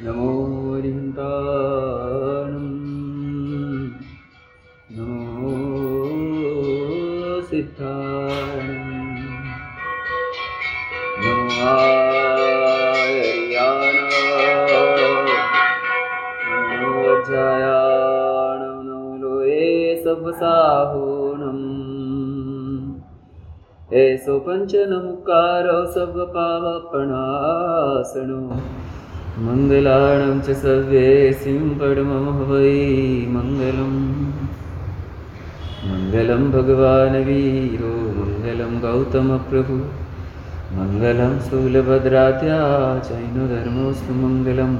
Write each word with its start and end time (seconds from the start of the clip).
नमो 0.00 0.48
नोसिद्धायणो 18.28 18.72
नमो 18.88 19.16
no 19.20 19.32
ये 19.44 19.96
स्वसाहूणम् 20.02 21.64
एषो 24.02 24.38
पञ्चनमुकारौ 24.46 25.80
नमुकार 25.96 28.87
मङ्गलाणं 29.46 30.38
च 30.46 30.54
सव्ये 30.60 31.10
सिं 31.42 31.64
परमं 31.80 32.24
वै 32.48 32.70
मङ्गलम् 33.34 34.00
मङ्गलं 35.88 36.42
भगवान् 36.54 37.18
वीरो 37.28 37.92
मङ्गलं 38.18 38.72
गौतमप्रभु 38.84 39.76
मङ्गलं 40.78 41.34
स्थूलभद्रात्या 41.46 42.60
चैनधर्मोऽस्तु 43.08 44.20
मङ्गलं 44.22 44.72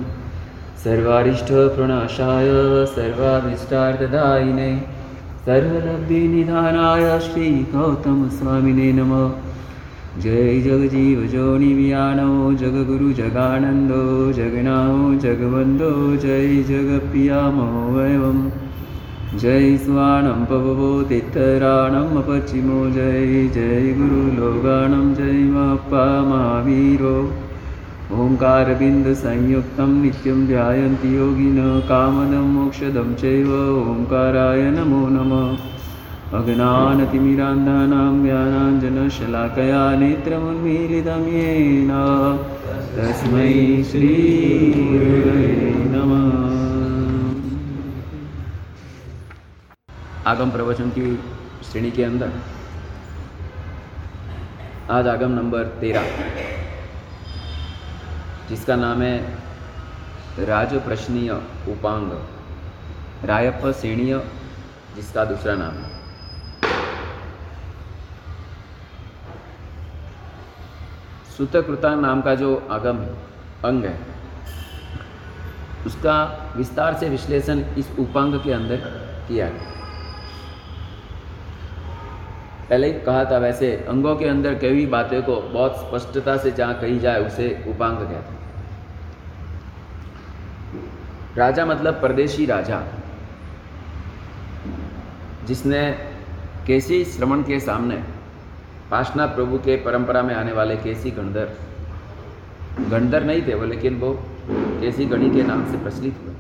सर्वारिष्टप्रणाशाय 0.85 2.51
सर्वाभीष्टार्थदायिने। 2.97 4.71
सर्वलब्धिनिधानाय 5.47 7.05
श्रीगौतमस्वामिने 7.27 8.89
नमः 8.99 9.23
जय 10.23 10.61
जगजीव 10.61 11.19
जोनिवियानो 11.33 12.31
जगगुरु 12.61 13.11
जगानन्दो 13.19 13.99
जगनाओ 14.33 14.97
जगवन्दो 15.25 15.91
जय 16.25 16.49
जगप्रियामो 16.71 17.67
वयम्। 17.97 18.41
जय 19.39 19.77
स्वाणं 19.77 20.45
पववो 20.51 20.91
तित्तराणम् 21.03 22.17
अपचिमो 22.23 22.81
जय 22.91 23.47
जय 23.55 23.93
गुरुलोगाणं 23.99 25.15
जय 25.15 25.39
मप्पा 25.55 26.05
महावीरो। 26.31 27.17
ओङ्कारबिन्दुसंयुक्तं 28.21 29.97
नित्यं 30.03 30.47
ध्यायन्ति 30.47 31.17
योगिनो 31.17 31.71
कामदं 31.89 32.47
मोक्षदं 32.55 33.15
चैव 33.15 33.51
ओङ्काराय 33.91 34.71
नमो 34.71 35.03
नमः 35.09 35.78
अज्ञानतिमिरान्धानां 36.29 38.09
ज्ञानाञ्जनशलाकया 38.23 39.79
नेत्रमुन्मीलितं 39.99 41.23
येन 41.29 41.93
तस्मै 42.97 43.53
श्रीगुरवे 43.85 45.47
नमः। 45.87 46.27
आगम 50.27 50.51
प्रवचन 50.51 50.91
की 50.91 51.09
श्रेणी 51.71 51.91
के 51.91 52.05
अंदर। 52.05 52.31
आज 54.91 55.09
आगम 55.09 55.33
नंबर 55.33 55.65
तेरह, 55.81 56.07
जिसका 58.49 58.77
नाम 58.77 59.03
है 59.03 59.15
राज 60.47 60.75
प्रश्नीय 60.85 61.31
उपांग। 61.69 62.13
रायप्प 63.25 63.71
सेणीय 63.75 64.21
जिसका 64.97 65.25
दूसरा 65.25 65.55
नाम 65.55 65.75
है। 65.75 65.97
सुतकृता 71.39 71.95
नाम 71.95 72.21
का 72.23 72.35
जो 72.35 72.55
आगम 72.71 72.99
अंग 73.65 73.85
है, 73.85 73.99
उसका 75.87 76.15
विस्तार 76.57 76.95
से 76.95 77.09
विश्लेषण 77.09 77.59
इस 77.79 77.91
उपांग 77.99 78.35
के 78.35 78.53
अंदर 78.53 78.77
किया 79.29 79.49
गया। 79.49 79.77
पहले 82.69 82.87
ही 82.87 83.01
कहा 83.01 83.25
था 83.25 83.39
वैसे, 83.39 83.71
अंगों 83.89 84.17
के 84.17 84.25
अंदर 84.29 84.55
कई 84.55 84.87
बातें 84.87 85.23
को 85.23 85.41
बहुत 85.43 85.77
स्पष्टता 85.77 86.37
से 86.37 86.51
जहाँ 86.51 86.75
कही 86.81 86.99
जाए, 86.99 87.27
उसे 87.27 87.65
उपांग 87.69 87.97
कहते 87.99 88.15
हैं। 88.15 88.37
राजा 91.37 91.67
मतलब 91.67 92.01
परदेशी 92.03 92.47
राजा, 92.47 92.83
जिसने 95.47 95.91
केसी 96.67 97.05
श्रवण 97.05 97.43
के 97.43 97.61
सामने 97.61 98.03
पाशनाथ 98.91 99.29
प्रभु 99.29 99.59
के 99.59 99.77
परंपरा 99.77 100.23
में 100.23 100.35
आने 100.35 100.53
वाले 100.53 100.77
केसी 100.77 101.11
गणधर। 101.11 101.51
गणधर 102.91 103.25
नहीं 103.25 103.43
थे 103.43 103.55
वो, 103.55 103.67
लेकिन 103.67 104.01
वो 104.01 104.19
केसी 104.51 105.05
गणी 105.05 105.31
के 105.31 105.43
नाम 105.43 105.71
से 105.71 105.79
प्रचलित 105.79 106.17
हुए। 106.25 106.35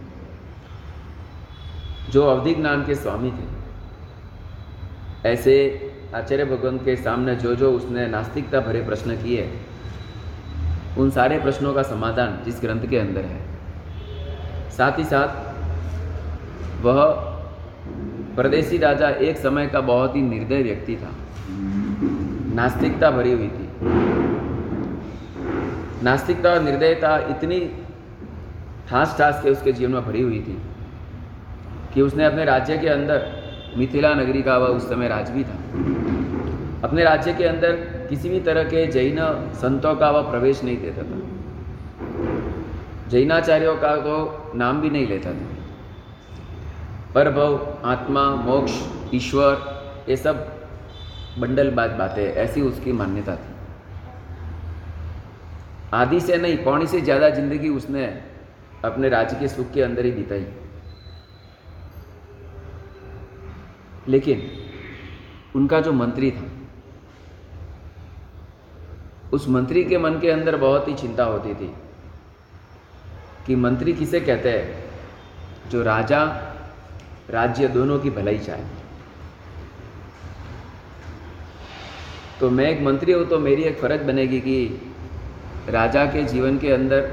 जो 2.11 2.27
अवधि 2.27 2.55
ज्ञान 2.55 2.87
के 2.87 2.95
स्वामी 2.95 3.31
थे। 3.31 3.59
ऐसे 5.29 5.55
आचार्य 6.15 6.45
भगवान 6.45 6.79
के 6.79 6.97
सामने 6.97 7.37
जो 7.37 7.55
जो 7.55 7.73
उसने 7.73 8.07
नास्तिकता 8.07 8.61
भरे 8.61 8.83
प्रश्न 8.83 9.17
किए, 9.17 9.51
उन 10.99 11.11
सारे 11.11 11.39
प्रश्नों 11.39 11.75
का 11.75 11.83
समाधान 11.83 12.41
जिस 12.45 12.61
ग्रंथ 12.61 12.89
के 12.91 12.99
अंदर 12.99 13.21
है। 13.21 13.41
साथ 14.71 14.99
ही 14.99 15.05
साथ, 15.05 15.49
वह 16.85 17.05
परदेसी 18.37 18.79
राजा 18.79 19.09
एक 19.09 19.39
समय 19.39 19.67
का 19.67 19.81
बहुत 19.81 20.17
ही 20.17 20.23
निर्दय 20.23 20.63
व्यक्ति 20.63 20.97
था। 20.97 21.11
नास्तिकता 22.59 23.11
भरी 23.11 23.33
हुई 23.33 23.49
थी। 23.49 23.69
नास्तिकता 26.05 26.51
और 26.51 26.63
निर्दयता 26.63 27.19
इतनी 27.19 27.61
ठास 28.89 29.19
ठास 29.19 29.43
के 29.43 29.51
उसके 29.51 29.73
जीवन 29.73 29.93
में 29.93 30.05
भरी 30.05 30.23
हुई 30.23 30.41
थी 30.41 30.59
कि 31.95 32.03
उसने 32.03 32.25
अपने 32.25 32.45
राज्य 32.45 32.79
के 32.79 32.89
अंदर 32.89 33.27
मिथिला 33.77 34.15
नगरी 34.15 34.43
का 34.43 34.57
वह 34.59 34.67
उस 34.67 34.89
समय 34.89 35.09
राज 35.09 35.31
भी 35.31 35.45
था। 35.45 35.57
अपने 36.85 37.05
राज्य 37.05 37.35
के 37.35 37.45
अंदर 37.45 37.73
किसी 38.09 38.29
भी 38.29 38.41
तरह 38.41 38.65
के 38.65 38.87
जैन 38.87 39.19
संतों 39.55 39.95
का 39.97 40.11
वह 40.11 40.31
प्रवेश 40.31 40.65
नहीं 40.65 40.77
देता 40.77 41.03
था। 41.03 41.19
जैनाचार्यों 43.09 43.77
का 43.77 43.97
तो 43.97 44.53
नाम 44.55 44.81
भी 44.81 44.91
नहीं 44.91 45.07
लेता 45.07 45.31
था। 45.31 45.47
पर 47.15 47.31
भव 47.31 47.77
आत्मा, 47.85 48.31
मोक्ष, 48.31 48.73
ईश्वर, 49.15 49.53
ये 50.09 50.17
सब 50.17 50.58
बंडल 51.41 51.71
बात 51.71 51.91
बातें, 51.91 52.23
ऐसी 52.25 52.61
उसकी 52.63 52.93
मान्यता 52.93 53.35
थी। 53.37 53.57
आदि 55.95 56.21
से 56.21 56.37
नहीं 56.37 56.57
पौनी 56.65 56.87
से 56.87 57.01
ज़्यादा 57.01 57.29
ज़िंदगी 57.31 57.69
उसने 57.71 58.05
अपने 58.85 59.09
राज्य 59.09 59.37
के 59.41 59.49
सुख 59.49 59.71
के 59.73 59.83
अंदर 59.83 60.05
ही 60.05 60.11
बिताई। 60.13 60.47
लेकिन 64.09 64.43
उनका 65.57 65.81
जो 65.81 65.93
मंत्री 65.93 66.31
था, 66.31 66.45
उस 69.33 69.49
मंत्री 69.49 69.85
के 69.85 69.99
मन 69.99 70.19
के 70.21 70.31
अंदर 70.31 70.57
बहुत 70.57 70.89
ही 70.89 70.95
चिंता 70.95 71.25
होती 71.25 71.55
थी 71.55 71.73
कि 73.47 73.57
मंत्री 73.57 73.93
किसे 73.93 74.21
कहते 74.21 74.51
हैं, 74.51 75.71
जो 75.71 75.83
राजा, 75.83 76.25
राज्य 77.31 77.69
दोनों 77.69 77.99
की 77.99 78.11
भलाई 78.11 78.39
चाहे। 78.39 78.78
तो 82.41 82.51
मैं 82.51 82.65
एक 82.71 82.81
मंत्री 82.83 83.13
हूँ 83.13 83.27
तो 83.29 83.39
मेरी 83.39 83.63
एक 83.63 83.79
फ़र्ज़ 83.79 84.03
बनेगी 84.03 84.41
कि 84.41 84.81
राजा 85.69 86.05
के 86.07 86.25
जीवन 86.25 86.59
के 86.59 86.73
अंदर 86.73 87.11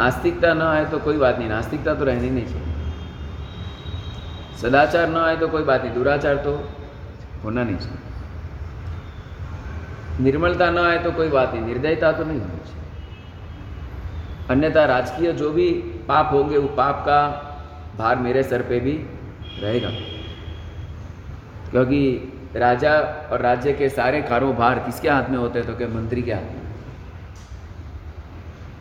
आस्तिकता 0.00 0.54
ना 0.54 0.70
आए 0.70 0.84
तो 0.84 0.98
कोई 0.98 1.16
बात 1.16 1.38
नहीं, 1.38 1.48
नास्तिकता 1.48 1.94
तो 1.94 2.04
रहनी 2.04 2.30
नहीं 2.30 2.46
चाहिए। 2.46 2.72
सदाचार 4.62 5.08
ना 5.08 5.24
आए 5.24 5.36
तो 5.36 5.48
कोई 5.48 5.62
बात 5.62 5.84
नहीं, 5.84 5.94
दुराचार 5.94 6.36
तो 6.36 6.68
होना 7.44 7.64
नहीं 7.64 7.76
चाहिए। 7.76 7.98
निर्मलता 10.20 10.70
ना 10.70 10.86
आए 10.88 10.98
तो 10.98 11.12
कोई 11.12 11.28
बात 11.28 11.54
नहीं, 11.54 11.64
निर्दयता 11.66 12.12
तो 12.12 12.24
नहीं 12.24 12.40
होनी 12.40 12.58
चाहिए। 12.58 12.82
अन्यथा 14.50 14.84
राजकीय 14.84 15.32
जो 15.32 15.50
भी 15.50 15.70
पाप 16.08 16.32
होंगे, 16.32 16.58
वो 16.58 16.68
पाप 16.68 17.02
का 17.06 17.20
भार 17.98 18.16
मेरे 18.16 18.42
सर 18.42 18.62
पे 18.62 18.80
भी 18.80 18.92
रहेगा। 19.60 19.88
क्योंकि 21.70 22.30
राजा 22.56 22.92
और 23.32 23.40
राज्य 23.40 23.72
के 23.72 23.88
सारे 23.88 24.20
कारोबार 24.22 24.78
किसके 24.78 25.08
हाथ 25.08 25.28
में 25.30 25.38
होते 25.38 25.62
तो 25.62 25.74
क्या 25.76 25.88
मंत्री 25.88 26.22
के 26.22 26.32
हाथ 26.32 26.42
में? 26.42 26.62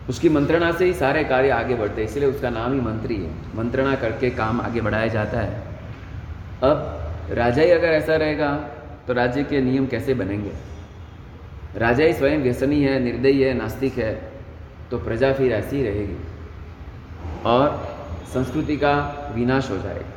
उसकी 0.10 0.30
मंत्रणा 0.30 0.72
से 0.72 0.86
ही 0.86 0.94
सारे 0.94 1.24
कार्य 1.24 1.50
आगे 1.50 1.76
बढ़ते 1.76 2.02
हैं, 2.02 2.10
इसलिए 2.10 2.30
उसका 2.30 2.50
नाम 2.50 2.74
ही 2.74 2.80
मंत्री 2.82 3.16
है। 3.16 3.32
मंत्रणा 3.56 3.96
करके 3.96 4.30
काम 4.32 4.62
आगे 4.62 4.82
बढ़ाया 4.82 5.08
जाता 5.08 5.40
है। 5.40 5.62
अब 6.64 7.32
राजा 7.32 7.62
ही 7.62 7.72
अगर 7.72 7.88
ऐसा 7.88 8.16
रहेगा 8.16 8.56
तो 9.08 9.14
राज्य 9.14 9.44
के 9.44 9.62
नियम 9.62 9.86
कैसे 9.88 10.14
बनेंगे? 10.14 10.52
राजा 11.78 12.04
ही 12.06 12.14
स्वयं 12.14 12.38
व्यसनी 12.40 12.84
है, 12.84 13.00
निर्दयी 13.00 13.42
है, 13.42 13.54
नास्तिक 13.54 13.98
है 13.98 14.14
तो 14.92 14.98
प्रजा 15.00 15.32
फिर 15.34 15.52
ऐसी 15.52 15.76
ही 15.76 15.84
रहेगी 15.84 16.18
और 17.46 17.70
संस्कृति 18.34 18.76
का 18.78 18.94
विनाश 19.36 19.70
हो 19.70 19.78
जाएगा। 19.78 20.12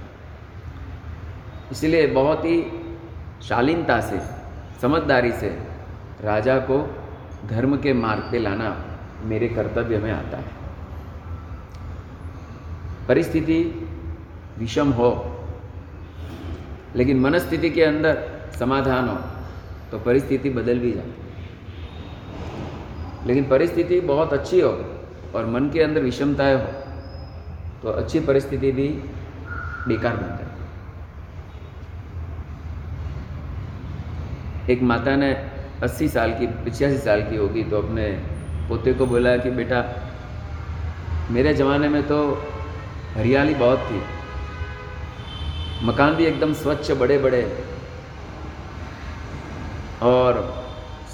इसलिए 1.72 2.06
बहुत 2.08 2.44
ही 2.44 2.60
शालीनता 3.42 4.00
से, 4.00 4.20
समझदारी 4.80 5.32
से 5.32 5.48
राजा 6.22 6.58
को 6.70 6.78
धर्म 7.46 7.76
के 7.76 7.92
मार्ग 7.92 8.22
पे 8.30 8.38
लाना 8.38 8.76
मेरे 9.24 9.48
कर्तव्य 9.48 9.98
में 9.98 10.10
आता 10.12 10.36
है। 10.36 10.54
परिस्थिति 13.08 13.58
विषम 14.58 14.90
हो, 14.90 15.10
लेकिन 16.96 17.20
मनस्थिति 17.20 17.70
के 17.70 17.82
अंदर 17.84 18.22
समाधान 18.58 19.08
हो 19.08 19.16
तो 19.90 19.98
परिस्थिति 19.98 20.50
बदल 20.50 20.78
भी 20.78 20.92
जाए 20.92 21.12
लेकिन 23.26 23.44
परिस्थिति 23.44 24.00
बहुत 24.00 24.32
अच्छी 24.32 24.60
हो 24.60 24.70
और 25.34 25.46
मन 25.46 25.70
के 25.70 25.82
अंदर 25.82 26.02
विषमताएँ 26.02 26.56
हो 26.56 26.66
तो 27.82 27.88
अच्छी 27.92 28.20
परिस्थिति 28.20 28.72
भी 28.72 28.88
बेकार 29.88 30.16
बन 30.16 30.28
जाए 30.28 30.45
एक 34.70 34.82
माता 34.82 35.14
ने 35.16 35.30
80 35.82 36.08
साल 36.08 36.32
की 36.32 36.46
पिचासी 36.64 36.98
साल 36.98 37.22
की 37.22 37.36
होगी 37.36 37.62
तो 37.62 37.78
अपने 37.78 38.06
पोते 38.68 38.92
को 38.92 39.06
बोला 39.06 39.36
कि 39.36 39.50
बेटा, 39.50 39.80
मेरे 41.30 41.54
ज़माने 41.54 41.88
में 41.88 42.02
तो 42.02 42.18
हरियाली 43.16 43.54
बहुत 43.54 43.78
थी। 43.78 44.00
मकान 45.86 46.14
भी 46.14 46.24
एकदम 46.24 46.52
स्वच्छ 46.54 46.90
बड़े 46.92 47.18
बड़े 47.18 47.42
और 50.02 50.40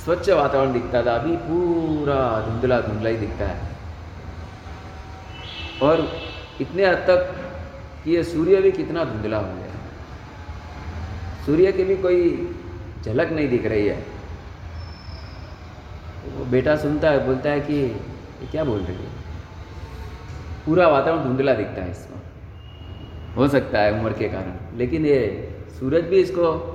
स्वच्छ 0.04 0.28
वातावरण 0.30 0.72
दिखता 0.72 1.02
था। 1.06 1.14
अभी 1.14 1.36
पूरा 1.36 2.16
धुंधला 2.40 2.80
धुंधला 2.80 3.10
ही 3.10 3.16
दिखता 3.16 3.44
है। 3.44 3.70
और 5.82 6.08
इतने 6.60 6.86
हद 6.86 7.04
तक 7.08 7.20
कि 8.04 8.10
ये 8.10 8.22
सूर्य 8.24 8.56
भी 8.56 8.72
कितना 8.72 9.04
धुंधला 9.04 9.36
हो 9.36 9.44
गया। 9.44 9.74
सूर्य 11.46 11.72
की 11.72 11.84
भी 11.84 11.96
कोई 11.96 12.20
झलक 13.04 13.32
नहीं 13.32 13.48
दिख 13.48 13.66
रही 13.66 13.86
है। 13.86 14.04
वो 16.36 16.44
बेटा 16.44 16.76
सुनता 16.76 17.10
है, 17.10 17.26
बोलता 17.26 17.50
है 17.50 17.60
कि, 17.60 17.74
ये 17.74 18.46
क्या 18.50 18.64
बोल 18.64 18.80
रही 18.80 18.96
है? 18.96 19.10
पूरा 20.66 20.88
वातावरण 20.88 21.24
धुंधला 21.24 21.54
दिखता 21.54 21.82
है 21.82 21.90
इसमें। 21.90 22.22
हो 23.36 23.48
सकता 23.48 23.78
है 23.78 24.00
उम्र 24.00 24.12
के 24.12 24.28
कारण, 24.28 24.78
लेकिन 24.78 25.06
ये 25.06 25.48
सूरज 25.80 26.04
भी 26.04 26.16
इसको 26.16 26.68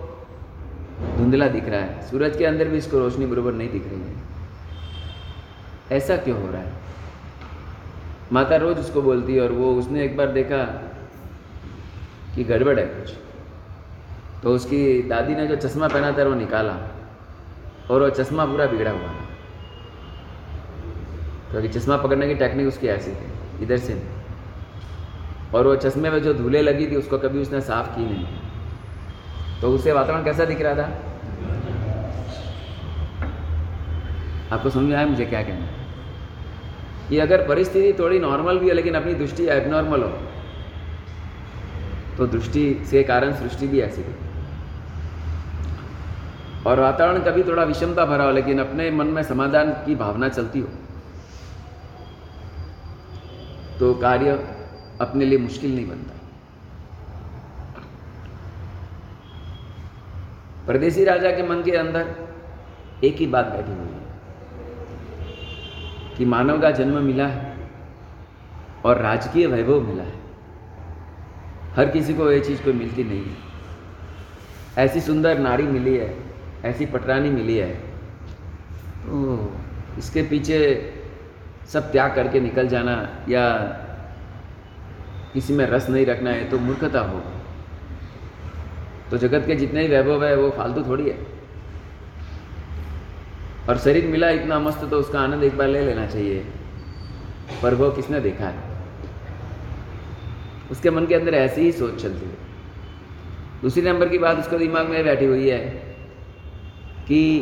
धुंधला 1.18 1.48
दिख 1.48 1.66
रहा 1.66 1.82
है। 1.82 2.10
सूरज 2.10 2.38
के 2.38 2.46
अंदर 2.46 2.68
भी 2.68 2.78
इसको 2.78 3.00
रोशनी 3.00 3.26
बरोबर 3.26 3.54
नहीं 3.54 3.70
दिख 3.70 3.84
रही 3.88 4.02
है। 4.02 4.16
ऐसा 5.92 6.18
क्यों 6.18 6.42
हो 6.42 6.52
रहा 6.52 6.62
है? 6.62 6.74
माता 8.32 8.56
रोज 8.56 8.78
उसको 8.78 9.02
बोलती 9.02 9.36
है 9.36 9.42
और 9.42 9.52
वो 9.52 9.76
उसने 9.76 10.04
एक 10.06 10.18
बार 10.18 10.28
देखा 10.28 10.64
कि 12.36 12.44
गड़बड़ 12.44 12.80
है 12.80 12.86
कुछ। 12.86 13.14
तो 14.44 14.54
उसकी 14.54 15.02
दादी 15.02 15.36
ने 15.36 15.48
जो 15.48 15.56
चश्मा 15.58 15.88
पहना 15.88 16.12
था 16.12 16.24
वो 16.24 16.34
निकाला 16.34 16.74
और 17.92 18.02
वो 18.02 18.10
चश्मा 18.10 18.46
पूरा 18.46 18.66
बिगड़ा 18.66 18.92
हुआ 18.92 19.08
था। 19.08 19.26
क्योंकि 21.52 21.68
तो 21.68 21.80
चश्मा 21.80 21.98
पकड़ने 21.98 22.28
की 22.28 22.36
टेक्निक 22.36 22.68
उसकी 22.68 22.88
ऐसी 22.88 23.12
थी, 23.12 23.64
इधर 23.64 23.78
से 23.78 24.02
और 25.56 25.68
वो 25.68 25.76
चश्मे 25.76 26.10
में 26.10 26.20
जो 26.20 26.34
धूले 26.34 26.62
लगी 26.62 26.88
थी, 26.88 26.96
उसको 26.96 27.18
कभी 27.18 27.42
उसने 27.42 27.62
साफ़ 27.62 27.88
की 27.88 28.06
नहीं। 28.06 28.26
तो 29.62 29.70
उसे 29.72 29.92
वातावरण 29.92 30.24
कैसा 30.24 30.46
दिख 30.46 30.62
रहा 30.62 30.76
था? 30.76 30.90
आपको 34.56 34.70
समझ 34.70 34.94
आया 34.94 35.06
मुझे 35.06 35.26
क्या 35.26 35.42
कहना 35.44 35.68
कि 37.10 37.18
अगर 37.20 37.48
परिस्थिति 37.48 37.94
थोड़ी 38.00 38.20
नॉर्मल 38.20 38.58
भी 38.60 38.68
है, 38.68 38.74
लेकिन 38.74 38.94
अपनी 38.94 39.14
दृष्टि 39.14 39.46
एबनॉर्मल 39.46 40.04
हो 40.04 40.12
तो 42.18 42.28
दृष्टि 42.28 42.64
से 42.86 43.04
कारण 43.04 43.34
सृष्टि 43.36 43.68
भी 43.68 43.80
ऐसी 43.82 44.02
थी। 44.04 44.16
और 46.66 46.80
वातावरण 46.80 47.20
कभी 47.24 47.44
थोड़ा 47.44 47.64
विषमता 47.64 48.06
भरा 48.06 48.24
हो, 48.24 48.32
लेकिन 48.32 48.60
अपने 48.60 48.90
मन 48.92 49.08
में 49.08 49.22
समाधान 49.24 49.72
की 49.86 49.96
भावना 49.96 50.30
चलती 50.30 50.60
हो 50.60 50.68
तो 53.80 53.94
कार्य 53.96 54.32
अपने 55.02 55.26
लिए 55.26 55.38
मुश्किल 55.40 55.76
नहीं 55.76 55.88
बनता। 55.88 56.14
परदेसी 60.68 61.04
राजा 61.06 61.32
के 61.32 61.44
मन 61.44 61.62
के 61.64 61.72
अंदर 61.78 62.06
एक 63.04 63.16
ही 63.16 63.28
बात 63.28 63.46
बैठी 63.46 63.72
हुई 63.72 63.88
है 63.88 64.02
कि 66.18 66.26
मानव 66.26 66.62
का 66.62 66.72
जन्म 66.74 67.02
मिला 67.04 67.28
है 67.28 67.56
और 68.86 69.02
राजकीय 69.02 69.48
वैभव 69.48 69.82
मिला 69.82 70.04
है। 70.04 70.17
हर 71.78 71.90
किसी 71.90 72.14
को 72.14 72.32
ये 72.32 72.40
चीज़ 72.40 72.64
कोई 72.64 72.74
मिलती 72.74 73.04
नहीं 73.04 73.24
है। 73.24 73.36
ऐसी 74.78 75.02
सुंदर 75.02 75.40
नारी 75.40 75.64
मिली 75.64 75.96
है, 75.98 76.16
ऐसी 76.66 76.86
पटरानी 76.86 77.30
मिली 77.30 77.58
है। 77.58 77.70
तो 79.04 79.54
इसके 79.98 80.22
पीछे 80.22 80.60
सब 81.70 81.92
त्याग 81.92 82.16
करके 82.16 82.40
निकल 82.40 82.68
जाना 82.68 82.94
या 83.30 83.58
किसी 85.34 85.54
में 85.54 85.66
रस 85.66 85.90
नहीं 85.90 86.06
रखना 86.06 86.30
है 86.30 86.50
तो 86.50 86.60
मूर्खता 86.60 87.00
हो। 87.00 87.22
तो 89.12 89.18
जगत 89.18 89.48
के 89.48 89.56
जितने 89.56 89.82
ही 89.82 89.88
वैभव 89.88 90.26
है, 90.26 90.36
वो 90.36 90.50
फालतू 90.50 90.84
थोड़ी 90.84 91.10
है। 91.10 91.18
और 93.70 93.78
शरीर 93.78 94.08
मिला 94.08 94.30
इतना 94.30 94.60
मस्त 94.60 94.86
तो 94.86 94.98
उसका 94.98 95.20
आनंद 95.20 95.44
एक 95.44 95.58
बार 95.58 95.68
ले 95.68 95.86
लेना 95.86 96.08
चाहिए। 96.08 96.46
पर 97.64 97.76
वो 97.76 97.92
किसने 97.92 98.20
देखा 98.20 98.46
है? 98.46 98.67
उसके 100.72 100.90
मन 100.90 101.06
के 101.06 101.16
अंदर 101.16 101.34
ऐसी 101.34 101.62
ही 101.62 101.72
सोच 101.72 102.02
चलती 102.02 102.26
है। 102.26 102.48
दूसरी 103.62 103.82
नंबर 103.82 104.10
की 104.10 104.18
बात 104.18 104.40
उसके 104.40 104.58
दिमाग 104.58 104.90
में 104.90 105.04
बैठी 105.04 105.26
हुई 105.26 105.50
है 105.50 105.60
कि 107.08 107.40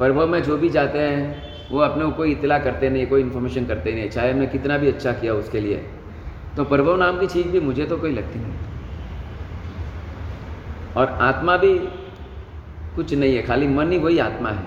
पर्वों 0.00 0.26
में 0.26 0.42
जो 0.42 0.56
भी 0.56 0.68
जाते 0.68 0.98
हैं, 0.98 1.46
वो 1.70 1.78
अपने 1.78 2.04
को 2.04 2.10
कोई 2.10 2.32
इतला 2.32 2.58
करते 2.58 2.90
नहीं, 2.90 3.06
कोई 3.06 3.20
इन्फॉर्मेशन 3.20 3.66
करते 3.66 3.92
नहीं, 3.92 4.10
चाहे 4.10 4.32
मैं 4.32 4.50
कितना 4.50 4.78
भी 4.78 4.88
अच्छा 4.88 5.12
किया 5.12 5.34
उसके 5.34 5.60
लिए। 5.60 5.76
तो 6.56 6.64
पर्वो 6.64 6.96
नाम 6.96 7.20
की 7.20 7.26
चीज़ 7.26 7.48
भी 7.48 7.60
मुझे 7.60 7.86
तो 7.86 7.96
कोई 7.96 8.12
लगती 8.12 8.38
नहीं। 8.38 8.52
और 10.96 11.06
आत्मा 11.06 11.56
भी 11.56 11.78
कुछ 12.96 13.14
नहीं 13.14 13.36
है, 13.36 13.42
खाली 13.42 13.68
मन 13.68 13.92
ही 13.92 13.98
वही 13.98 14.18
आत्मा 14.18 14.50
है। 14.50 14.64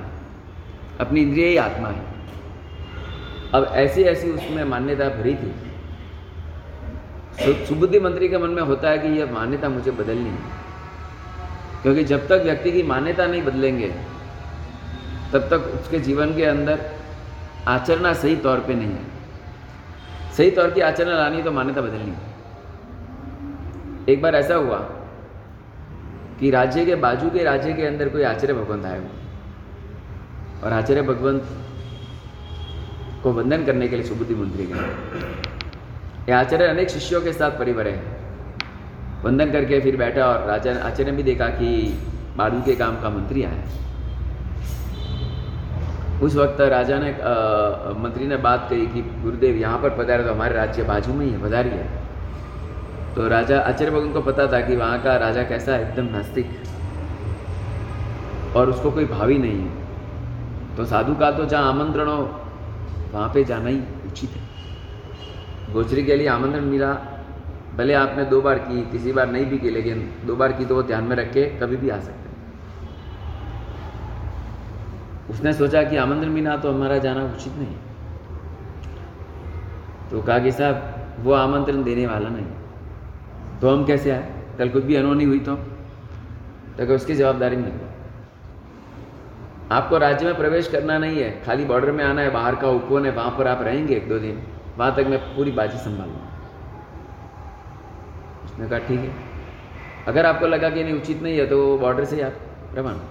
अपनी 1.00 1.22
इंद्रिय 1.22 1.46
ही 1.46 1.58
आत्मा 1.58 1.88
है। 1.88 2.06
अब 3.54 3.70
ऐसी 3.74 4.02
ऐसी 4.02 4.32
उसमें 4.32 4.64
मान्यता 4.64 5.10
भरी 5.10 5.36
थी 5.36 5.69
सुबुद्धि 7.40 8.00
मंत्री 8.00 8.30
के 8.30 8.38
मन 8.38 8.50
में 8.50 8.62
होता 8.62 8.90
है 8.90 8.98
कि 8.98 9.08
यह 9.08 9.32
मान्यता 9.32 9.70
मुझे 9.70 9.92
बदलनी 9.92 10.30
है। 10.30 10.60
क्योंकि 11.82 12.04
जब 12.04 12.28
तक 12.28 12.42
व्यक्ति 12.44 12.72
की 12.72 12.84
मान्यता 12.84 13.26
नहीं 13.26 13.42
बदलेंगे, 13.42 13.88
तब 15.34 15.40
तक 15.40 15.82
उसके 15.82 16.00
जीवन 16.00 16.36
के 16.36 16.46
अंदर 16.46 16.92
आचरणा 17.68 18.14
सही 18.14 18.36
तौर 18.36 18.60
पे 18.60 18.74
नहीं 18.74 18.92
है। 18.92 19.04
सही 20.38 20.52
तौर 20.52 20.72
की 20.72 20.82
आचरण 20.82 21.14
लानी 21.14 21.44
तो 21.44 21.52
मान्यता 21.52 21.82
बदलनी 21.82 22.12
है। 22.12 22.30
एक 24.10 24.22
बार 24.22 24.36
ऐसा 24.36 24.56
हुआ 24.56 24.78
कि 26.40 26.50
राज्य 26.50 26.86
के 26.86 26.96
बाजू 26.96 27.30
के 27.30 27.44
राज्य 27.44 27.74
के 27.74 27.86
अंदर 27.86 28.10
कोई 28.10 28.24
आचार्य 28.24 28.54
भगवंत 28.54 28.86
आए 28.86 29.00
हुए। 29.00 29.08
और 30.64 30.74
आचार्य 30.74 31.02
भगवंत 31.02 31.48
को 33.24 33.32
वंदन 33.32 33.66
करने 33.66 33.88
के 33.88 33.96
लिए 33.96 34.06
सुबुद्धि 34.06 34.36
मंत्री 34.36 34.66
गए। 34.66 35.49
आचार्य 36.32 36.66
अनेक 36.68 36.90
शिष्यों 36.90 37.22
के 37.22 37.34
साथ 37.34 37.52
परिवार 37.60 37.88
वंदन 39.24 39.52
करके 39.52 39.80
फिर 39.82 39.98
बैठा 39.98 40.26
और 40.26 40.46
राजा 40.48 40.72
आचार्य 40.84 41.12
भी 41.12 41.24
देखा 41.24 41.48
कि 41.52 41.68
बाजू 42.38 42.62
के 42.62 42.76
काम 42.76 43.02
का 43.02 43.10
मंत्री 43.10 43.44
आया। 43.44 43.64
उस 46.24 46.36
वक्त 46.36 46.62
राजा 46.62 46.98
ने 47.00 47.12
आ, 47.12 47.94
मंत्री 48.00 48.28
ने 48.28 48.38
बात 48.38 48.68
कही 48.70 48.86
कि 48.88 49.02
गुरुदेव 49.24 49.56
यहाँ 49.56 49.80
पर 49.82 49.90
पधारे 49.98 50.24
तो 50.24 50.34
हमारे 50.34 50.56
राज्य 50.56 50.84
बाजू 50.84 51.14
में 51.14 51.26
ही 51.26 51.32
है 51.32 51.42
पधारी 51.44 51.70
है 51.70 51.88
तो 53.16 53.28
राजा 53.28 53.60
आचार्य 53.60 53.92
भगवान 53.92 54.12
को 54.14 54.22
पता 54.22 54.48
था 54.48 54.60
कि 54.62 54.76
वहाँ 54.76 55.02
का 55.04 55.16
राजा 55.18 55.44
कैसा 55.44 55.74
है 55.74 55.90
एकदम 55.90 56.06
नास्तिक। 56.16 56.48
और 58.56 58.70
उसको 58.70 58.92
कोई 58.92 59.06
भावी 59.06 59.38
नहीं 59.38 59.60
है। 59.60 60.76
तो 60.78 60.86
साधु 60.86 61.16
का 61.16 61.32
तो 61.32 61.46
जहाँ 61.46 61.70
आमंत्रण 61.70 62.08
हो 62.08 62.22
वहाँ 63.14 63.30
पे 63.34 63.44
जाना 63.44 63.70
ही 63.70 63.80
उचित 64.08 64.30
है। 64.30 64.49
गोचरी 65.74 66.04
के 66.04 66.16
लिए 66.16 66.28
आमंत्रण 66.28 66.62
मिला। 66.62 66.94
भले 67.76 67.94
आपने 67.94 68.26
दो 68.26 68.42
बार 68.42 68.60
की, 68.60 68.86
तीसरी 68.86 69.12
बार 69.12 69.32
नहीं 69.32 69.46
भी 69.46 69.58
की, 69.58 69.70
लेकिन 69.70 70.14
दो 70.26 70.36
बार 70.36 70.52
की 70.52 70.66
तो 70.66 70.76
वो 70.76 70.84
ध्यान 70.84 71.04
में 71.04 71.16
रख 71.16 71.34
के 71.34 71.44
कभी 71.44 71.76
भी 71.76 71.90
आ 71.90 72.00
सकते 72.00 72.30
उसने 75.34 75.54
सोचा 75.54 75.84
कि 75.84 75.98
आमंत्रण 75.98 76.30
मिला 76.30 76.58
तो 76.58 76.72
हमारा 76.72 76.98
जाना 76.98 77.24
उचित 77.24 77.54
नहीं। 77.54 77.76
तो 80.12 80.22
कहा 80.22 80.40
कि 80.40 80.52
साहब, 80.52 80.96
वो 81.20 81.34
आमंत्रण 81.34 81.84
देने 81.84 82.08
वाला 82.08 82.30
नहीं। 82.30 82.46
तो 83.62 83.70
हम 83.70 83.86
कैसे 83.86 84.12
आए? 84.12 84.34
कल 84.58 84.70
कुछ 84.70 84.84
भी 84.84 84.96
अनहोनी 84.96 85.24
हुई 85.24 85.40
तो? 85.40 85.56
तो 86.78 86.96
उसकी 86.96 87.16
जवाबदारी 87.16 87.56
नहीं। 87.56 87.74
आपको 89.72 89.98
राज्य 89.98 90.26
में 90.26 90.38
प्रवेश 90.38 90.68
करना 90.68 90.98
नहीं 90.98 91.22
है। 91.22 91.44
खाली 91.46 91.66
बॉर्डर 91.66 91.92
में 91.92 92.06
आना 92.06 92.22
है, 92.22 92.32
बाहर 92.32 92.56
का 92.56 92.68
उपवन 92.68 93.06
है, 93.06 93.12
वहाँ 93.12 93.36
पर 93.38 93.48
आप 93.48 93.62
रहेंगे 93.62 93.96
एक 93.96 94.10
दो 94.10 94.20
दिन। 94.20 94.44
वहाँ 94.80 94.96
तक 94.96 95.06
मैं 95.10 95.20
पूरी 95.36 95.52
बाजी 95.52 95.78
संभालूँगा 95.78 96.28
उसने 98.46 98.68
कहा, 98.70 98.80
ठीक 98.80 99.00
है। 99.00 99.12
अगर 100.08 100.26
आपको 100.26 100.48
लगा 100.48 100.70
कि 100.70 100.84
नहीं 100.84 100.94
उचित 100.94 101.22
नहीं 101.24 101.38
है 101.38 101.46
तो 101.48 101.78
बॉर्डर 101.78 102.06
से 102.06 102.22
आप 102.22 102.34
रवाना 102.76 103.04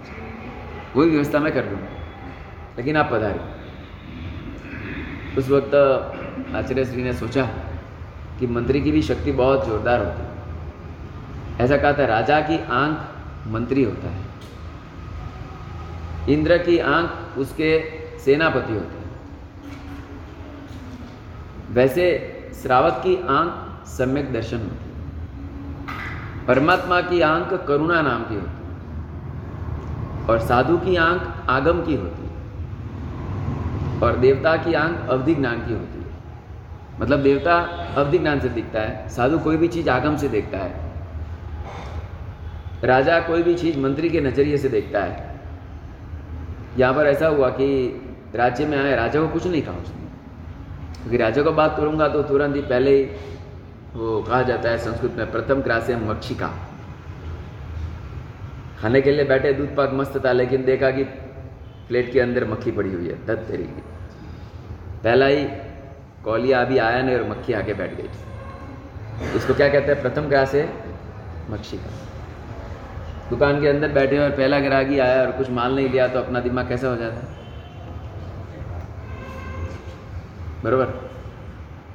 वही 0.97 1.11
व्यवस्था 1.11 1.39
मैं 1.39 1.53
कर 1.53 1.65
दूँगा 1.65 1.89
लेकिन 2.77 2.97
आप 2.97 3.09
पधारे 3.13 3.41
उस 5.37 5.49
वक्त 5.51 5.75
आचार्य 6.55 6.85
श्री 6.85 7.03
ने 7.03 7.13
सोचा 7.15 7.45
कि 8.39 8.47
मंत्री 8.49 8.81
की 8.81 8.91
भी 8.91 9.03
शक्ति 9.03 9.33
बहुत 9.33 9.67
जोरदार 9.67 9.99
होती 10.01 10.23
है। 10.23 10.29
ऐसा 11.61 11.77
कहा 11.77 11.93
था, 11.93 12.05
राजा 12.07 12.41
की 12.41 12.59
आँख 12.73 13.49
मंत्री 13.49 13.83
होता 13.85 14.09
है। 14.09 14.25
इंद्र 16.29 16.59
की 16.59 16.79
आँख 16.79 17.39
उसके 17.39 17.71
सेनापति 18.19 18.75
होते 18.75 18.98
वैसे 21.71 22.05
श्रावक 22.55 23.01
की 23.05 23.15
आँख 23.31 23.87
सम्यक 23.89 24.33
दर्शन 24.33 24.57
होती 24.59 24.85
है। 24.85 26.47
परमात्मा 26.47 27.01
की 27.01 27.21
आँख 27.23 27.53
करुणा 27.69 28.01
नाम 28.03 28.23
की 28.23 28.35
होती 28.35 28.51
है 28.53 30.27
और 30.29 30.39
साधु 30.41 30.77
की 30.79 30.97
आँख 30.99 31.51
आगम 31.51 31.83
की 31.83 31.97
होती 31.97 32.23
है 32.23 32.31
और 34.03 34.17
देवता 34.17 34.57
की 34.57 34.75
आँख 34.75 35.09
अवधि 35.11 35.35
ज्ञान 35.35 35.67
की 35.67 35.73
होती 35.73 35.99
है। 35.99 36.07
मतलब 37.01 37.23
देवता 37.23 37.57
अवधि 37.97 38.19
ज्ञान 38.19 38.41
से 38.41 38.49
दिखता 38.49 38.81
है, 38.81 39.09
साधु 39.09 39.39
कोई 39.39 39.57
भी 39.57 39.69
चीज़ 39.69 39.91
आगम 39.91 40.17
से 40.17 40.29
देखता 40.29 40.59
है, 40.59 40.73
राजा 42.85 43.21
कोई 43.21 43.43
भी 43.43 43.55
चीज़ 43.55 43.79
मंत्री 43.79 44.09
के 44.11 44.21
नज़रिए 44.21 44.57
से 44.57 44.69
देखता 44.69 45.01
है। 45.01 45.41
यहाँ 46.79 46.95
पर 46.95 47.07
ऐसा 47.07 47.27
हुआ 47.27 47.49
कि 47.51 47.69
राज्य 48.35 48.67
में 48.67 48.79
आए, 48.79 48.95
राजा 48.97 49.21
को 49.21 49.29
कुछ 49.29 49.47
नहीं 49.47 49.63
कहा 49.63 49.75
उसने। 49.75 49.98
क्योंकि 50.99 51.17
राजा 51.17 51.43
को 51.43 51.53
बात 51.53 51.77
करूँगा 51.77 52.09
तो 52.09 52.23
तुरंत 52.23 52.57
ही 52.57 52.63
पहले 52.65 52.97
ही 52.97 53.03
वो 53.95 54.23
कहा 54.23 54.43
जाता 54.43 54.71
है 54.71 54.79
संस्कृत 54.79 55.13
में, 55.13 55.31
प्रथम 55.33 55.63
क्रास 55.63 55.91
मक्षिका। 56.03 56.49
खाने 58.81 59.01
के 59.01 59.13
लिए 59.13 59.25
बैठे 59.25 59.53
दूध 59.53 59.75
पाक 59.77 59.93
मस्त 59.95 60.25
था, 60.25 60.33
लेकिन 60.33 60.65
देखा 60.65 60.91
कि 60.91 61.05
प्लेट 61.89 62.13
के 62.13 62.21
अंदर 62.21 62.45
मक्खी 62.45 62.71
पड़ी 62.71 62.93
हुई 62.93 63.09
है 63.09 63.15
दत 63.27 63.45
तरीके 63.49 63.83
पहला 65.03 65.27
ही 65.27 65.45
कौलिया 66.25 66.61
अभी 66.61 66.79
आया 66.79 67.03
नहीं 67.03 67.17
और 67.17 67.29
मक्खी 67.31 67.53
आके 67.53 67.75
बैठ 67.75 67.97
गई 67.97 69.37
इसको 69.37 69.55
क्या 69.55 69.69
कहते 69.69 69.93
हैं? 69.93 70.01
प्रथम 70.03 70.29
ग्रास 70.29 70.55
है 70.55 70.65
मक्षिका। 71.51 71.91
दुकान 73.31 73.61
के 73.61 73.69
अंदर 73.69 73.89
बैठे 73.93 74.19
और 74.19 74.31
पहला 74.33 74.59
ग्राहकी 74.61 74.99
आया 74.99 75.21
और 75.23 75.33
कुछ 75.33 75.51
माल 75.51 75.75
नहीं 75.75 75.89
लिया 75.89 76.07
तो 76.09 76.19
अपना 76.19 76.41
दिमाग 76.41 76.69
कैसा 76.69 76.89
हो 76.89 76.97
जाता? 76.97 77.17
है 77.17 77.38
बरोबर। 80.65 80.87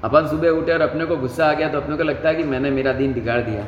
अपन 0.03 0.27
सुबह 0.27 0.49
उठे 0.51 0.73
और 0.73 0.81
अपने 0.81 1.05
को 1.05 1.15
गुस्सा 1.17 1.45
आ 1.45 1.53
गया 1.53 1.67
तो 1.69 1.79
अपने 1.79 1.97
को 1.97 2.03
लगता 2.03 2.29
है 2.29 2.35
कि 2.35 2.43
मैंने 2.45 2.69
मेरा 2.71 2.93
दिन 2.93 3.13
बिगाड़ 3.13 3.41
दिया। 3.41 3.65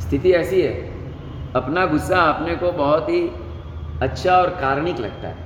स्थिति 0.00 0.32
ऐसी 0.32 0.60
है, 0.62 0.72
अपना 1.56 1.84
गुस्सा 1.86 2.20
अपने 2.22 2.54
को 2.56 2.70
बहुत 2.74 3.08
ही 3.08 3.20
अच्छा 4.02 4.36
और 4.36 4.50
कारणिक 4.60 4.98
लगता 5.00 5.28
है। 5.28 5.44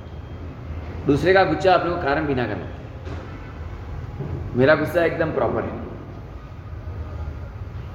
दूसरे 1.05 1.33
का 1.33 1.43
गुस्सा 1.43 1.73
अपने 1.73 1.89
को 1.89 2.01
कारण 2.01 2.27
बिना 2.27 2.45
कर 2.47 2.57
लगता 2.57 2.65
है 2.65 2.79
मेरा 4.55 4.75
गुस्सा 4.75 5.03
एकदम 5.05 5.31
प्रॉपर 5.31 5.63
है। 5.63 5.79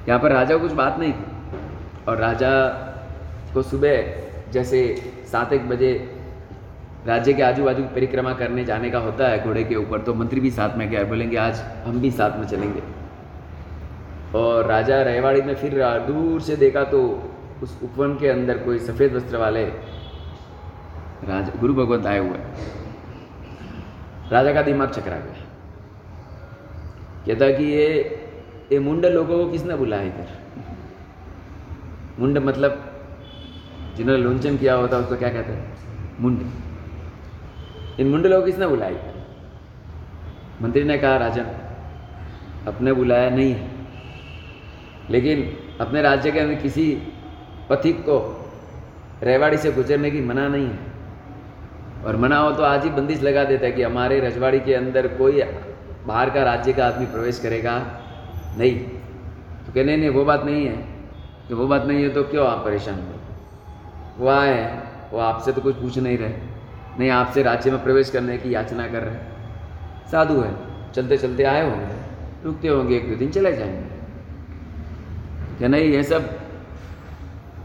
यहाँ 0.07 0.19
पर 0.19 0.31
राजा 0.31 0.55
को 0.55 0.61
कुछ 0.61 0.71
बात 0.73 0.99
नहीं 0.99 1.13
थी 1.13 1.25
और 2.07 2.17
राजा 2.17 2.51
को 3.53 3.61
सुबह 3.63 4.51
जैसे 4.51 4.79
सात 5.31 5.53
एक 5.53 5.67
बजे 5.69 5.91
राज्य 7.07 7.33
के 7.33 7.41
आजू 7.43 7.63
बाजू 7.63 7.83
परिक्रमा 7.95 8.33
करने 8.33 8.63
जाने 8.65 8.89
का 8.91 8.99
होता 8.99 9.27
है, 9.27 9.43
घोड़े 9.43 9.63
के 9.63 9.75
ऊपर। 9.75 10.01
तो 10.01 10.13
मंत्री 10.13 10.39
भी 10.41 10.51
साथ 10.51 10.77
में 10.77 10.89
गया 10.89 11.03
बोलेंगे, 11.03 11.37
आज 11.37 11.59
हम 11.85 11.99
भी 12.01 12.11
साथ 12.11 12.37
में 12.39 12.47
चलेंगे। 12.47 12.81
और 14.35 14.65
राजा 14.65 15.01
रेवाड़ी 15.03 15.41
में 15.41 15.53
फिर 15.55 15.73
दूर 16.07 16.41
से 16.41 16.55
देखा 16.55 16.83
तो 16.83 16.99
उस 17.63 17.79
उपवन 17.83 18.15
के 18.15 18.27
अंदर 18.29 18.57
कोई 18.57 18.79
सफ़ेद 18.79 19.13
वस्त्र 19.15 19.37
वाले 19.37 19.63
राजा, 21.23 21.59
गुरु 21.59 21.73
भगवंत 21.73 22.05
आए 22.05 22.19
हुए 22.19 22.37
राजा 24.31 24.53
का 24.53 24.61
दिमाग 24.61 24.89
चकरा 24.91 25.17
गया। 25.17 25.45
कहता 27.25 27.49
कि 27.57 27.63
ये 27.65 27.87
ये 28.71 28.79
मुंड 28.79 29.05
लोगों 29.05 29.37
को 29.37 29.51
किसने 29.51 29.75
बुलाया 29.75 30.03
इधर? 30.03 30.27
मुंड 32.19 32.37
मतलब 32.37 32.83
जिन्होंने 33.97 34.23
लुंचन 34.23 34.57
किया 34.57 34.73
होता 34.75 34.97
उसको 34.97 35.15
क्या 35.15 35.29
कहते 35.29 35.51
हैं? 35.51 35.75
मुंड। 36.19 36.39
इन 37.99 38.07
मुंड 38.07 38.25
लोगों 38.25 38.45
किसने 38.45 38.67
बुलाई 38.67 38.97
मंत्री 40.61 40.83
ने 40.83 40.97
कहा, 40.97 41.17
राजन 41.17 41.45
अपने 42.67 42.93
बुलाया 42.93 43.29
नहीं 43.29 43.51
है। 43.51 43.71
लेकिन 45.09 45.57
अपने 45.81 46.01
राज्य 46.01 46.31
के 46.31 46.39
अंदर 46.39 46.55
किसी 46.55 47.01
पथिक 47.69 47.99
को 47.99 48.49
रेवाड़ी 49.23 49.57
से 49.57 49.71
गुजरने 49.71 50.11
की 50.11 50.21
मना 50.21 50.47
नहीं 50.47 50.67
है। 50.67 50.79
और 52.05 52.17
मना 52.17 52.37
हो 52.37 52.51
तो 52.51 52.63
आज 52.63 52.83
ही 52.83 52.89
बंदिश 52.89 53.21
लगा 53.23 53.43
देता 53.43 53.65
है 53.65 53.71
कि 53.71 53.83
हमारे 53.83 54.19
रजवाड़ी 54.19 54.59
के 54.59 54.73
अंदर 54.73 55.07
कोई 55.07 55.43
बाहर 56.05 56.29
का 56.29 56.43
राज्य 56.43 56.73
का 56.73 56.87
आदमी 56.87 57.05
प्रवेश 57.05 57.39
करेगा। 57.39 57.79
नहीं। 58.57 58.79
तो 59.65 59.73
कह 59.73 59.83
नहीं, 59.83 60.09
वो 60.09 60.25
बात 60.25 60.43
नहीं 60.43 60.67
है। 60.67 60.97
कि 61.47 61.53
वो 61.53 61.67
बात 61.67 61.85
नहीं 61.85 62.03
है 62.03 62.09
तो 62.09 62.23
क्यों 62.23 62.47
आप 62.47 62.65
परेशान 62.65 62.95
हो? 62.95 63.19
वो 64.17 64.29
आए 64.29 64.87
वो 65.11 65.19
आपसे 65.19 65.51
तो 65.51 65.61
कुछ 65.61 65.75
पूछ 65.75 65.97
नहीं 65.97 66.17
रहे। 66.17 66.46
नहीं, 66.99 67.09
आपसे 67.09 67.43
राज्य 67.43 67.71
में 67.71 67.83
प्रवेश 67.83 68.09
करने 68.09 68.37
की 68.37 68.55
याचना 68.55 68.87
कर 68.87 69.01
रहे 69.01 69.13
हैं। 69.13 69.27
साधु 70.11 70.41
है, 70.41 70.55
चलते 70.93 71.17
चलते 71.17 71.43
आए 71.43 71.69
होंगे, 71.69 71.95
रुकते 72.45 72.67
होंगे 72.67 72.97
एक 72.97 73.09
दो 73.09 73.15
दिन, 73.15 73.29
चले 73.29 73.53
जाएँगे। 73.53 73.97
क्या 75.57 75.67
नहीं 75.67 75.83
ये 75.83 76.03
सब 76.03 76.39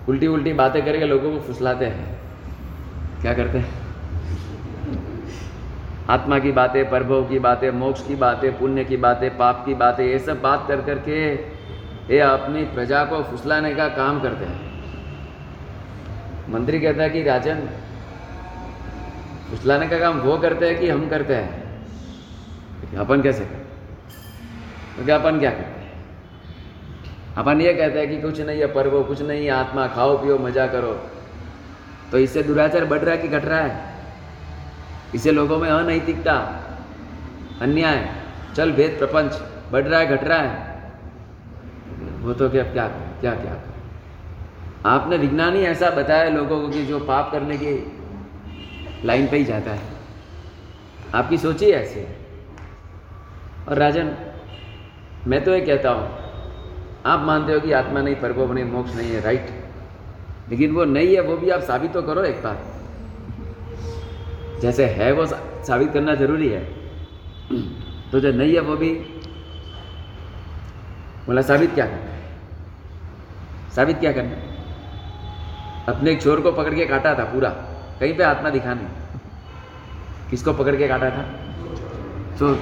उल्टी 0.08 0.26
उल्टी 0.26 0.52
बातें 0.52 0.84
करके 0.84 1.04
लोगों 1.04 1.32
को 1.32 1.40
फुसलाते 1.40 1.84
हैं। 1.84 2.18
क्या 3.20 3.34
करते 3.34 3.58
हैं? 3.58 3.82
आत्मा 6.08 6.38
की 6.38 6.52
बातें, 6.52 6.90
प्रभव 6.90 7.24
की 7.24 7.38
बातें, 7.38 7.70
मोक्ष 7.70 8.08
की 8.08 8.14
बातें, 8.14 8.58
पुण्य 8.58 8.84
की 8.84 8.96
बातें, 8.96 9.36
पाप 9.36 9.66
की 9.66 9.74
बातें 9.74 10.04
ये 10.04 10.18
सब 10.18 10.40
बात 10.40 10.64
कर 10.68 10.80
करके 10.80 11.34
ये 12.14 12.18
अपनी 12.18 12.64
प्रजा 12.64 13.04
को 13.04 13.22
फुसलाने 13.22 13.74
का 13.74 13.88
काम 13.88 14.20
करते 14.20 14.44
हैं। 14.44 14.72
मंत्री 16.48 16.80
कहता 16.80 17.02
है 17.02 17.10
कि, 17.10 17.22
राजन 17.22 17.68
फुसलाने 19.52 19.88
का 19.88 19.98
काम 19.98 20.18
वो 20.18 20.38
करते 20.38 20.68
हैं 20.68 20.80
कि 20.80 20.88
हम 20.88 21.08
करते 21.08 21.34
हैं। 21.34 22.96
अपन 22.96 23.22
कैसे 23.22 23.44
करते 23.44 25.12
अपन 25.12 25.38
क्या 25.38 25.50
करते 25.50 25.80
हैं? 25.80 25.92
अपन 27.36 27.60
ये 27.60 27.74
कहते 27.74 27.98
हैं 27.98 28.08
कि 28.08 28.20
कुछ 28.22 28.40
नहीं 28.40 28.60
है, 28.60 28.66
पर्व 28.66 29.02
कुछ 29.02 29.22
नहीं 29.22 29.44
है, 29.44 29.50
आत्मा 29.50 29.86
खाओ, 29.86 30.16
पियो, 30.18 30.38
मज़ा 30.38 30.66
करो। 30.66 30.92
तो 32.12 32.18
इससे 32.18 32.42
दुराचार 32.42 32.84
बढ़ 32.84 32.98
रहा 32.98 33.14
है 33.14 33.22
कि 33.22 33.28
घट 33.28 33.44
रहा 33.44 33.60
है? 33.60 33.94
इसे 35.14 35.32
लोगों 35.32 35.58
में 35.58 35.68
अनैतिकता, 35.70 36.34
अन्याय, 37.60 38.08
चल 38.56 38.72
भेद 38.72 38.98
प्रपंच 38.98 39.40
बढ़ 39.72 39.84
रहा 39.84 40.00
है, 40.00 40.06
घट 40.06 40.24
रहा 40.24 40.38
है? 40.38 40.72
वो 42.20 42.32
तो 42.32 42.50
क्या 42.50 42.62
क्या 42.62 42.88
क्या 43.20 43.34
क्या 43.34 43.62
आपने 44.86 45.16
विज्ञान 45.16 45.56
ही 45.56 45.62
ऐसा 45.62 45.90
बताया 45.90 46.28
लोगों 46.28 46.60
को 46.60 46.68
कि 46.68 46.84
जो 46.84 46.98
पाप 46.98 47.32
करने 47.32 47.56
की 47.56 48.01
लाइन 49.04 49.26
पे 49.26 49.36
ही 49.36 49.44
जाता 49.44 49.70
है। 49.70 49.80
आपकी 51.14 51.38
सोच 51.38 51.62
ही 51.62 51.70
ऐसी 51.72 52.00
है। 52.00 52.16
और 53.68 53.78
राजन, 53.78 54.10
मैं 55.26 55.44
तो 55.44 55.54
ये 55.54 55.60
कहता 55.60 55.90
हूँ, 55.90 56.08
आप 57.06 57.20
मानते 57.20 57.52
हो 57.52 57.60
कि 57.60 57.72
आत्मा 57.72 58.00
नहीं 58.00 58.14
परभव 58.14 58.52
नहीं 58.52 58.64
मोक्ष 58.64 58.94
नहीं 58.94 59.10
है 59.10 59.20
राइट 59.20 59.50
लेकिन 60.50 60.72
वो 60.72 60.84
नहीं 60.84 61.14
है, 61.14 61.20
वो 61.20 61.36
भी 61.36 61.50
आप 61.50 61.60
साबित 61.60 61.92
तो 61.92 62.02
करो 62.02 62.22
एक 62.24 62.42
बार। 62.42 62.58
जैसे 64.60 64.84
है 64.86 65.12
वो 65.12 65.26
साबित 65.26 65.92
करना 65.92 66.14
ज़रूरी 66.14 66.48
है। 66.48 66.60
तो 68.12 68.20
जो 68.20 68.32
नहीं 68.32 68.54
है 68.54 68.60
वो 68.60 68.76
भी, 68.76 68.92
बोला, 71.26 71.42
साबित 71.42 71.74
क्या 71.74 71.86
करना 71.86 72.10
है? 72.12 72.20
साबित 73.74 73.98
क्या 73.98 74.12
करना 74.12 74.36
अपने 75.92 76.10
एक 76.10 76.22
चोर 76.22 76.40
को 76.40 76.52
पकड़ 76.52 76.74
के 76.74 76.86
काटा 76.86 77.14
था 77.18 77.24
पूरा। 77.24 77.50
कहीं 78.02 78.14
पे 78.16 78.22
आत्मा 78.24 78.50
दिखा 78.50 78.72
नहीं। 78.74 78.86
किसको 80.30 80.52
पकड़ 80.54 80.74
के 80.76 80.86
काटा 80.88 81.08
था? 81.10 81.22
चोर 82.38 82.54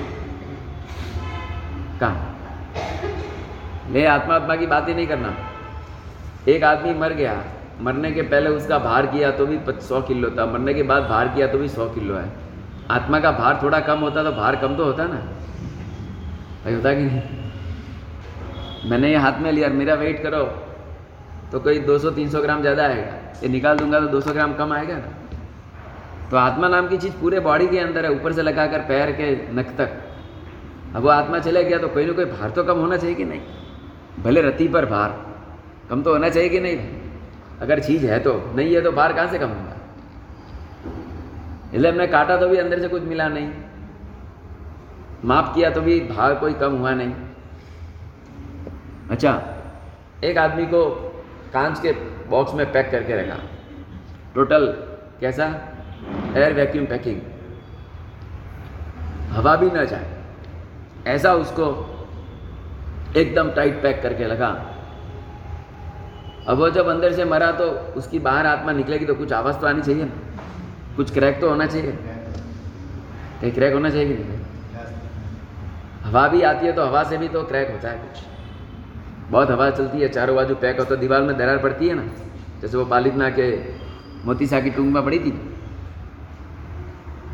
कहा? 2.01 2.27
ले, 3.91 4.05
आत्मा 4.07 4.35
आत्मा 4.35 4.57
की 4.57 4.67
बात 4.67 4.89
ही 4.89 4.95
नहीं 4.95 5.07
करना। 5.07 5.31
एक 6.49 6.65
आदमी 6.65 6.93
मर 6.97 7.13
गया। 7.15 7.33
मरने 7.81 8.11
के 8.13 8.23
पहले 8.25 8.51
उसका 8.51 8.79
भार 8.81 9.07
किया 9.07 9.31
तो 9.31 9.47
भी 9.47 9.59
सौ 9.83 10.01
किलो 10.03 10.31
था। 10.31 10.47
मरने 10.47 10.75
के 10.75 10.83
बाद 10.83 11.03
भार 11.05 11.29
किया 11.29 11.47
तो 11.47 11.59
भी 11.59 11.69
सौ 11.71 11.87
किलो 11.91 12.15
है। 12.15 12.29
आत्मा 12.91 13.21
का 13.21 13.31
भार 13.33 13.61
थोड़ा 13.63 13.81
कम 13.81 13.99
होता 14.01 14.25
तो 14.25 14.33
भार 14.33 14.57
कम 14.57 14.77
तो 14.77 14.85
होता 14.85 15.07
ना। 15.07 15.21
भाई, 16.65 16.75
होता 16.75 16.93
कि 16.95 17.03
नहीं? 17.03 17.23
मैंने 18.91 19.11
ये 19.11 19.17
हाथ 19.19 19.41
में 19.41 19.51
लिया 19.53 19.69
मेरा 19.71 19.95
वेट 19.97 20.23
करो 20.23 20.45
तो 21.53 21.61
कोई 21.61 21.79
200-300 21.87 22.43
ग्राम 22.43 22.61
ज़्यादा 22.61 22.85
आएगा। 22.85 23.17
ये 23.43 23.49
निकाल 23.49 23.79
दूँगा 23.79 24.01
तो 24.01 24.07
200 24.11 24.33
ग्राम 24.33 24.55
कम 24.55 24.73
आएगा 24.73 24.97
ना। 24.97 25.17
तो 26.31 26.37
आत्मा 26.37 26.69
नाम 26.69 26.89
की 26.89 26.97
चीज़ 26.99 27.13
पूरे 27.21 27.41
बॉडी 27.41 27.67
के 27.67 27.79
अंदर 27.79 28.05
है, 28.05 28.11
ऊपर 28.13 28.33
से 28.33 28.43
लगाकर 28.43 28.81
पैर 28.89 29.11
के 29.13 29.31
नख 29.55 29.75
तक। 29.77 29.91
अब 30.97 31.03
वो 31.03 31.09
आत्मा 31.09 31.39
चले 31.39 31.63
गया 31.65 31.79
तो 31.79 31.89
कोई 31.89 32.05
ना 32.07 32.13
कोई 32.13 32.25
भार 32.27 32.51
तो 32.51 32.65
कम 32.65 32.79
होना 32.79 32.97
चाहिए 32.97 33.15
कि 33.17 33.25
नहीं? 33.25 33.41
भले 34.23 34.43
रति 34.43 34.69
पर 34.69 34.87
भार, 34.87 35.17
कम 35.91 36.03
तो 36.03 36.13
होना 36.13 36.29
चाहिए 36.29 36.49
कि 36.49 36.61
नहीं? 36.61 36.79
अगर 37.61 37.81
चीज़ 37.81 38.07
है 38.07 38.19
तो 38.19 38.35
नहीं 38.57 38.75
है 38.75 38.81
तो 38.81 38.93
भार 38.93 39.13
कहाँ 39.13 39.27
से 39.29 39.39
कमाऊँगा 39.39 39.77
इसलिए 41.75 41.91
हमने 41.91 42.07
काटा 42.07 42.37
तो 42.37 42.49
भी 42.49 42.57
अंदर 42.57 42.81
से 42.81 42.89
कुछ 42.89 43.03
मिला 43.05 43.29
नहीं। 43.29 43.51
माप 45.25 45.53
किया 45.55 45.71
तो 45.71 45.81
भी 45.81 45.99
भार 46.07 46.35
कोई 46.35 46.55
कम 46.55 46.77
हुआ 46.77 46.93
नहीं। 46.95 47.13
अच्छा 49.11 49.33
एक 50.25 50.39
आदमी 50.39 50.67
को 50.67 50.85
कांच 51.53 51.81
के 51.81 51.93
बॉक्स 52.31 52.55
में 52.55 52.73
पैक 52.73 52.91
करके 52.91 53.17
रखा। 53.17 53.39
टोटल 54.35 54.67
कैसा? 55.21 55.47
एयर 56.37 56.53
वैक्यूम 56.53 56.87
पैकिंग 56.87 57.21
हवा 59.31 59.57
भी 59.57 59.71
ना 59.71 59.85
जाए। 59.85 60.07
ऐसा 61.07 61.35
उसको 61.35 61.67
एकदम 63.17 63.51
टाइट 63.51 63.83
पैक 63.83 64.03
करके 64.03 64.25
लगा। 64.25 64.49
अब 66.49 66.59
वो 66.59 66.71
जब 66.71 66.89
अंदर 66.89 67.13
से 67.13 67.25
मरा 67.25 67.51
तो 67.53 67.65
उसकी 67.97 68.19
बाहर 68.19 68.47
आत्मा 68.47 68.73
निकलेगी 68.73 69.05
तो 69.05 69.15
कुछ 69.15 69.33
आवाज़ 69.33 69.57
तो 69.57 69.67
आनी 69.67 69.83
चाहिए। 69.83 70.05
ना 70.05 70.97
कुछ 70.97 71.13
क्रैक 71.13 71.41
तो 71.41 71.49
होना 71.49 71.67
चाहिए। 71.67 71.93
कहीं 73.41 73.53
क्रैक 73.53 73.75
होना 73.75 73.91
चाहिए 73.91 74.17
नहीं? 74.17 74.39
हवा 76.03 76.29
भी 76.29 76.43
आती 76.43 76.67
है 76.67 76.73
तो 76.73 76.85
हवा 76.85 77.03
से 77.03 77.19
भी 77.19 77.29
तो 77.29 77.43
क्रैक 77.43 77.71
होता 77.71 77.89
है 77.89 77.99
कुछ। 77.99 78.25
बहुत 79.31 79.51
हवा 79.51 79.71
चलती 79.71 80.01
है, 80.01 80.09
चारों 80.09 80.37
बाजू 80.37 80.55
पैक 80.55 80.81
है 80.81 80.97
दीवार 80.97 81.23
में 81.23 81.37
दरार 81.39 81.59
पड़ती 81.59 81.89
है 81.89 81.95
ना? 81.95 82.03
जैसे 82.61 82.77
वो 82.77 82.85
पालितना 82.85 83.31
के 83.31 83.75
मोतीसा 84.25 84.61
की 84.61 84.71
टूंग 84.71 84.93
में 84.93 85.05
पड़ी 85.05 85.19
थी। 85.19 85.50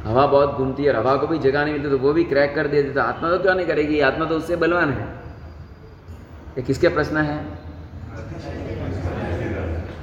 हवा 0.07 0.27
बहुत 0.27 0.55
घूमती 0.55 0.85
है 0.85 0.91
और 0.91 0.97
हवा 0.97 1.15
को 1.17 1.27
भी 1.27 1.39
जगह 1.39 1.65
नहीं 1.65 1.73
मिलती 1.75 1.89
तो 1.91 1.99
वो 1.99 2.13
भी 2.13 2.25
क्रैक 2.25 2.55
कर 2.55 2.67
देती। 2.67 2.91
तो 2.91 3.01
आत्मा 3.01 3.31
तो 3.31 3.39
क्यों 3.39 3.55
नहीं 3.55 3.67
करेगी? 3.67 4.01
आत्मा 4.01 4.25
तो 4.25 4.37
उससे 4.37 4.57
बलवान 4.57 4.93
है। 4.93 5.07
ये 6.59 6.63
किसके 6.63 6.89
प्रश्न 6.89 7.17
है? 7.17 7.39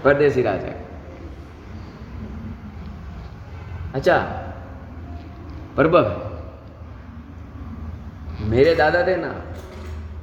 परदेसी 0.04 0.42
राजा 0.42 0.74
अच्छा 3.94 4.18
प्रभव 5.76 6.06
मेरे 8.50 8.76
दादा 8.76 9.06
थे 9.08 9.16
ना 9.16 9.34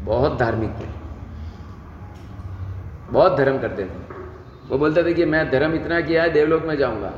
बहुत 0.00 0.38
धार्मिक 0.38 0.70
थे। 0.70 0.88
बहुत 3.12 3.37
धर्म 3.37 3.58
करते 3.58 3.84
थे। 3.84 3.88
वो 4.68 4.78
बोलते 4.78 5.04
थे 5.04 5.14
कि 5.14 5.25
मैं 5.25 5.50
धर्म 5.50 5.75
इतना 5.75 6.00
किया 6.00 6.22
है, 6.22 6.30
देवलोक 6.30 6.64
में 6.64 6.76
जाऊँगा। 6.76 7.12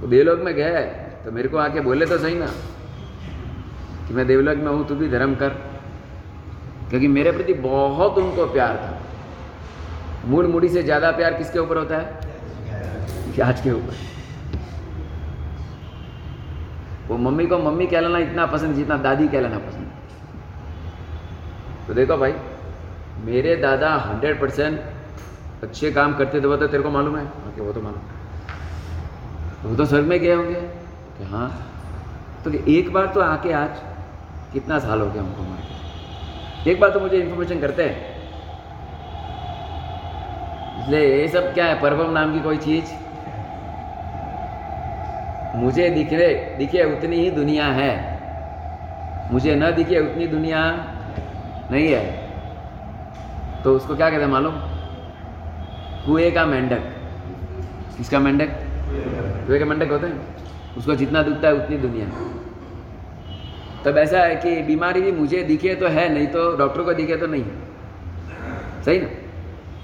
वो 0.00 0.06
देवलोक 0.06 0.40
में 0.40 0.54
गए। 0.54 1.03
तो 1.24 1.32
मेरे 1.32 1.48
को 1.48 1.56
आके 1.58 1.80
बोले 1.80 2.06
तो 2.06 2.18
सही 2.18 2.34
ना, 2.34 2.46
कि 4.08 4.14
मैं 4.14 4.26
देवलोक 4.26 4.56
में 4.56 4.66
हूँ, 4.66 4.86
तू 4.88 4.94
भी 4.94 5.08
धर्म 5.08 5.34
कर। 5.34 5.48
क्योंकि 6.90 7.08
मेरे 7.08 7.30
प्रति 7.32 7.52
बहुत 7.60 8.18
उनको 8.18 8.46
प्यार 8.46 8.76
था। 8.76 8.98
मूड 10.24 10.46
मुड़ी 10.46 10.68
से 10.68 10.82
ज़्यादा 10.82 11.10
प्यार 11.12 11.34
किसके 11.34 11.58
ऊपर 11.58 11.76
होता 11.78 11.96
है? 11.96 12.22
आज 13.42 13.60
के 13.60 13.70
ऊपर। 13.70 13.94
वो 17.08 17.16
मम्मी 17.18 17.46
को 17.46 17.58
मम्मी 17.60 17.86
कहलाना 17.86 18.18
इतना 18.18 18.46
पसंद 18.46 18.74
जितना 18.76 18.96
दादी 18.98 19.28
कहलाना 19.28 19.58
पसंद। 19.58 19.90
तो 21.86 21.94
देखो 21.94 22.16
भाई, 22.16 22.32
मेरे 23.24 23.56
दादा 23.56 23.94
हंड्रेड 24.06 24.40
परसेंट 24.40 24.80
अच्छे 25.62 25.90
काम 25.92 26.14
करते 26.16 26.40
थे, 26.40 26.46
वो 26.46 26.56
तो 26.56 26.66
तेरे 26.66 26.82
को 26.82 26.90
मालूम 26.90 27.16
है? 27.16 27.24
ओके 27.24 27.60
वो 27.60 27.72
तो 27.72 27.80
मालूम। 27.80 28.00
वो 29.64 29.76
तो 29.76 29.84
स्वर्ग 29.84 30.06
में 30.06 30.18
गए 30.20 30.34
होंगे। 30.34 30.83
कि 31.18 31.24
हाँ 31.24 31.48
तो 32.44 32.50
कि 32.50 32.78
एक 32.78 32.92
बार 32.92 33.06
तो 33.06 33.20
आके 33.20 33.52
आज 33.52 33.70
कितना 34.52 34.78
साल 34.78 35.00
हो 35.00 35.10
गया 35.10 35.22
हमको 35.22 35.42
मार 35.42 36.68
एक 36.68 36.80
बार 36.80 36.90
तो 36.90 37.00
मुझे 37.00 37.16
इन्फॉर्मेशन 37.16 37.60
करते 37.60 37.82
हैं। 37.82 38.12
इसलिए 40.82 41.20
ये 41.20 41.28
सब 41.28 41.54
क्या 41.54 41.64
है 41.64 41.80
परवम 41.80 42.12
नाम 42.12 42.32
की 42.32 42.40
कोई 42.40 42.56
चीज़? 42.56 42.84
मुझे 45.56 45.90
दिखे 45.90 46.28
दिखे 46.58 46.84
उतनी 46.84 47.16
ही 47.16 47.30
दुनिया 47.30 47.66
है। 47.66 47.92
मुझे 49.32 49.54
न 49.54 49.70
दिखे 49.70 50.00
उतनी 50.00 50.26
दुनिया 50.26 50.62
नहीं 51.70 51.88
है। 51.88 52.04
तो 53.64 53.76
उसको 53.76 53.96
क्या 53.96 54.10
कहते 54.10 54.22
हैं 54.22 54.30
मालूम? 54.30 54.54
कुएँ 56.06 56.30
का 56.30 56.46
मेंढक। 56.46 56.82
किसका 57.96 58.18
मेंढक। 58.18 58.48
कुएँ 59.46 59.58
का 59.58 59.64
मेंढक 59.64 59.90
होते 59.90 60.06
है? 60.06 60.33
उसको 60.78 60.94
जितना 60.94 61.22
दुखता 61.22 61.48
है 61.48 61.54
उतनी 61.54 61.76
दुनिया 61.76 62.06
तब 63.84 63.98
ऐसा 63.98 64.20
है 64.20 64.36
कि 64.36 64.62
बीमारी 64.62 65.00
भी 65.02 65.12
मुझे 65.12 65.42
दिखे 65.42 65.74
तो 65.74 65.88
है, 65.88 66.14
नहीं 66.14 66.26
तो 66.26 66.56
डॉक्टर 66.56 66.82
को 66.82 66.92
दिखे 66.92 67.16
तो 67.16 67.26
नहीं 67.26 67.44
सही 68.82 69.00
ना? 69.00 69.08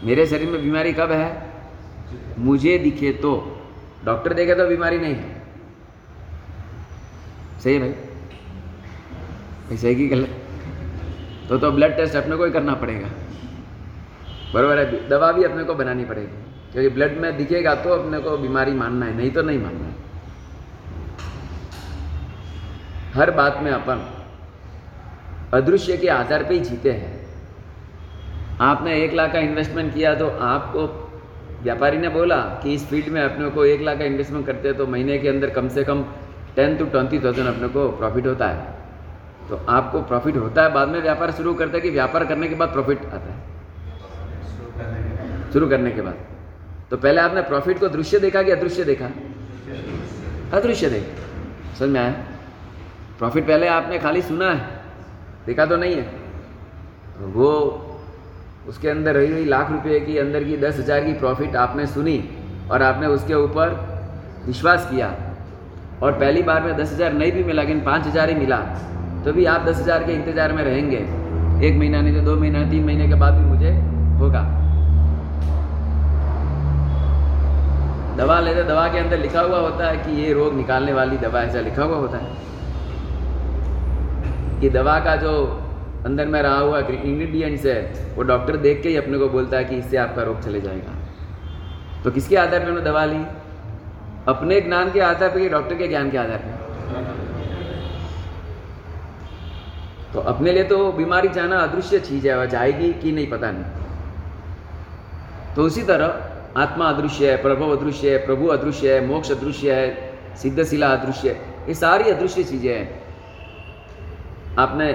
मेरे 0.04 0.26
शरीर 0.26 0.50
में 0.50 0.62
बीमारी 0.62 0.92
कब 0.92 1.12
है? 1.12 1.50
मुझे 2.38 2.78
दिखे 2.78 3.12
तो। 3.12 3.60
डॉक्टर 4.04 4.34
देखे 4.34 4.54
तो 4.54 4.66
बीमारी 4.66 4.98
नहीं 4.98 5.14
है। 5.14 5.42
सही 7.64 7.74
है 7.74 7.80
भाई? 7.80 9.76
सही 9.76 9.94
की 9.94 10.08
गलत। 10.08 10.28
तो 11.48 11.58
तो 11.58 11.70
ब्लड 11.70 11.96
टेस्ट 11.96 12.16
अपने 12.16 12.36
को 12.36 12.44
ही 12.44 12.50
करना 12.50 12.74
पड़ेगा। 12.74 13.08
बराबर 14.54 14.78
है, 14.78 15.08
दवा 15.08 15.32
भी 15.32 15.44
अपने 15.44 15.64
को 15.64 15.74
बनानी 15.74 16.04
पड़ेगी। 16.04 16.44
क्योंकि 16.72 16.88
ब्लड 16.88 17.18
में 17.18 17.36
दिखेगा 17.36 17.74
तो 17.74 17.90
अपने 17.90 18.18
को 18.18 18.36
बीमारी 18.36 18.72
मानना 18.72 19.06
है, 19.06 19.16
नहीं 19.16 19.30
तो 19.30 19.42
नहीं 19.42 19.58
मानना 19.58 19.84
है। 19.84 20.09
हर 23.14 23.30
बात 23.30 23.58
में 23.62 23.70
अपन 23.72 24.00
अदृश्य 25.52 25.96
के 25.96 26.08
आधार 26.08 26.44
पे 26.44 26.54
ही 26.54 26.60
जीते 26.60 26.90
हैं। 26.92 27.18
आपने 28.60 28.94
एक 29.04 29.14
लाख 29.14 29.32
का 29.32 29.38
इन्वेस्टमेंट 29.40 29.92
किया 29.94 30.14
तो 30.14 30.28
आपको 30.48 30.86
व्यापारी 31.62 31.98
ने 31.98 32.08
बोला 32.08 32.36
कि 32.62 32.74
इस 32.74 32.88
फ़ील्ड 32.88 33.08
में 33.08 33.20
अपने 33.22 33.48
को 33.50 33.64
एक 33.64 33.80
लाख 33.80 33.98
का 33.98 34.04
इन्वेस्टमेंट 34.04 34.46
करते 34.46 34.68
हैं 34.68 34.76
तो 34.76 34.86
महीने 34.86 35.18
के 35.18 35.28
अंदर 35.28 35.50
कम 35.50 35.68
से 35.68 35.84
कम 35.84 36.02
टेन 36.56 36.76
टू 36.76 36.84
ट्वेंटी 36.86 37.18
थाउज़ेंड 37.18 37.48
अपने 37.48 37.68
को 37.68 37.88
प्रॉफिट 37.88 38.26
होता 38.26 38.48
है। 38.48 38.78
तो 39.48 39.56
आपको 39.68 40.02
प्रॉफिट 40.02 40.36
होता 40.36 40.62
है, 40.62 40.72
बाद 40.72 40.88
में 40.88 41.00
व्यापार 41.02 41.30
शुरू 41.32 41.54
करते 41.54 41.76
हैं 41.76 41.82
कि 41.82 41.90
व्यापार 41.90 42.24
करने 42.24 42.48
के 42.48 42.54
बाद 42.54 42.68
प्रॉफिट 42.68 43.04
आता 43.04 43.32
है। 43.32 43.38
शुरू 45.52 45.68
करने 45.68 45.90
के 45.90 46.02
बाद। 46.02 46.16
तो 46.90 46.96
पहले 46.96 47.20
आपने 47.20 47.42
प्रॉफिट 47.42 47.78
को 47.78 47.88
दृश्य 47.88 48.18
देखा 48.18 48.42
कि 48.42 48.50
अदृश्य 48.50 48.84
देखा? 48.84 49.08
अदृश्य 50.52 50.90
देखा। 50.90 51.76
समझ 51.78 51.88
में 51.88 52.00
आया? 52.00 52.14
प्रॉफिट 53.20 53.46
पहले 53.46 53.66
आपने 53.68 53.98
खाली 53.98 54.20
सुना 54.24 54.50
है। 54.50 54.60
देखा 55.46 55.64
तो 55.66 55.76
नहीं 55.76 55.94
है। 55.94 57.28
वो 57.32 57.50
उसके 58.68 58.88
अंदर 58.88 59.14
रही 59.14 59.32
हुई 59.32 59.44
लाख 59.46 59.70
रुपए 59.72 59.98
की, 60.00 60.16
अंदर 60.18 60.44
की 60.44 60.56
दस 60.58 60.78
हज़ार 60.78 61.04
की 61.04 61.12
प्रॉफिट 61.14 61.56
आपने 61.58 61.86
सुनी 61.88 62.18
और 62.70 62.82
आपने 62.82 63.06
उसके 63.08 63.34
ऊपर 63.36 63.74
विश्वास 64.46 64.88
किया। 64.90 65.08
और 66.02 66.12
पहली 66.14 66.42
बार 66.42 66.62
में 66.62 66.76
दस 66.76 66.92
हज़ार 66.92 67.12
नहीं 67.14 67.32
भी 67.32 67.44
मिला, 67.44 67.62
लेकिन 67.62 67.80
पाँच 67.82 68.06
हज़ार 68.06 68.28
ही 68.28 68.34
मिला 68.36 68.58
तो 69.24 69.32
भी 69.32 69.44
आप 69.46 69.66
दस 69.66 69.78
हज़ार 69.78 70.04
के 70.04 70.12
इंतज़ार 70.14 70.52
में 70.52 70.62
रहेंगे। 70.64 70.96
एक 71.66 71.76
महीना 71.78 72.00
नहीं 72.00 72.14
तो 72.14 72.20
दो 72.24 72.36
महीना, 72.36 72.68
तीन 72.70 72.84
महीने 72.84 73.08
के 73.08 73.14
बाद 73.16 73.34
भी 73.34 73.44
मुझे 73.46 73.72
होगा। 74.18 74.42
दवा 78.16 78.38
लेते, 78.40 78.62
दवा 78.64 78.86
के 78.88 78.98
अंदर 78.98 79.18
लिखा 79.18 79.40
हुआ 79.40 79.58
होता 79.60 79.88
है 79.88 79.96
कि 79.98 80.22
ये 80.22 80.32
रोग 80.32 80.54
निकालने 80.56 80.92
वाली 80.92 81.16
दवा 81.18 81.42
ऐसा 81.42 81.60
लिखा 81.62 81.82
हुआ 81.82 81.96
होता 81.96 82.18
है। 82.18 82.48
कि 84.60 84.70
दवा 84.70 84.98
का 85.00 85.16
जो 85.16 85.32
अंदर 86.06 86.26
में 86.26 86.40
रहा 86.42 86.58
हुआ 86.58 86.78
इंग्रेडिएंट्स 86.78 87.66
है, 87.66 88.14
वो 88.16 88.22
डॉक्टर 88.22 88.56
देख 88.56 88.82
के 88.82 88.88
ही 88.88 88.96
अपने 88.96 89.18
को 89.18 89.28
बोलता 89.28 89.56
है 89.56 89.64
कि 89.64 89.76
इससे 89.76 89.96
आपका 89.96 90.22
रोग 90.22 90.40
चले 90.40 90.60
जाएगा। 90.60 90.94
तो 92.04 92.10
किसके 92.10 92.36
आधार 92.36 92.60
पर 92.60 92.66
उन्होंने 92.66 92.90
दवा 92.90 93.04
ली? 93.04 93.24
अपने 94.28 94.60
ज्ञान 94.60 94.90
के 94.92 95.00
आधार 95.00 95.28
पर 95.28 95.48
डॉक्टर 95.48 95.74
के 95.74 95.88
ज्ञान 95.88 96.10
के 96.10 96.18
आधार 96.18 96.38
पर 96.38 96.58
तो 100.12 100.20
अपने 100.20 100.52
लिए 100.52 100.64
तो 100.64 100.92
बीमारी 100.92 101.28
जाना 101.28 101.58
अदृश्य 101.58 101.98
चीज़ 102.00 102.28
है 102.28 102.46
जाएगी 102.48 102.92
कि 102.92 103.12
नहीं 103.12 103.26
पता 103.30 103.50
नहीं। 103.50 103.64
तो 105.56 105.62
उसी 105.62 105.82
तरह 105.82 106.60
आत्मा 106.60 106.84
अदृश्य 106.84 107.30
है 107.30 107.36
प्रभु 107.42 107.64
अदृश्य 107.64 108.10
है, 108.10 108.26
प्रभु 108.26 108.46
अदृश्य 108.46 108.94
है, 108.94 109.06
मोक्ष 109.06 109.30
अदृश्य 109.30 109.72
है, 109.72 110.36
सिद्धशिला 110.36 110.88
अदृश्य 110.88 111.28
है, 111.28 111.36
ये 111.68 111.74
सारी 111.74 112.10
अदृश्य 112.10 112.44
चीज़ें 112.44 112.74
हैं। 112.74 112.99
आपने 114.60 114.92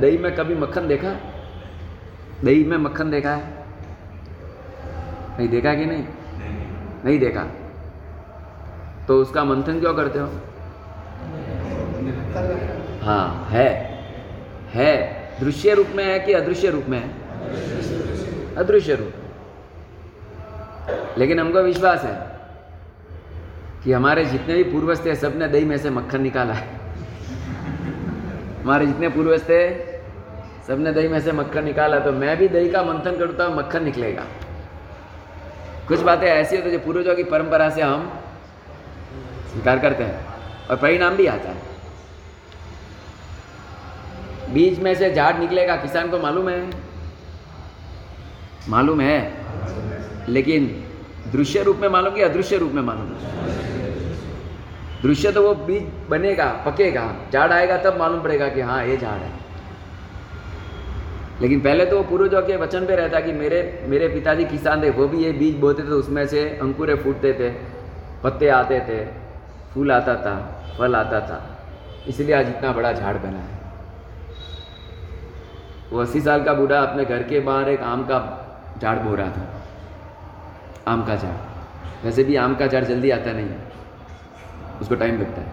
दही 0.00 0.18
में 0.18 0.34
कभी 0.36 0.54
मक्खन 0.54 0.88
देखा? 0.88 1.10
दही 2.44 2.64
में 2.64 2.76
मक्खन 2.76 3.10
देखा 3.10 3.34
है? 3.34 3.44
नहीं 5.38 5.48
देखा 5.48 5.74
कि 5.74 5.86
नहीं? 5.86 6.04
नहीं 7.04 7.18
देखा। 7.18 7.44
तो 9.08 9.16
उसका 9.22 9.44
मंथन 9.44 9.80
क्यों 9.80 9.94
करते 9.94 10.18
हो? 10.18 10.28
हाँ 13.02 13.46
है। 13.50 13.66
है। 14.70 14.88
दृश्य 15.40 15.74
रूप 15.74 15.86
में 15.94 16.04
है 16.04 16.18
कि 16.20 16.32
अदृश्य 16.32 16.70
रूप 16.70 16.84
में 16.88 16.98
है? 16.98 18.54
अदृश्य 18.54 18.94
रूप। 18.94 19.12
लेकिन 21.18 21.40
हमको 21.40 21.62
विश्वास 21.62 22.02
है 22.04 22.14
कि 23.84 23.92
हमारे 23.92 24.24
जितने 24.24 24.54
भी 24.54 24.62
पूर्वज 24.64 25.04
थे, 25.04 25.14
सबने 25.14 25.48
दही 25.48 25.64
में 25.64 25.76
से 25.78 25.90
मक्खन 25.90 26.22
निकाला 26.22 26.54
है। 26.54 26.83
हमारे 28.64 28.86
जितने 28.86 29.08
पूर्वज 29.08 29.42
थे, 29.42 29.58
सबने 30.66 30.92
दही 30.92 31.08
में 31.08 31.20
से 31.20 31.32
मक्खन 31.32 31.64
निकाला 31.64 31.98
तो 31.98 32.12
मैं 32.12 32.36
भी 32.36 32.46
दही 32.48 32.68
का 32.70 32.82
मंथन 32.82 33.16
करता 33.16 33.44
हूँ 33.44 33.56
मक्खन 33.56 33.84
निकलेगा। 33.84 34.22
कुछ 35.88 36.00
बातें 36.00 36.26
ऐसी 36.26 36.56
होती 36.56 36.68
है 36.68 36.72
जो 36.72 36.84
पूर्वजों 36.84 37.14
की 37.14 37.24
परंपरा 37.24 37.68
से 37.70 37.82
हम 37.82 38.08
स्वीकार 39.50 39.78
करते 39.78 40.04
हैं 40.04 40.68
और 40.70 40.76
परिणाम 40.76 41.16
भी 41.16 41.26
आता 41.26 41.50
है। 41.50 41.56
बीज 44.54 44.80
में 44.80 44.94
से 44.94 45.14
झाड़ 45.14 45.36
निकलेगा, 45.38 45.76
किसान 45.76 46.10
को 46.10 46.18
मालूम 46.18 46.48
है? 46.48 46.70
मालूम 48.68 49.00
है। 49.00 49.32
लेकिन 50.28 50.66
दृश्य 51.32 51.62
रूप 51.62 51.76
में 51.76 51.88
मालूम 51.88 52.14
कि 52.14 52.22
अदृश्य 52.22 52.56
रूप 52.56 52.72
में 52.72 52.82
मालूम? 52.82 53.08
दृश्य 55.04 55.32
तो 55.32 55.42
वो 55.42 55.54
बीज 55.54 55.88
बनेगा, 56.08 56.44
पकेगा, 56.66 57.16
झाड़ 57.32 57.52
आएगा, 57.52 57.76
तब 57.76 57.98
मालूम 57.98 58.22
पड़ेगा 58.22 58.48
कि 58.48 58.60
हाँ 58.60 58.84
ये 58.86 58.96
झाड़ 58.96 59.18
है। 59.20 59.32
लेकिन 61.40 61.60
पहले 61.60 61.86
तो 61.86 61.96
वो 61.96 62.02
पूर्वजों 62.02 62.42
के 62.42 62.56
वचन 62.56 62.86
पे 62.86 62.96
रहता 62.96 63.20
कि 63.20 63.32
मेरे 63.32 63.84
मेरे 63.88 64.08
पिताजी 64.08 64.44
किसान 64.44 64.82
थे, 64.82 64.90
वो 64.90 65.08
भी 65.08 65.24
ये 65.24 65.32
बीज 65.32 65.56
बोते 65.56 65.82
थे 65.82 65.86
उसमें 65.86 66.26
से 66.26 66.58
अंकुरे 66.62 66.94
फूटते 66.94 67.32
थे, 67.32 67.50
पत्ते 68.22 68.48
आते 68.48 68.80
थे, 68.80 69.04
फूल 69.74 69.92
आता 69.92 70.14
था, 70.14 70.34
फल 70.78 70.96
आता 70.96 71.20
था। 71.20 71.58
इसलिए 72.08 72.34
आज 72.34 72.48
इतना 72.48 72.72
बड़ा 72.72 72.92
झाड़ 72.92 73.16
बना 73.16 73.38
है। 73.38 73.62
वो 75.92 76.00
अस्सी 76.00 76.20
साल 76.20 76.44
का 76.44 76.54
बूढ़ा 76.54 76.80
अपने 76.80 77.04
घर 77.04 77.22
के 77.22 77.40
बाहर 77.40 77.68
एक 77.68 77.80
आम 77.80 78.02
का 78.02 78.18
झाड़ 78.82 78.98
बो 78.98 79.14
रहा 79.14 79.28
था। 79.28 79.62
आम 80.88 81.06
का 81.06 81.16
झाड़। 81.16 82.04
वैसे 82.04 82.24
भी 82.24 82.36
आम 82.36 82.54
का 82.54 82.66
झाड़ 82.66 82.84
जल्दी 82.84 83.10
आता 83.10 83.32
नहीं। 83.32 83.50
उसको 84.80 84.94
टाइम 84.94 85.20
लगता 85.20 85.40
है। 85.40 85.52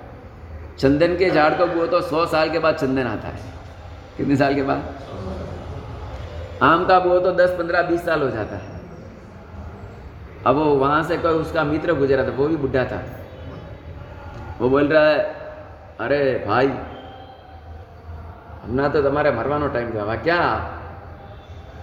चंदन 0.78 1.16
के 1.18 1.30
झाड़ 1.30 1.54
को 1.54 1.66
वो 1.66 1.86
तो 1.88 2.02
सौ 2.02 2.26
साल 2.26 2.50
के 2.50 2.60
बाद 2.60 2.76
चंदन 2.76 3.08
आता 3.08 3.28
है। 3.28 3.40
कितने 4.18 4.36
साल 4.36 4.56
के 4.56 4.64
बाद? 4.64 4.84
आम 6.64 6.86
का 6.86 6.98
वो 6.98 7.20
तो 7.20 7.32
दस, 7.32 7.50
पंद्रह, 7.50 7.82
बीस 7.82 8.06
साल 8.06 8.22
हो 8.22 8.30
जाता 8.30 8.56
है। 8.56 8.80
अब 10.46 10.56
वो 10.56 10.66
वहाँ 10.76 11.04
से 11.04 11.18
कोई 11.18 11.32
उसका 11.32 11.64
मित्र 11.64 11.94
गुजरा 11.94 12.24
था, 12.24 12.32
वो 12.32 12.48
भी 12.48 12.56
बुढ़ा 12.56 12.86
था। 12.86 13.02
वो 14.60 14.70
बोल 14.70 14.88
रहा 14.88 15.04
है, 15.06 15.18
अरे 16.00 16.44
भाई, 16.48 16.68
हमने 18.64 18.90
तो 18.90 19.02
तुम्हारे 19.02 19.32
मरवानो 19.32 19.68
टाइम 19.68 19.90
था 19.92 20.16
क्या 20.16 20.38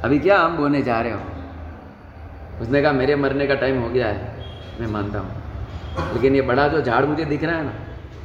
अभी 0.04 0.18
क्या 0.18 0.38
हम 0.40 0.56
बोने 0.56 0.82
जा 0.82 1.00
रहे 1.00 1.12
हो? 1.12 1.20
उसने 2.60 2.82
कहा, 2.82 2.92
मेरे 2.92 3.16
मरने 3.16 3.46
का 3.46 3.54
टाइम 3.54 3.80
हो 3.82 3.88
गया 3.88 4.06
है, 4.06 4.32
मैं 4.80 4.86
मानता 4.86 5.18
हूँ। 5.18 5.37
लेकिन 6.14 6.34
ये 6.34 6.42
बड़ा 6.44 6.66
जो 6.68 6.80
झाड़ 6.82 7.04
मुझे 7.06 7.24
दिख 7.24 7.44
रहा 7.44 7.56
है 7.56 7.64
ना, 7.64 7.72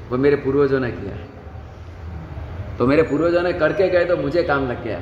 वो 0.10 0.18
मेरे 0.18 0.36
पूर्वजों 0.38 0.80
ने 0.80 0.92
किया 0.92 1.16
तो 2.78 2.88
मेरे 2.88 3.04
पूर्वजों 3.04 3.42
ने 3.42 3.54
करके 3.54 3.90
गए 3.90 4.06
तो 4.06 4.18
मुझे 4.18 4.44
काम 4.44 4.68
लग 4.68 4.84
गया 4.84 5.00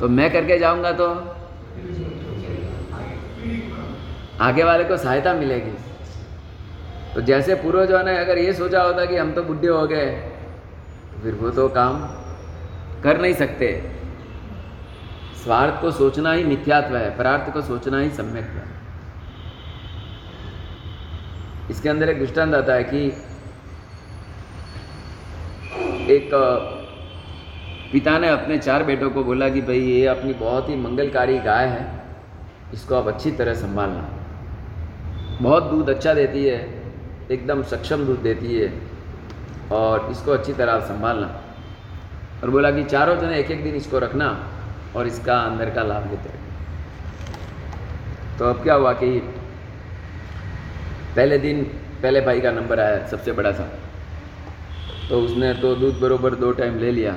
तो 0.00 0.08
मैं 0.10 0.30
करके 0.32 0.58
जाऊँगा 0.58 0.92
तो 0.92 1.06
आगे 4.40 4.64
वाले 4.64 4.84
को 4.84 4.96
सहायता 4.96 5.32
मिलेगी। 5.34 5.70
तो 7.14 7.20
जैसे 7.22 7.54
पूर्वजों 7.54 8.02
ने 8.04 8.16
अगर 8.18 8.38
ये 8.38 8.52
सोचा 8.52 8.82
होता 8.82 9.04
कि 9.04 9.16
हम 9.16 9.32
तो 9.32 9.42
बुढ़े 9.42 9.68
हो 9.68 9.86
गए, 9.86 10.10
फिर 11.22 11.34
वो 11.34 11.50
तो 11.50 11.68
काम 11.68 11.98
कर 13.02 13.20
नहीं 13.20 13.34
सकते। 13.34 13.68
स्वार्थ 15.42 15.80
को 15.82 15.90
सोचना 15.90 16.32
ही 16.32 16.44
मिथ्यात्व 16.44 16.96
है, 16.96 17.16
परार्थ 17.18 17.52
को 17.52 17.62
सोचना 17.62 18.00
ही 18.00 18.10
सम्यक 18.12 18.44
है। 18.46 18.64
इसके 21.70 21.88
अंदर 21.88 22.08
एक 22.08 22.18
दृष्टांत 22.18 22.54
आता 22.54 22.74
है 22.74 22.84
कि 22.84 23.06
एक 26.12 26.30
पिता 27.92 28.18
ने 28.18 28.28
अपने 28.28 28.58
चार 28.58 28.82
बेटों 28.84 29.10
को 29.10 29.22
बोला 29.24 29.48
कि 29.48 29.60
भाई, 29.60 29.78
ये 29.80 30.06
अपनी 30.06 30.32
बहुत 30.34 30.68
ही 30.68 30.76
मंगलकारी 30.76 31.38
गाय 31.40 31.66
है, 31.66 31.86
इसको 32.74 32.94
आप 32.94 33.06
अच्छी 33.08 33.30
तरह 33.32 33.54
संभालना। 33.56 34.08
बहुत 35.42 35.62
दूध 35.64 35.90
अच्छा 35.90 36.14
देती 36.14 36.44
है, 36.44 36.58
एकदम 37.30 37.62
सक्षम 37.64 38.04
दूध 38.06 38.18
देती 38.22 38.54
है, 38.54 38.72
और 39.72 40.10
इसको 40.10 40.32
अच्छी 40.32 40.52
तरह 40.52 40.72
आप 40.72 40.82
संभालना। 40.84 41.26
और 42.42 42.50
बोला 42.50 42.70
कि 42.70 42.84
चारों 42.84 43.16
जने 43.16 43.38
एक 43.38 43.50
एक 43.50 43.62
दिन 43.64 43.74
इसको 43.74 43.98
रखना 43.98 44.28
और 44.96 45.06
इसका 45.06 45.38
अंदर 45.40 45.70
का 45.70 45.82
लाभ 45.82 46.10
लेते 46.10 46.28
तो 48.38 48.44
अब 48.44 48.62
क्या 48.62 48.74
हुआ 48.74 48.92
कि 48.92 49.08
पहले 51.16 51.38
दिन, 51.38 51.62
पहले 52.02 52.20
भाई 52.20 52.40
का 52.40 52.50
नंबर 52.50 52.80
आया, 52.80 53.06
सबसे 53.06 53.32
बड़ा 53.32 53.52
था। 53.52 53.68
तो 55.08 55.20
उसने 55.20 55.52
तो 55.54 55.74
दूध 55.74 55.98
बरोबर 56.00 56.34
दो 56.34 56.50
टाइम 56.52 56.78
ले 56.78 56.90
लिया 56.90 57.14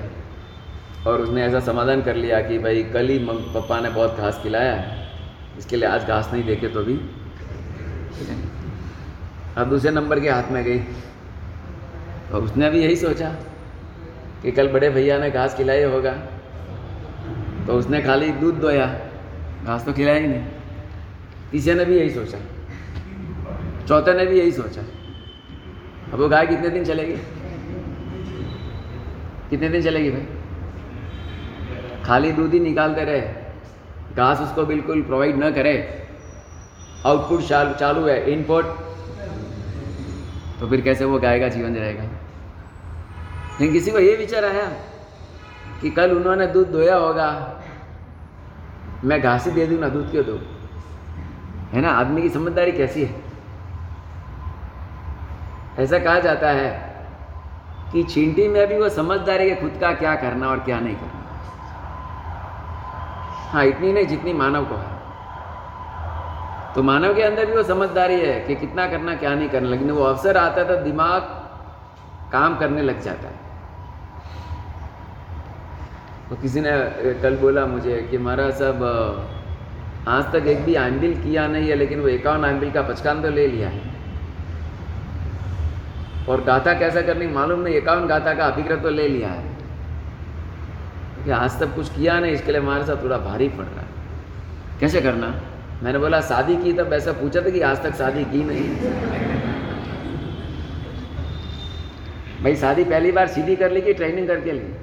और 1.08 1.22
उसने 1.22 1.44
ऐसा 1.44 1.60
समाधान 1.60 2.02
कर 2.02 2.16
लिया 2.16 2.42
कि 2.42 2.58
भाई, 2.60 2.84
कल 2.84 3.10
ही 3.10 3.18
पप्पा 3.20 3.80
ने 3.80 3.90
बहुत 3.90 4.18
घास 4.18 4.40
खिलाया 4.44 4.76
इसके 5.58 5.76
लिए 5.76 5.88
आज 5.90 6.04
घास 6.04 6.30
नहीं 6.34 6.44
देखे 6.44 6.68
तो 6.68 6.84
भी। 6.84 6.94
अब 9.58 9.70
दूसरे 9.70 9.92
नंबर 9.92 10.20
के 10.20 10.30
हाथ 10.30 10.52
में 10.52 10.64
गई। 10.64 10.80
तो 12.32 12.38
उसने 12.38 12.70
भी 12.70 12.82
यही 12.84 12.96
सोचा 12.96 13.30
कि 14.42 14.52
कल 14.52 14.68
बड़े 14.68 14.90
भैया 14.90 15.18
ने 15.18 15.30
घास 15.32 15.56
खिलाई 15.56 15.84
होगा। 15.84 16.12
तो 17.68 17.74
उसने 17.74 18.02
खाली 18.02 18.32
दूध 18.32 18.56
दोया, 18.56 18.88
घास 19.66 19.86
तो 19.86 19.94
खिलाया 19.94 20.20
ही 20.20 20.28
नहीं। 20.28 20.46
तीसरे 21.52 21.74
ने 21.74 21.86
भी 21.86 21.98
यही 22.00 22.10
सोचा। 22.10 22.38
चौथे 23.88 24.14
ने 24.14 24.26
भी 24.26 24.40
यही 24.40 24.52
सोचा। 24.52 24.82
अब 26.14 26.20
वो 26.20 26.28
गाय 26.30 26.46
कितने 26.48 26.70
दिन 26.70 26.84
चलेगी? 26.86 27.16
कितने 29.50 29.70
दिन 29.70 29.82
चलेगी 29.82 30.10
भाई? 30.12 30.26
खाली 32.06 32.32
दूध 32.32 32.54
ही 32.54 32.60
निकालते 32.60 33.04
रहे। 33.04 33.22
घास 34.16 34.42
उसको 34.42 34.66
बिल्कुल 34.66 35.02
प्रोवाइड 35.02 35.44
न 35.44 35.52
करे। 35.52 35.76
आउटपुट 37.06 37.42
चालू 37.80 38.06
है 38.08 38.32
इनपुट 38.32 38.66
तो 40.60 40.68
फिर 40.70 40.82
कैसे 40.82 41.06
वो 41.06 41.20
गाय 41.20 41.40
का 41.40 41.48
जीवन 41.48 41.76
रहेगा? 41.76 42.04
लेकिन 42.04 43.74
किसी 43.74 43.92
को 43.92 44.00
ये 44.00 44.16
विचार 44.16 44.46
आया 44.46 44.66
कि 45.82 45.90
कल 45.90 46.12
उन्होंने 46.12 46.48
दूध 46.48 46.72
धोया 46.72 46.96
होगा। 46.98 47.30
मैं 49.04 49.22
घास 49.22 49.46
ही 49.48 49.52
दे 49.52 49.66
दूँ 49.68 49.80
ना, 49.80 49.88
दूध 49.90 50.12
क्यों 50.12 50.26
दो 50.26 50.40
है 51.74 51.82
ना? 51.82 51.90
आदमी 51.92 52.22
की 52.22 52.30
समझदारी 52.30 52.72
कैसी 52.72 53.04
है? 53.04 53.23
ऐसा 55.80 56.00
कहा 56.00 56.20
जाता 56.20 56.50
है 56.52 56.72
कि 57.94 58.04
चींटी 58.04 58.48
में 58.48 58.68
भी 58.68 58.78
वो 58.78 58.90
समझदारी 58.92 59.50
है 59.50 59.56
कि 59.56 59.62
खुद 59.62 59.80
का 59.82 59.92
क्या 59.94 60.16
करना 60.16 60.50
और 60.50 60.60
क्या 60.60 60.80
नहीं 60.80 60.96
करना। 60.96 61.22
हाँ 63.52 63.66
इतनी 63.66 63.92
नहीं 63.94 64.06
जितनी 64.08 64.34
मानव 64.34 64.66
को 64.66 64.76
है। 64.76 64.92
तो 66.76 66.84
मानव 66.84 67.14
के 67.16 67.22
अंदर 67.22 67.46
भी 67.46 67.54
वो 67.54 67.64
समझदारी 67.64 68.20
है 68.22 68.40
कि 68.40 68.56
कितना 68.56 68.88
करना, 68.88 69.16
क्या 69.16 69.34
नहीं 69.36 69.50
करना। 69.50 69.70
लेकिन 69.70 69.92
वो 69.92 70.04
अवसर 70.04 70.38
आता 70.38 70.62
है 70.62 70.68
तो 70.68 70.76
दिमाग 70.84 71.22
काम 72.32 72.58
करने 72.60 72.82
लग 72.82 73.02
जाता 73.02 73.28
है। 73.28 73.42
तो 76.30 76.36
किसी 76.36 76.62
ने 76.62 76.72
कल 77.22 77.38
बोला 77.38 77.66
मुझे 77.66 77.98
कि 78.12 78.18
महाराज 78.18 78.54
सब 78.54 78.84
आज 80.08 80.32
तक 80.34 80.48
एक 80.48 80.64
भी 80.66 80.76
आम्बिल 80.76 81.14
किया 81.22 81.48
नहीं 81.48 81.70
है, 81.70 81.76
लेकिन 81.76 82.00
वो 82.00 82.08
एकावन 82.08 82.46
आम्बिल 82.46 82.72
का 82.72 82.82
पचकान 82.82 83.22
तो 83.22 83.30
ले 83.30 83.48
लिया 83.48 83.70
है। 83.70 83.93
और 86.30 86.44
गाथा 86.44 86.74
कैसा 86.74 87.02
करनी 87.02 87.28
मालूम 87.28 87.60
नहीं 87.60 87.76
एकावन 87.76 88.08
गाथा 88.08 88.34
का 88.34 88.46
अभिग्रह 88.46 88.76
तो 88.76 88.90
ले 88.90 89.08
लिया 89.08 89.28
है। 89.28 89.54
कि 91.26 91.32
आज 91.32 91.60
तक 91.60 91.76
कुछ 91.76 91.90
किया 91.90 92.20
नहीं, 92.20 92.32
इसके 92.32 92.52
लिए 92.52 92.62
हमारे 92.62 92.84
साथ 92.84 93.04
थोड़ा 93.04 93.18
भारी 93.18 93.50
पड़ 93.50 93.66
रहा 93.66 93.82
है। 93.82 93.88
कैसे 94.80 95.02
करना? 95.02 95.42
मैंने 95.84 96.00
बोला, 96.00 96.22
शादी 96.22 96.56
की 96.58 96.74
तब 96.74 96.94
ऐसा 96.94 97.12
पूछा 97.12 97.42
था 97.42 97.50
कि 97.50 97.62
आज 97.62 97.84
तक 97.84 97.96
शादी 97.96 98.24
की 98.24 98.44
नहीं। 98.44 98.70
भाई, 102.44 102.56
शादी 102.56 102.84
पहली 102.84 103.12
बार 103.12 103.28
सीधी 103.28 103.56
कर 103.56 103.72
ली 103.72 103.82
कि 103.82 103.94
ट्रेनिंग 103.94 104.28
करके 104.28 104.52
ली? 104.52 104.74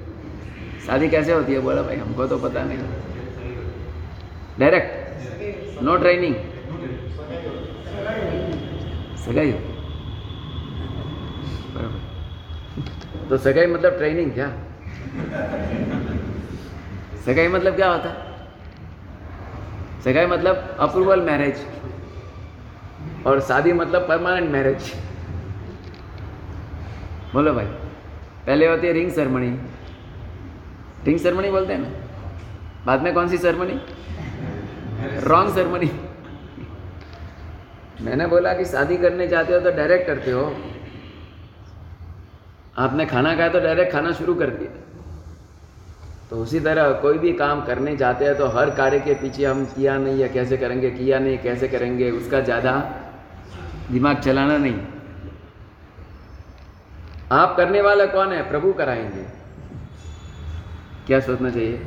शादी 0.87 1.09
कैसे 1.09 1.33
होती 1.33 1.53
है? 1.53 1.59
बोला, 1.59 1.81
भाई, 1.81 1.95
हमको 1.95 2.27
तो 2.27 2.37
पता 2.37 2.63
नहीं। 2.63 2.77
डायरेक्ट 4.59 5.81
नो 5.83 5.97
ट्रेनिंग 5.97 6.35
सगाई 9.17 9.51
तो 13.29 13.37
सगाई 13.37 13.67
मतलब 13.67 13.97
ट्रेनिंग 13.97 14.31
क्या? 14.33 14.47
सगाई 17.25 17.47
मतलब 17.47 17.75
क्या 17.75 17.91
होता? 17.91 18.11
सगाई 20.03 20.25
मतलब 20.25 20.75
अप्रूवल 20.79 21.21
मैरिज 21.21 21.65
और 23.27 23.39
शादी 23.47 23.73
मतलब 23.73 24.07
परमानेंट 24.07 24.49
मैरिज 24.51 24.91
बोलो 27.33 27.53
भाई, 27.53 27.65
पहले 28.45 28.67
होती 28.67 28.87
है 28.87 28.93
रिंग 28.93 29.11
सेरेमनी 29.11 29.49
रिंग 31.05 31.19
सेरेमनी 31.19 31.49
बोलते 31.51 31.73
हैं 31.73 31.79
ना? 31.79 31.89
बाद 32.85 33.01
में 33.01 33.13
कौन 33.13 33.27
सी 33.29 33.37
सेरेमनी 33.37 33.79
रॉन्ग 35.27 35.53
सेरेमनी 35.53 35.91
मैंने 38.01 38.27
बोला 38.27 38.53
कि 38.53 38.65
शादी 38.65 38.97
करने 38.97 39.27
जाते 39.27 39.53
हो 39.53 39.59
तो 39.59 39.71
डायरेक्ट 39.77 40.07
करते 40.07 40.31
हो। 40.31 40.43
आपने 42.75 43.05
खाना 43.05 43.35
खाया 43.35 43.49
तो 43.49 43.59
डायरेक्ट 43.59 43.91
खाना 43.93 44.11
शुरू 44.11 44.33
कर 44.35 44.49
दिया। 44.49 44.71
तो 46.29 46.37
उसी 46.37 46.59
तरह 46.59 46.91
कोई 47.01 47.17
भी 47.17 47.31
काम 47.33 47.61
करने 47.65 47.95
जाते 47.97 48.25
हैं 48.25 48.37
तो 48.37 48.47
हर 48.47 48.69
कार्य 48.69 48.99
के 48.99 49.13
पीछे 49.13 49.45
हम 49.45 49.65
किया 49.65 49.97
नहीं 49.97 50.21
है 50.21 50.29
कैसे 50.29 50.57
करेंगे, 50.57 50.91
किया 50.91 51.19
नहीं, 51.19 51.37
कैसे 51.37 51.67
करेंगे, 51.67 52.11
उसका 52.11 52.39
ज़्यादा 52.41 52.73
दिमाग 53.91 54.19
चलाना 54.19 54.57
नहीं। 54.57 54.79
आप 57.31 57.55
करने 57.57 57.81
वाला 57.81 58.05
कौन 58.05 58.33
है? 58.33 58.41
प्रभु 58.49 58.73
कराएँगे। 58.73 59.25
क्या 61.07 61.19
सोचना 61.19 61.49
चाहिए? 61.49 61.81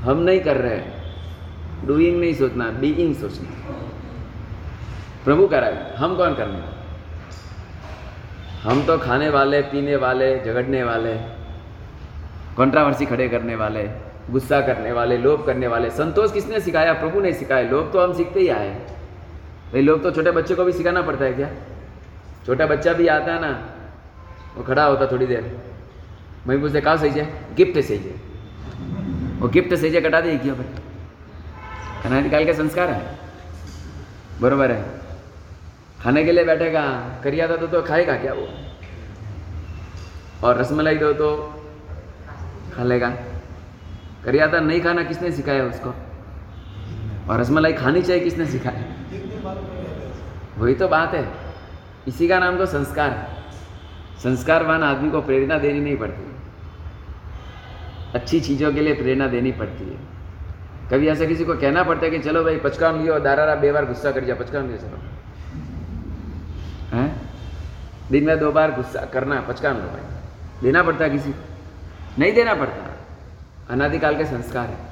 हम 0.00 0.18
नहीं 0.20 0.40
कर 0.40 0.56
रहे 0.56 0.76
हैं। 0.76 1.86
डूइंग 1.86 2.20
नहीं 2.20 2.34
सोचना 2.34 2.70
बीइंग 2.80 3.14
सोचना। 3.16 3.48
प्रभु 5.24 5.46
कर 5.46 5.60
रहा 5.60 5.70
है 5.70 5.96
हम 5.96 6.16
कौन 6.16 6.34
करने 6.34 6.58
वाले? 6.58 6.79
हम 8.62 8.84
तो 8.86 8.96
खाने 8.98 9.28
वाले, 9.30 9.60
पीने 9.62 9.96
वाले, 9.96 10.26
झगड़ने 10.38 10.82
वाले 10.84 11.14
कंट्रावर्सी 12.56 13.06
खड़े 13.06 13.28
करने 13.28 13.54
वाले, 13.56 13.82
गुस्सा 14.30 14.60
करने 14.60 14.92
वाले, 14.92 15.16
लोभ 15.18 15.44
करने 15.46 15.66
वाले। 15.66 15.90
संतोष 15.90 16.32
किसने 16.32 16.60
सिखाया? 16.60 16.92
प्रभु 16.92 17.20
ने 17.20 17.32
सिखाया। 17.32 17.68
लोभ 17.70 17.90
तो 17.92 18.00
हम 18.00 18.12
सीखते 18.14 18.40
ही 18.40 18.48
आए 18.48 18.70
भाई 19.72 19.82
लोग 19.82 20.02
तो 20.02 20.10
छोटे 20.10 20.30
बच्चे 20.30 20.54
को 20.54 20.64
भी 20.64 20.72
सिखाना 20.72 21.02
पड़ता 21.02 21.24
है 21.24 21.32
क्या? 21.32 21.48
छोटा 22.46 22.66
बच्चा 22.66 22.92
भी 22.92 23.06
आता 23.08 23.32
है 23.32 23.40
ना, 23.40 23.50
वो 24.56 24.62
खड़ा 24.64 24.84
होता 24.84 25.06
थोड़ी 25.06 25.26
देर। 25.26 25.56
मैं 26.46 26.60
पूछते, 26.60 26.80
कहा 26.80 26.96
सही 26.96 27.10
है? 27.10 27.54
गिफ्ट 27.54 27.78
सही 27.80 27.98
है। 27.98 28.14
वो 29.40 29.48
गिफ्ट 29.48 29.74
सही 29.74 29.90
है, 29.90 30.00
कटा 30.00 30.20
दे 30.20 30.36
क्यों 30.38 30.56
भाई? 30.56 30.82
अनादिकाल 32.04 32.44
के 32.44 32.54
संस्कार 32.54 32.88
है। 32.88 33.18
बरोबर 34.40 34.70
है। 34.70 34.84
खाने 36.04 36.24
के 36.24 36.32
लिए 36.32 36.44
बैठेगा 36.44 36.82
करिया 37.24 37.48
था 37.48 37.56
तो, 37.56 37.82
खाएगा 37.82 38.16
क्या 38.16 38.32
वो? 38.32 38.48
और 40.44 40.58
रसमलाई 40.58 40.94
दो 40.94 41.12
तो 41.12 41.62
खा 42.74 42.84
लेगा। 42.84 43.10
करिया 44.24 44.52
था 44.52 44.60
नहीं 44.60 44.80
खाना 44.80 45.02
किसने 45.02 45.32
सिखाया 45.32 45.64
उसको? 45.64 45.94
और 47.30 47.40
रसमलाई 47.40 47.72
खानी 47.72 48.02
चाहिए 48.02 48.24
किसने 48.24 48.46
सिखाया? 48.46 48.84
वही 50.58 50.74
तो 50.74 50.88
बात 50.88 51.14
है। 51.14 51.28
इसी 52.08 52.28
का 52.28 52.38
नाम 52.38 52.58
तो 52.58 52.66
संस्कार 52.66 53.10
है। 53.10 53.26
संस्कारवान 54.22 54.82
आदमी 54.82 55.10
को 55.10 55.20
प्रेरणा 55.20 55.58
देनी 55.58 55.80
नहीं 55.80 55.96
पड़ती। 55.96 56.36
अच्छी 58.14 58.40
चीज़ों 58.40 58.72
के 58.72 58.80
लिए 58.80 58.94
प्रेरणा 58.94 59.26
देनी 59.26 59.52
पड़ती 59.52 59.84
है। 59.84 59.98
कभी 60.90 61.08
ऐसा 61.08 61.24
किसी 61.24 61.44
को 61.44 61.54
कहना 61.54 61.82
पड़ता 61.82 62.04
है 62.04 62.10
कि 62.10 62.18
चलो 62.18 62.44
भाई 62.44 62.56
पचकाम 62.56 63.02
लियो 63.02 63.18
दारा 63.18 63.54
बे 63.54 63.72
बार 63.72 63.84
गुस्सा 63.84 64.10
कर 64.10 64.24
जा 64.24 64.34
पचकाम 64.34 64.66
लियो 64.66 64.78
चलो। 64.78 64.98
हैं? 66.92 67.22
दिन 68.10 68.24
में 68.24 68.38
दो 68.38 68.52
बार 68.52 68.70
गुस्सा 68.70 69.04
करना 69.04 69.40
पचकाम 69.40 69.76
लो 69.76 69.82
भाई। 69.82 70.20
देना 70.62 70.82
पड़ता 70.82 71.04
है 71.04 71.10
किसी 71.10 71.32
को? 71.32 71.44
नहीं 72.18 72.32
देना 72.32 72.54
पड़ता। 72.54 72.96
अनादिकाल 73.70 74.16
के 74.16 74.24
संस्कार 74.24 74.66
है। 74.66 74.90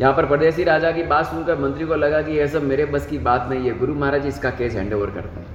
यहाँ 0.00 0.14
पर 0.14 0.26
परदेसी 0.26 0.64
राजा 0.64 0.92
की 0.92 1.02
बात 1.02 1.26
सुनकर 1.26 1.58
मंत्री 1.58 1.86
को 1.86 1.94
लगा 1.94 2.22
कि 2.22 2.32
यह 2.32 2.46
सब 2.46 2.62
मेरे 2.62 2.84
बस 2.84 3.06
की 3.06 3.18
बात 3.18 3.46
नहीं 3.50 3.66
है 3.66 3.78
गुरु 3.78 3.94
महाराज 3.94 4.26
इसका 4.26 4.50
केस 4.50 4.74
हैंड 4.74 4.94
ओवर 4.94 5.10
करते 5.10 5.40
हैं। 5.40 5.46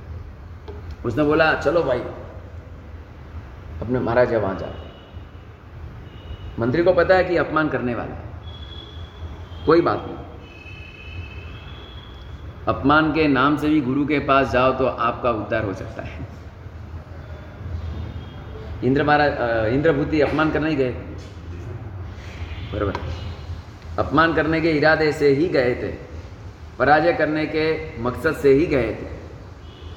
उसने 1.06 1.24
बोला, 1.24 1.54
चलो 1.54 1.84
भाई, 1.84 2.00
अपने 3.82 4.00
महाराज 4.00 4.34
वहाँ 4.34 4.56
जाते 4.56 4.92
मंत्री 6.60 6.84
को 6.84 6.94
पता 6.94 7.16
है 7.16 7.24
कि 7.24 7.38
अपमान 7.38 7.70
करने 7.70 7.96
वाला 7.96 8.14
है। 8.14 8.24
कोई 9.66 9.82
बात 9.82 10.06
नहीं। 10.08 10.21
अपमान 12.68 13.12
के 13.14 13.28
नाम 13.28 13.58
से 13.58 13.70
भी 13.70 13.82
गुरु 13.82 14.06
के 14.06 14.20
पास 14.20 14.52
जाओ 14.52 14.74
तो 14.74 14.86
आपका 14.86 15.32
उद्धार 15.32 15.64
हो 15.64 15.74
सकता 15.74 16.04
है। 16.04 16.28
इंद्र 18.84 19.04
महाराज 19.04 19.74
इंद्रभूति 19.74 20.22
अपमान 20.22 20.52
करने 20.52 20.70
ही 20.70 20.76
गए। 20.76 20.92
बराबर। 22.74 22.94
अपमान 24.00 24.34
करने 24.34 24.62
के 24.62 24.72
इरादे 24.72 25.12
से 25.12 25.30
ही 25.30 25.48
गए 25.48 25.76
थे। 25.76 25.92
पराजय 26.80 27.14
करने 27.14 27.46
के 27.46 27.66
मकसद 28.02 28.36
से 28.36 28.54
ही 28.54 28.66
गए 28.66 28.94
थे। 28.94 29.10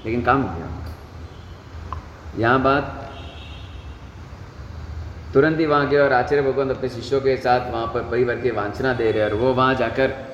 लेकिन 0.05 0.23
काम 0.23 0.43
हो 0.43 0.59
गया। 0.59 0.69
यहाँ 2.39 2.63
बात, 2.63 3.01
तुरंत 5.35 5.59
ही 5.59 5.67
वहाँ 5.67 5.89
गए 5.89 5.99
और 5.99 6.13
आचार्य 6.13 6.43
भगवंत 6.43 6.71
अपने 6.71 6.89
शिष्यों 6.89 7.21
के 7.21 7.37
साथ 7.37 7.71
वहाँ 7.71 7.87
पर 7.87 8.01
परिवार 8.01 8.41
की 8.41 8.51
वांछना 8.51 8.93
दे 8.93 9.11
रहे 9.13 9.25
और 9.25 9.35
वो 9.35 9.53
वहाँ 9.55 9.75
जाकर 9.75 10.34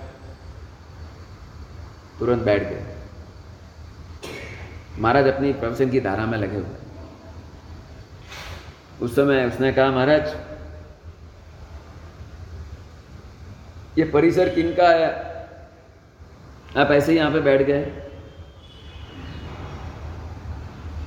तुरंत 2.20 2.42
बैठ 2.42 2.62
गए। 2.62 2.84
महाराज 4.98 5.26
अपनी 5.26 5.52
प्रवचन 5.52 5.90
की 5.90 6.00
धारा 6.00 6.26
में 6.26 6.38
लगे 6.38 6.56
हुए। 6.56 6.78
उस 9.02 9.14
समय 9.16 9.44
उसने 9.46 9.72
कहा, 9.72 9.90
महाराज, 9.90 10.34
ये 13.98 14.04
परिसर 14.04 14.48
किनका 14.48 14.88
है? 14.88 15.08
आप 16.76 16.90
ऐसे 16.90 17.12
ही 17.12 17.18
यहाँ 17.18 17.30
पे 17.32 17.40
बैठ 17.40 17.62
गए? 17.62 17.84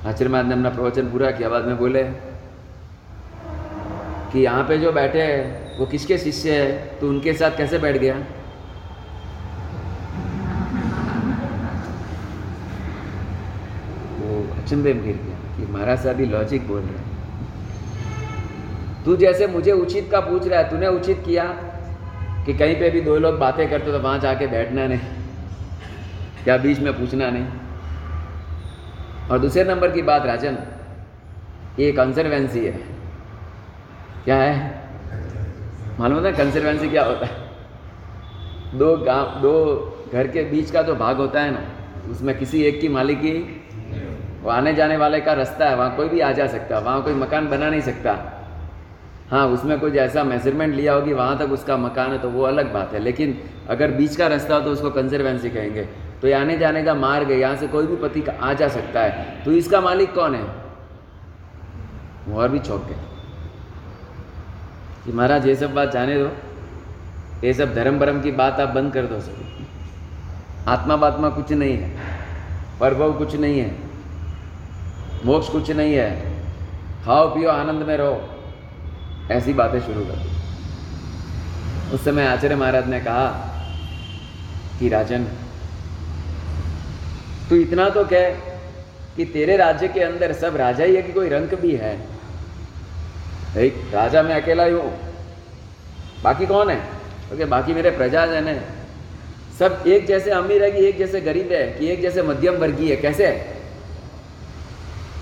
आचार्य 0.06 0.28
महाराज 0.28 0.48
ने 0.48 0.54
अपना 0.54 0.70
प्रवचन 0.70 1.10
पूरा 1.10 1.30
किया। 1.30 1.48
बाद 1.48 1.64
में 1.64 1.76
बोले, 1.78 2.02
कि 4.32 4.40
यहाँ 4.40 4.64
पे 4.64 4.78
जो 4.78 4.92
बैठे 4.92 5.22
हैं, 5.22 5.78
वो 5.78 5.86
किसके 5.86 6.18
शिष्य 6.18 6.60
है? 6.60 6.98
तो 6.98 7.08
उनके 7.08 7.32
साथ 7.32 7.56
कैसे 7.56 7.78
बैठ 7.78 7.96
गया 7.96 8.14
वो 14.14 14.53
अचंभे 14.64 14.92
गिर 14.94 15.16
गया 15.16 15.36
कि 15.56 15.72
महाराज 15.72 15.98
साहब 16.02 16.16
भी 16.16 16.26
लॉजिक 16.26 16.66
बोल 16.68 16.80
रहे 16.80 17.12
तू 19.04 19.16
जैसे 19.16 19.46
मुझे 19.46 19.72
उचित 19.72 20.08
का 20.12 20.20
पूछ 20.20 20.46
रहा 20.46 20.60
है, 20.60 20.68
तूने 20.70 20.86
उचित 20.88 21.22
किया 21.24 21.44
कि 22.46 22.52
कहीं 22.54 22.74
पे 22.74 22.90
भी 22.90 23.00
दो 23.00 23.16
लोग 23.16 23.38
बातें 23.38 23.68
करते 23.70 23.92
तो 23.92 23.98
वहाँ 23.98 24.18
जाके 24.18 24.46
बैठना 24.46 24.86
नहीं, 24.86 24.98
क्या 26.44 26.56
बीच 26.56 26.78
में 26.78 26.92
पूछना 26.92 27.28
नहीं। 27.30 27.46
और 29.30 29.38
दूसरे 29.38 29.64
नंबर 29.64 29.90
की 29.90 30.02
बात 30.02 30.26
राजन, 30.26 30.56
ये 31.78 31.90
कंजर्वेंसी 31.92 32.64
है। 32.64 32.72
क्या 34.24 34.36
है? 34.36 34.54
मालूम 36.00 36.16
होता 36.16 36.28
है 36.28 36.34
कंजर्वेंसी 36.36 36.88
क्या 36.90 37.04
होता 37.04 37.26
है? 37.26 37.32
दो 38.74 38.96
गाँव, 38.98 39.40
दो 39.42 39.54
घर 40.12 40.28
के 40.28 40.42
बीच 40.50 40.70
का 40.70 40.82
जो 40.82 40.94
भाग 40.96 41.16
होता 41.16 41.40
है 41.40 41.50
ना, 41.50 41.60
उसमें 42.10 42.38
किसी 42.38 42.62
एक 42.62 42.80
की 42.80 42.88
मालिकी 42.90 43.34
वो 44.44 44.50
आने 44.50 44.74
जाने 44.74 44.96
वाले 44.96 45.20
का 45.20 45.32
रास्ता 45.32 45.68
है, 45.68 45.76
वहाँ 45.76 45.96
कोई 45.96 46.08
भी 46.08 46.20
आ 46.20 46.32
जा 46.32 46.46
सकता 46.46 46.76
है 46.76 46.82
वहाँ 46.82 47.02
कोई 47.02 47.14
मकान 47.14 47.48
बना 47.48 47.70
नहीं 47.70 47.80
सकता। 47.80 48.16
हाँ 49.30 49.46
उसमें 49.46 49.80
कोई 49.80 49.90
जैसा 49.90 50.24
मेज़रमेंट 50.24 50.74
लिया 50.74 50.92
होगी, 50.92 51.12
वहाँ 51.12 51.38
तक 51.38 51.52
उसका 51.52 51.76
मकान 51.76 52.12
है 52.12 52.18
तो 52.18 52.30
वो 52.30 52.42
अलग 52.42 52.72
बात 52.72 52.92
है। 52.92 52.98
लेकिन 52.98 53.38
अगर 53.68 53.90
बीच 53.90 54.16
का 54.16 54.26
रास्ता 54.26 54.54
हो 54.54 54.60
तो 54.60 54.70
उसको 54.70 54.90
कंजर्वेंसी 54.90 55.50
कहेंगे। 55.50 55.82
तो 56.22 56.34
आने 56.36 56.58
जाने 56.58 56.82
का 56.82 56.94
मार्ग 56.94 57.30
है, 57.30 57.38
यहाँ 57.38 57.56
से 57.56 57.66
कोई 57.66 57.86
भी 57.86 57.96
पति 57.96 58.24
आ 58.42 58.52
जा 58.52 58.68
सकता 58.68 59.00
है। 59.00 59.44
तो 59.44 59.52
इसका 59.52 59.80
मालिक 59.80 60.14
कौन 60.14 60.34
है? 60.34 60.42
वो 62.28 62.40
और 62.40 62.48
भी 62.48 62.58
चौक 62.58 62.84
गए। 62.84 62.96
कि 65.04 65.12
महाराज, 65.12 65.46
ये 65.46 65.54
सब 65.54 65.74
बात 65.74 65.92
जाने 65.92 66.18
दो। 66.18 66.30
ये 67.44 67.52
सब 67.54 67.74
धर्म 67.74 67.98
भरम 67.98 68.20
की 68.20 68.30
बात 68.30 68.60
आप 68.60 68.68
बंद 68.68 68.92
कर 68.92 69.02
दो। 69.02 69.20
सब 69.20 70.68
आत्मा 70.68 70.96
बात्मा 70.96 71.28
कुछ 71.28 71.52
नहीं 71.52 71.76
है 71.76 71.90
परभव 72.80 73.12
कुछ 73.12 73.34
नहीं 73.36 73.58
है। 73.60 73.83
मोक्ष 75.24 75.48
कुछ 75.48 75.70
नहीं 75.70 75.94
है। 75.94 76.30
खाओ, 77.04 77.34
पियो, 77.34 77.50
आनंद 77.50 77.82
में 77.82 77.96
रहो। 77.96 78.28
ऐसी 79.30 79.52
बातें 79.52 79.80
शुरू 79.80 80.04
कर 80.04 80.12
दी। 80.12 80.34
उस 81.94 82.04
समय 82.04 82.26
आचार्य 82.26 82.56
महाराज 82.56 82.88
ने 82.88 83.00
कहा 83.00 83.26
कि, 84.78 84.88
राजन, 84.88 85.24
तू 87.50 87.56
इतना 87.56 87.88
तो 87.88 88.04
कह 88.04 88.30
कि 89.16 89.24
तेरे 89.24 89.56
राज्य 89.56 89.88
के 89.88 90.00
अंदर 90.00 90.32
सब 90.32 90.56
राजा 90.56 90.84
ही 90.84 90.96
है 90.96 91.02
कि 91.02 91.12
कोई 91.12 91.28
रंक 91.28 91.54
भी 91.54 91.76
है। 91.76 92.00
एक 93.56 93.90
राजा 93.94 94.22
मैं 94.22 94.42
अकेला 94.42 94.64
ही 94.64 94.72
हूँ। 94.72 94.98
बाकी 96.24 96.46
कौन 96.46 96.70
है? 96.70 96.76
क्योंकि 97.28 97.44
बाकी 97.44 97.74
मेरे 97.74 97.90
प्रजाजन 97.90 98.48
है। 98.48 98.64
सब 99.58 99.84
एक 99.86 100.06
जैसे 100.06 100.30
अमीर 100.30 100.64
है 100.64 100.70
कि 100.70 100.78
एक 100.78 100.98
जैसे 100.98 101.20
गरीब 101.20 101.48
है, 101.52 101.72
कि 101.72 101.88
एक 101.88 102.02
जैसे 102.02 102.22
मध्यम 102.22 102.54
वर्गीय 102.54 102.90
है। 102.90 102.96
कैसे? 102.96 103.26
है 103.26 103.53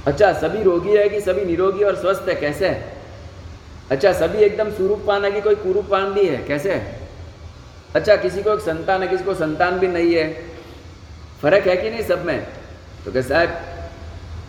अच्छा 0.06 0.32
सभी 0.32 0.62
रोगी 0.62 0.96
है 0.96 1.08
कि 1.08 1.20
सभी 1.20 1.44
निरोगी 1.44 1.84
और 1.84 1.96
स्वस्थ 1.96 2.28
है? 2.28 2.34
कैसे? 2.34 2.68
है 2.68 3.00
अच्छा 3.90 4.12
सभी 4.12 4.38
एकदम 4.38 4.70
सुरूपान 4.70 5.24
है 5.24 5.30
कि 5.32 5.40
कोई 5.40 5.54
कुरूपान 5.54 6.12
भी 6.12 6.24
है? 6.26 6.42
कैसे? 6.44 6.74
है 6.74 7.00
अच्छा 7.94 8.16
किसी 8.16 8.42
को 8.42 8.52
एक 8.52 8.60
संतान 8.60 9.02
है, 9.02 9.08
किसी 9.08 9.24
को 9.24 9.34
संतान 9.34 9.78
भी 9.78 9.88
नहीं 9.88 10.14
है। 10.14 10.32
फ़र्क 11.42 11.66
है 11.66 11.76
कि 11.76 11.90
नहीं 11.90 12.02
सब 12.02 12.24
में? 12.26 12.46
तो 13.04 13.12
क्या 13.12 13.22
साहब, 13.22 13.60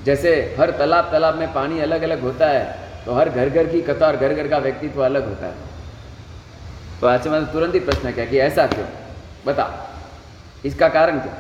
जैसे 0.06 0.34
हर 0.60 0.72
तालाब 0.72 1.12
तालाब 1.12 1.36
में 1.36 1.54
पानी 1.54 1.80
अलग 1.80 2.02
अलग 2.02 2.22
होता 2.22 2.48
है 2.48 2.82
तो 3.06 3.14
हर 3.14 3.30
घर 3.30 3.50
घर 3.50 3.68
की 3.68 3.82
कथा 3.82 4.08
और 4.08 4.18
घर 4.18 4.34
घर 4.34 4.48
का 4.48 4.58
व्यक्तित्व 4.58 5.04
अलग 5.06 5.28
होता 5.30 5.46
है। 5.46 5.54
तो 7.02 7.08
आज 7.08 7.28
मैंने 7.28 7.52
तुरंत 7.54 7.74
ही 7.74 7.80
प्रश्न 7.80 8.12
किया 8.12 8.26
कि 8.26 8.38
ऐसा 8.40 8.68
क्यों? 8.68 8.86
बता। 9.46 9.68
इसका 10.66 10.90
कारण 10.90 11.20
क्या? 11.20 11.34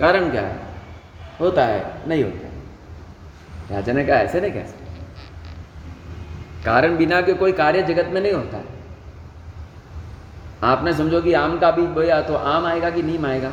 कारण 0.00 0.30
क्या 0.30 0.42
है? 0.42 0.58
होता 1.40 1.64
है, 1.64 2.08
नहीं 2.08 2.24
होता 2.24 2.48
राजा 3.70 3.92
ने 3.92 4.04
कहा, 4.04 4.16
ऐसे 4.16 4.40
नहीं 4.40 4.52
कैसे 4.52 4.88
कारण 6.64 6.96
बिना 6.96 7.20
के 7.20 7.32
कोई 7.32 7.52
कार्य 7.52 7.82
जगत 7.82 8.10
में 8.12 8.20
नहीं 8.20 8.32
होता 8.32 8.56
है। 8.56 8.64
आपने 10.62 10.92
समझो 10.92 11.20
कि 11.20 11.32
आम 11.32 11.58
का 11.58 11.70
बीज 11.70 11.88
बोया 11.88 12.20
तो 12.20 12.34
आम 12.34 12.66
आएगा 12.66 12.90
कि 12.90 13.02
नीम 13.02 13.26
आएगा? 13.26 13.52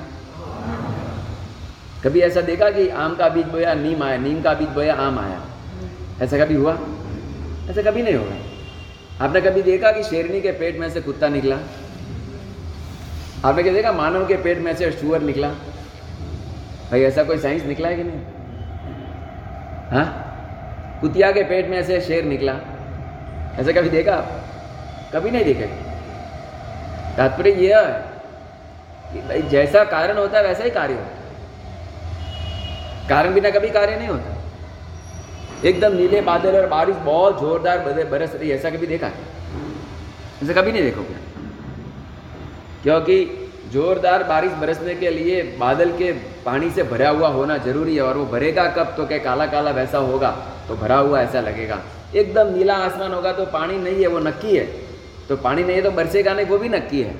कभी 2.04 2.20
ऐसा 2.20 2.42
देखा 2.42 2.70
कि 2.70 2.90
आम 2.90 3.16
का 3.16 3.30
बीज 3.30 3.46
बोया, 3.46 3.74
नीम 3.74 4.04
आया, 4.04 4.18
नीम 4.18 4.42
का 4.42 4.54
बीज 4.54 4.70
बोया, 4.70 4.96
आम 4.96 5.20
आया? 5.20 5.42
ऐसा 6.22 6.46
कभी 6.46 6.56
हुआ? 6.56 6.74
ऐसा 7.70 7.82
कभी 7.82 8.02
नहीं 8.02 8.16
होगा। 8.16 9.26
आपने 9.26 9.42
कभी 9.42 9.62
देखा 9.62 9.92
कि 9.92 10.04
शेरनी 10.04 10.42
के 10.42 10.52
पेट 10.52 10.80
में 10.80 10.90
से 10.90 11.02
कुत्ता 11.02 11.28
निकला? 11.28 11.56
आपने 13.46 13.64
क्या 13.64 13.74
देखा 13.74 13.92
मानव 13.92 14.28
के 14.28 14.36
पेट 14.36 14.58
में 14.58 14.76
से 14.76 14.92
शुअर 14.92 15.22
निकला? 15.22 15.50
भाई, 16.92 17.02
ऐसा 17.02 17.24
कोई 17.24 17.38
साइंस 17.38 17.64
निकला 17.64 17.88
है 17.88 17.96
कि 17.96 18.04
नहीं? 18.04 18.20
हाँ? 19.92 20.24
कुतिया 21.02 21.32
के 21.32 21.44
पेट 21.44 21.68
में 21.68 21.78
ऐसे 21.78 22.02
शेर 22.02 22.24
निकला। 22.24 22.54
ऐसा 23.60 23.72
कभी 23.72 23.90
देखा 23.90 24.14
आप? 24.14 24.44
कभी 25.14 25.32
नहीं 25.32 25.46
देखे। 25.46 25.68
तात्पर्य 27.18 27.52
यह 27.52 27.80
है 27.80 27.94
कि 29.14 29.28
भाई 29.28 29.42
जैसा 29.42 29.84
कारण 29.84 30.18
होता 30.18 30.38
है, 30.38 30.44
वैसा 30.44 30.64
ही 30.64 30.70
कार्य 30.70 30.94
होता 30.94 31.06
है। 31.06 31.18
कारण 33.10 33.34
बिना 33.34 33.50
कभी 33.50 33.70
कार्य 33.70 33.96
नहीं 33.96 34.08
होता। 34.08 34.34
एकदम 35.66 35.96
नीले 35.96 36.22
बादल 36.22 36.56
और 36.56 36.68
बारिश 36.68 36.96
बहुत 36.96 37.42
जोरदार 37.42 37.80
बरस 38.04 38.36
रही 38.36 38.52
ऐसा 38.52 38.70
कभी 38.70 38.88
देखा 38.88 39.08
ऐसा 40.44 40.62
कभी 40.62 40.72
नहीं 40.72 40.84
देखोगे? 40.84 41.16
क्योंकि 42.84 43.47
जोरदार 43.72 44.24
बारिश 44.24 44.52
बरसने 44.52 44.96
के 44.96 45.10
लिए 45.10 45.42
बादल 45.60 45.92
के 45.92 46.12
पानी 46.46 46.70
से 46.70 46.84
भरा 46.84 47.10
हुआ 47.10 47.28
होना 47.28 47.58
ज़रूरी 47.58 47.96
है, 47.96 48.02
और 48.02 48.18
वो 48.18 48.26
भरेगा 48.26 48.66
कब? 48.68 48.94
तो 48.98 49.06
क्या 49.08 49.18
काला 49.18 49.46
काला 49.46 49.72
वैसा 49.72 49.98
होगा? 50.00 50.30
तो 50.68 50.76
भरा 50.76 50.98
हुआ 50.98 51.22
ऐसा 51.22 51.42
लगेगा। 51.42 51.80
एकदम 52.16 52.54
नीला 52.54 52.76
आसमान 52.76 53.14
होगा 53.14 53.32
तो 53.32 53.46
पानी 53.48 53.78
नहीं 53.80 54.02
है, 54.02 54.08
वो 54.08 54.20
नक्की 54.20 54.56
है। 54.58 54.66
तो 55.30 55.36
पानी 55.38 55.64
नहीं 55.64 55.76
है 55.76 55.82
तो 55.82 55.92
बरसेगा 55.92 56.34
नहीं, 56.34 56.46
वो 56.46 56.58
भी 56.58 56.70
नक्की 56.70 57.02
है। 57.02 57.16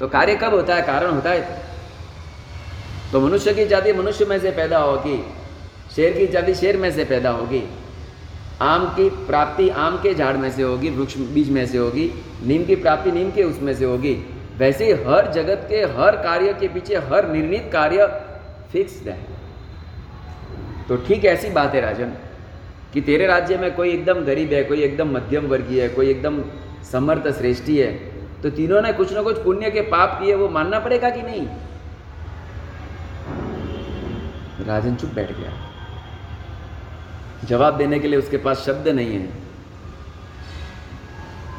तो 0.00 0.08
कार्य 0.08 0.34
कब 0.34 0.54
होता 0.54 0.74
है? 0.74 0.82
कारण 0.82 1.10
होता 1.10 1.30
है। 1.30 1.62
तो 3.12 3.20
मनुष्य 3.20 3.52
की 3.54 3.66
जाति 3.66 3.92
मनुष्य 3.92 4.24
में 4.24 4.38
से 4.40 4.50
पैदा 4.50 4.78
होगी, 4.78 5.16
शेर 5.96 6.12
की 6.12 6.26
जाति 6.26 6.54
शेर 6.54 6.76
में 6.76 6.90
से 6.90 7.04
पैदा 7.04 7.30
होगी। 7.30 7.62
आम 8.62 8.86
की 8.86 9.08
प्राप्ति 9.26 9.68
आम 9.68 9.96
के 9.96 10.14
झाड़ 10.14 10.36
में 10.36 10.50
से 10.52 10.62
होगी, 10.62 10.90
वृक्ष 10.90 11.16
बीज 11.16 11.50
में 11.50 11.66
से 11.66 11.78
होगी, 11.78 12.10
नीम 12.44 12.64
की 12.64 12.76
प्राप्ति 12.76 13.12
नीम 13.12 13.30
के 13.30 13.42
उसमें 13.42 13.74
से 13.74 13.84
होगी। 13.84 14.14
वैसे 14.56 14.92
हर 15.04 15.30
जगत 15.32 15.66
के 15.68 15.80
हर 15.94 16.16
कार्य 16.22 16.52
के 16.60 16.68
पीछे 16.68 16.96
हर 17.06 17.28
निर्णित 17.28 17.68
कार्य 17.72 18.06
फिक्स्ड 18.72 19.08
है। 19.08 19.18
तो 20.88 20.96
ठीक 21.06 21.24
ऐसी 21.24 21.50
बात 21.50 21.74
है 21.74 21.80
राजन, 21.80 22.12
कि 22.92 23.00
तेरे 23.00 23.26
राज्य 23.26 23.56
में 23.58 23.74
कोई 23.74 23.90
एकदम 23.90 24.24
गरीब 24.24 24.52
है, 24.52 24.62
कोई 24.64 24.82
एकदम 24.82 25.10
मध्यम 25.10 25.46
वर्गीय 25.46 25.82
है, 25.82 25.88
कोई 25.88 26.10
एकदम 26.10 26.42
समर्थ 26.92 27.28
श्रेष्ठी 27.38 27.76
है 27.78 27.92
तो 28.42 28.50
तीनों 28.52 28.80
ने 28.82 28.92
कुछ 28.92 29.12
ना 29.12 29.22
कुछ 29.22 29.42
पुण्य 29.44 29.70
के 29.70 29.80
पाप 29.82 30.18
किए, 30.20 30.34
वो 30.34 30.48
मानना 30.48 30.78
पड़ेगा 30.80 31.10
कि 31.10 31.22
नहीं? 31.22 31.46
राजन 34.66 34.94
चुप 34.96 35.10
बैठ 35.10 35.30
गया। 35.30 35.52
जवाब 37.44 37.76
देने 37.76 37.98
के 37.98 38.08
लिए 38.08 38.18
उसके 38.18 38.36
पास 38.38 38.64
शब्द 38.66 38.88
नहीं 38.90 39.18
है। 39.18 39.28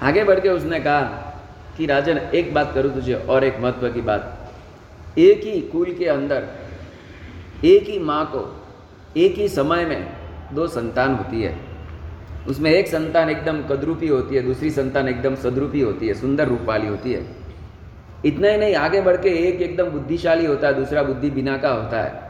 आगे 0.02 0.24
बढ़ 0.24 0.40
के 0.40 0.50
उसने 0.50 0.80
कहा 0.80 1.02
कि 1.78 1.86
राजन, 1.86 2.18
एक 2.18 2.54
बात 2.54 2.72
करूँ 2.74 2.94
तुझे 2.94 3.14
और 3.14 3.44
एक 3.44 3.60
महत्व 3.60 3.90
की 3.90 4.02
बात। 4.02 4.54
एक 5.18 5.44
ही 5.44 5.62
कुल 5.62 5.94
के 5.94 6.06
अंदर, 6.06 6.48
एक 7.66 7.84
ही 7.84 8.00
माँ 8.00 8.26
को, 8.26 8.66
एक 9.18 9.36
ही 9.36 9.48
समय 9.48 9.86
में 9.86 10.08
दो 10.54 10.68
संतान 10.68 11.14
होती 11.14 11.42
है। 11.42 11.56
उसमें 12.48 12.72
एक 12.72 12.88
संतान 12.88 13.30
एकदम 13.30 13.62
कदरूपी 13.62 14.08
होती 14.08 14.36
है, 14.36 14.42
दूसरी 14.42 14.70
संतान 14.70 15.08
एकदम 15.08 15.36
सदरूपी 15.36 15.82
होती 15.82 16.08
है, 16.08 16.14
सुंदर 16.14 16.48
रूप 16.48 16.62
वाली 16.62 16.88
होती 16.88 17.14
है। 17.14 17.26
इतना 18.26 18.48
ही 18.48 18.58
नहीं, 18.58 18.76
आगे 18.76 19.02
बढ़ 19.02 19.18
के 19.18 19.30
एक 19.30 19.62
एकदम 19.62 19.86
बुद्धिशाली 19.86 20.46
होता 20.46 20.68
है, 20.68 20.74
दूसरा 20.74 21.04
बुद्धि 21.04 21.30
बिना 21.30 21.58
का 21.58 21.70
होता 21.70 22.02
है। 22.02 22.26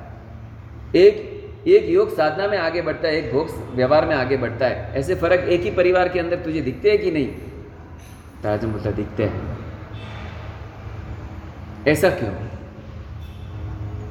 एक 0.96 1.36
एक 1.68 1.90
योग 1.90 2.16
साधना 2.16 2.48
में 2.48 2.58
आगे 2.58 2.82
बढ़ता 2.82 3.08
है, 3.08 3.16
एक 3.16 3.34
भोग 3.34 3.76
व्यवहार 3.76 4.06
में 4.06 4.16
आगे 4.16 4.38
बढ़ता 4.38 4.68
है। 4.68 4.94
ऐसे 4.96 5.16
फ़र्क 5.16 5.40
एक 5.40 5.62
ही 5.62 5.72
परिवार 5.72 6.10
के 6.10 6.20
अंदर 6.20 6.36
तुझे 6.36 6.62
दिखते 6.62 6.90
हैं 6.90 7.02
कि 7.02 7.12
नहीं? 7.12 7.30
ताजम 8.46 8.72
बोलता, 8.72 8.92
दिखते 8.92 9.24
हैं। 9.24 9.54
ऐसा 11.88 12.10
क्यों? 12.12 12.34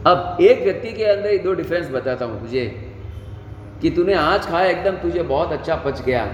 अब 0.06 0.38
एक 0.42 0.62
व्यक्ति 0.62 0.92
के 0.92 1.04
अंदर 1.04 1.30
ही 1.30 1.38
दो 1.38 1.52
डिफरेंस 1.54 1.90
बताता 1.90 2.24
हूँ 2.24 2.40
तुझे, 2.40 2.64
कि 3.82 3.90
तूने 3.90 4.14
आज 4.14 4.46
खाया 4.46 4.68
एकदम 4.68 4.96
तुझे 4.98 5.22
बहुत 5.24 5.52
अच्छा 5.52 5.76
पच 5.76 6.00
गया 6.02 6.24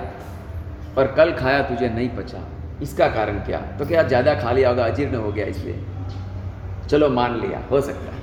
और 0.99 1.13
कल 1.17 1.33
खाया 1.33 1.63
तुझे 1.63 1.89
नहीं 1.89 2.09
पचा। 2.09 2.43
इसका 2.83 3.09
कारण 3.09 3.39
क्या? 3.39 3.59
तो 3.79 3.87
क्या 3.87 4.03
ज़्यादा 4.03 4.35
खा 4.35 4.53
लिया 4.53 4.69
होगा, 4.69 4.85
अजीर्ण 4.85 5.17
हो 5.17 5.33
गया 5.33 5.47
इसलिए? 5.47 5.79
चलो 6.91 7.09
मान 7.11 7.41
लिया, 7.41 7.63
हो 7.71 7.81
सकता 7.81 8.13
है। 8.13 8.19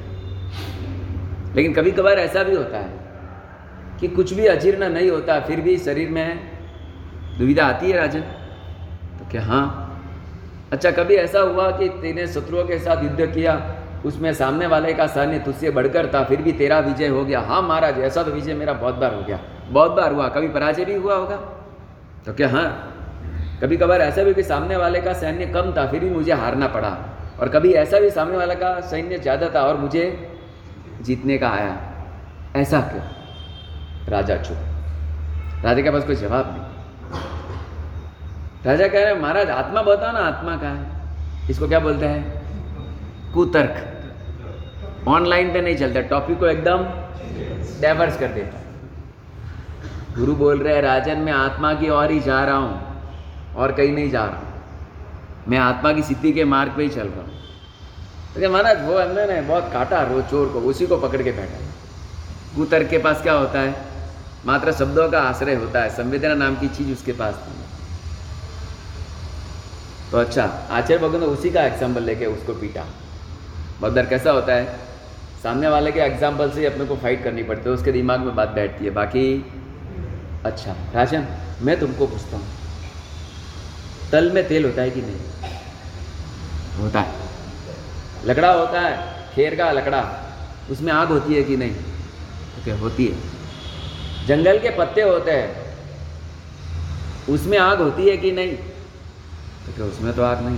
लेकिन 1.56 1.74
कभी 1.74 1.92
कभार 1.92 2.20
ऐसा 2.20 2.44
भी 2.44 2.56
होता 2.56 2.78
है 2.78 3.98
कि 4.00 4.08
कुछ 4.08 4.34
भी 4.34 4.46
अजीर्ण 4.48 4.90
नहीं 4.90 5.10
होता, 5.10 5.40
फिर 5.40 5.62
भी 5.62 5.78
शरीर 5.78 6.10
में 6.10 6.40
दुविधा 7.40 7.66
आती 7.66 7.92
है 7.92 7.98
राजन। 7.98 8.24
क्या 9.32 9.42
हाँ 9.44 9.66
अच्छा 10.72 10.92
कभी 10.92 11.16
ऐसा 11.16 11.40
हुआ 11.40 11.70
कि 11.72 11.88
तेने 12.02 12.28
शत्रुओं 12.28 12.64
के 12.64 12.78
साथ 12.80 13.04
युद्ध 13.04 13.26
किया, 13.26 13.54
उसमें 14.06 14.34
सामने 14.34 14.68
वाले 14.68 14.94
का 14.94 15.08
सैन्य 15.08 15.40
तुझसे 15.40 15.70
बढ़कर 15.72 16.08
था, 16.14 16.24
फिर 16.24 16.42
भी 16.42 16.52
तेरा 16.52 16.80
विजय 16.80 17.08
हो 17.08 17.24
गया। 17.26 17.40
हाँ 17.40 17.62
महाराज, 17.62 18.00
ऐसा 18.00 18.24
तो 18.24 18.32
विजय 18.32 18.54
मेरा 18.54 18.74
बहुत 18.74 18.96
बार 18.96 19.14
हो 19.14 19.22
गया। 19.22 19.40
बहुत 19.70 19.92
बार 19.92 20.14
हुआ, 20.14 20.28
कभी 20.30 20.48
पराजय 20.48 20.86
भी 20.86 20.96
हुआ 20.96 21.16
होगा। 21.16 21.36
तो 22.26 22.34
क्या 22.34 22.50
हाँ 22.50 22.94
कभी 23.62 23.78
कभार 23.78 24.02
ऐसा 24.02 24.24
भी 24.24 24.34
कि 24.34 24.44
सामने 24.44 24.76
वाले 24.76 25.02
का 25.02 25.14
सैन्य 25.14 25.46
कम 25.46 25.72
था, 25.72 25.86
फिर 25.88 26.00
भी 26.00 26.10
मुझे 26.10 26.34
हारना 26.34 26.68
पड़ा। 26.68 26.98
और 27.40 27.50
कभी 27.50 27.72
ऐसा 27.74 28.00
भी 28.00 28.10
सामने 28.10 28.38
वाले 28.38 28.56
का 28.56 28.80
सैन्य 28.82 29.18
ज़्यादा 29.18 29.50
था 29.56 29.62
और 29.62 29.78
मुझे 29.78 30.06
जीतने 31.02 31.38
का 31.38 31.50
आया। 31.50 31.78
ऐसा 32.56 32.82
क्यों? 32.82 33.04
राजा 34.10 34.38
चुप। 34.38 35.66
राजा 35.66 35.82
के 35.82 35.92
पास 35.92 36.04
कोई 36.04 36.16
जवाब 36.16 36.52
नहीं। 36.52 36.67
राजा 38.68 38.88
कह 38.88 39.04
रहे 39.04 39.14
हैं, 39.14 39.22
महाराज, 39.22 39.50
आत्मा 39.50 39.82
बताओ 39.82 40.12
ना, 40.12 40.20
आत्मा 40.20 40.56
का 40.58 40.68
है? 40.68 40.86
इसको 41.50 41.68
क्या 41.68 41.80
बोलते 41.80 42.06
हैं? 42.06 42.42
कुतर्क। 43.34 45.08
ऑनलाइन 45.08 45.54
पे 45.54 45.62
नहीं 45.62 45.76
चलता 45.78 46.02
टॉपिक 46.02 46.40
को 46.40 46.46
एकदम 46.46 46.84
डाइवर्स 47.82 48.18
कर 48.18 48.28
देता। 48.28 48.58
गुरु 50.16 50.36
बोल 50.36 50.60
रहे 50.60 50.76
हैं, 50.76 50.82
राजन, 50.82 51.18
मैं 51.18 51.34
आत्मा 51.34 51.74
की 51.74 51.90
ओर 51.90 52.12
ही 52.12 52.20
जा 52.20 52.44
रहा 52.44 52.56
हूँ, 52.56 52.82
और 53.56 53.72
कहीं 53.72 53.94
नहीं 53.94 54.10
जा 54.12 54.26
रहा 54.26 54.38
हूँ। 54.38 54.46
मैं 55.48 55.58
आत्मा 55.58 55.94
की 55.94 56.04
सिद्धि 56.04 56.32
के 56.34 56.46
मार्ग 56.46 56.72
पे 56.72 56.84
ही 56.84 56.90
चल 56.90 57.08
रहा 57.08 57.22
हूँ। 57.22 57.30
तो 58.36 58.50
महाराज, 58.50 58.86
वो 58.86 58.94
अंदर 58.94 59.32
है, 59.32 59.48
बहुत 59.48 59.70
काटा 59.74 60.02
रो, 60.02 60.22
चोर 60.22 60.48
को, 60.48 60.60
उसी 60.60 60.88
को 60.88 60.98
पकड़ 60.98 61.22
के 61.22 61.32
बैठा 61.32 61.66
कुतर्क 62.56 62.90
के 62.90 62.98
पास 62.98 63.22
क्या 63.22 63.34
होता 63.34 63.60
है? 63.60 63.76
मात्र 64.46 64.72
शब्दों 64.72 65.10
का 65.10 65.22
आश्रय 65.22 65.56
होता 65.56 65.82
है, 65.82 65.90
संवेदना 65.90 66.34
नाम 66.34 66.56
की 66.56 66.68
चीज़ 66.68 66.92
उसके 66.92 67.12
पास 67.12 67.46
नहीं। 67.48 67.67
तो 70.12 70.18
अच्छा 70.18 70.44
आचार्य 70.44 70.98
भगवान 70.98 71.22
ने 71.22 71.28
उसी 71.28 71.50
का 71.50 71.64
एग्ज़ाम्पल 71.64 72.04
लेके 72.04 72.26
उसको 72.26 72.54
पीटा। 72.54 72.86
बदर 73.82 74.06
कैसा 74.06 74.32
होता 74.32 74.54
है? 74.54 74.66
सामने 75.44 75.68
वाले 75.68 75.92
के 75.92 76.00
एग्ज़ाम्पल 76.00 76.52
से 76.52 76.60
ही 76.60 76.66
अपने 76.66 76.86
को 76.86 76.96
फाइट 76.96 77.24
करनी 77.24 77.44
पड़ती 77.44 77.70
है, 77.70 77.76
उसके 77.76 77.92
दिमाग 77.92 78.20
में 78.20 78.36
बात 78.36 78.50
बैठती 78.50 78.86
है। 78.86 78.92
बाकी 78.92 79.26
अच्छा 80.46 80.76
राजन, 80.94 81.28
मैं 81.62 81.80
तुमको 81.80 82.08
पूछता 82.08 82.38
हूँ। 82.38 82.48
तल 84.12 84.32
में 84.32 84.48
तेल 84.48 84.66
होता 84.66 84.82
है 84.82 84.90
कि 84.90 85.02
नहीं? 85.02 85.52
होता 86.80 87.00
है। 87.00 87.12
लकड़ा 88.26 88.52
होता 88.52 88.82
है, 88.82 88.96
खेर 89.36 89.56
का 89.56 89.72
लकड़ा। 89.72 90.02
उसमें 90.72 90.92
आग 90.94 91.08
होती 91.08 91.34
है 91.34 91.44
कि 91.44 91.58
नहीं? 91.58 91.76
ओके, 92.62 92.72
होती 92.72 93.06
है। 93.08 94.26
जंगल 94.28 94.60
के 94.60 94.70
पत्ते 94.70 95.02
होते 95.02 95.32
हैं, 95.32 95.76
उसमें 97.30 97.58
आग 97.58 97.82
होती 97.82 98.10
है 98.10 98.18
कि 98.18 98.32
नहीं? 98.32 98.58
तो 99.68 99.86
उसमें 99.86 100.14
तो 100.14 100.24
आग 100.24 100.42
नहीं 100.42 100.58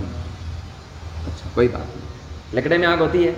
अच्छा 1.26 1.50
कोई 1.54 1.68
बात 1.68 1.86
नहीं। 1.86 2.58
लकड़े 2.58 2.78
में 2.78 2.86
आग 2.88 2.98
होती 2.98 3.24
है। 3.24 3.32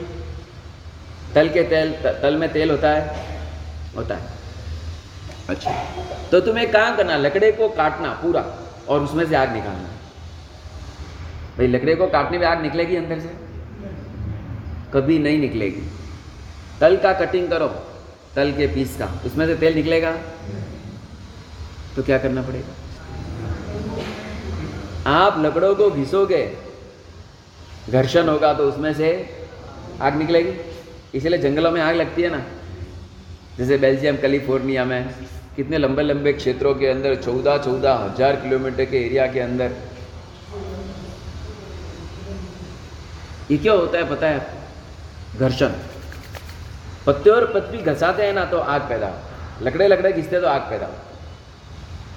तल 1.35 1.49
के 1.49 1.63
तेल 1.63 1.93
तल 2.23 2.37
में 2.37 2.53
तेल 2.53 2.71
होता 2.71 2.91
है। 2.91 3.31
होता 3.97 4.15
है। 4.15 4.29
अच्छा 5.49 5.71
तो 6.31 6.41
तुम्हें 6.41 6.71
काम 6.73 6.97
करना, 6.97 7.17
लकड़े 7.17 7.53
को 7.53 7.69
काटना 7.69 8.13
पूरा 8.13 8.45
और 8.89 9.03
उसमें 9.03 9.25
से 9.27 9.37
आग 9.37 9.53
निकालना। 9.53 9.89
भाई, 11.59 11.67
लकड़े 11.67 11.95
को 11.95 12.07
काटने 12.07 12.39
में 12.39 12.47
आग 12.47 12.63
निकलेगी 12.63 12.97
अंदर 12.97 13.21
से? 13.21 13.35
कभी 14.95 15.19
नहीं 15.19 15.39
निकलेगी। 15.39 15.83
तल 16.81 16.97
का 16.97 17.13
कटिंग 17.13 17.49
करो, 17.49 17.69
तल 18.37 18.53
के 18.53 18.67
पीस 18.67 18.97
का। 18.99 19.07
उसमें 19.27 19.47
से 19.47 19.55
तेल 19.55 19.75
निकलेगा? 19.75 20.13
तो 21.97 22.03
क्या 22.03 22.19
करना 22.19 22.43
पड़ेगा? 22.43 22.75
आप 25.09 25.39
लकड़ों 25.39 25.75
को 25.75 25.91
घिसोगे 25.91 26.45
घर्षण 27.91 28.29
होगा 28.29 28.53
तो 28.55 28.65
उसमें 28.65 28.93
से 28.95 29.09
आग 30.01 30.17
निकलेगी। 30.17 30.53
इसलिए 31.15 31.39
जंगलों 31.41 31.71
में 31.71 31.81
आग 31.81 31.95
लगती 31.97 32.23
है 32.23 32.31
ना। 32.31 32.43
जैसे 33.59 33.77
बेल्जियम, 33.79 34.17
कैलिफ़ोर्निया 34.17 34.85
में, 34.85 35.09
कितने 35.57 35.79
लंबे 35.79 36.03
लंबे 36.03 36.33
क्षेत्रों 36.33 36.75
के 36.75 36.87
अंदर, 36.89 37.15
चौदह 37.17 37.57
चौदह 37.59 37.95
हज़ार 37.95 38.37
किलोमीटर 38.37 38.85
के 38.85 38.97
एरिया 38.99 39.27
के 39.27 39.41
अंदर। 39.41 39.73
ये 43.51 43.59
क्या 43.59 43.73
होता 43.73 43.99
है 43.99 44.09
पता 44.11 44.29
है? 44.29 44.47
घर्षण 45.39 45.73
पत्ते 47.07 47.31
और 47.31 47.47
पत्ती 47.55 47.79
घसाते 47.81 48.23
हैं 48.23 48.33
ना 48.33 48.45
तो 48.45 48.59
आग 48.59 48.89
पैदा 48.89 49.13
लकड़े 49.63 49.89
लकड़े 49.89 50.13
घिसते 50.13 50.41
तो 50.41 50.47
आग 50.47 50.61
पैदा 50.71 50.89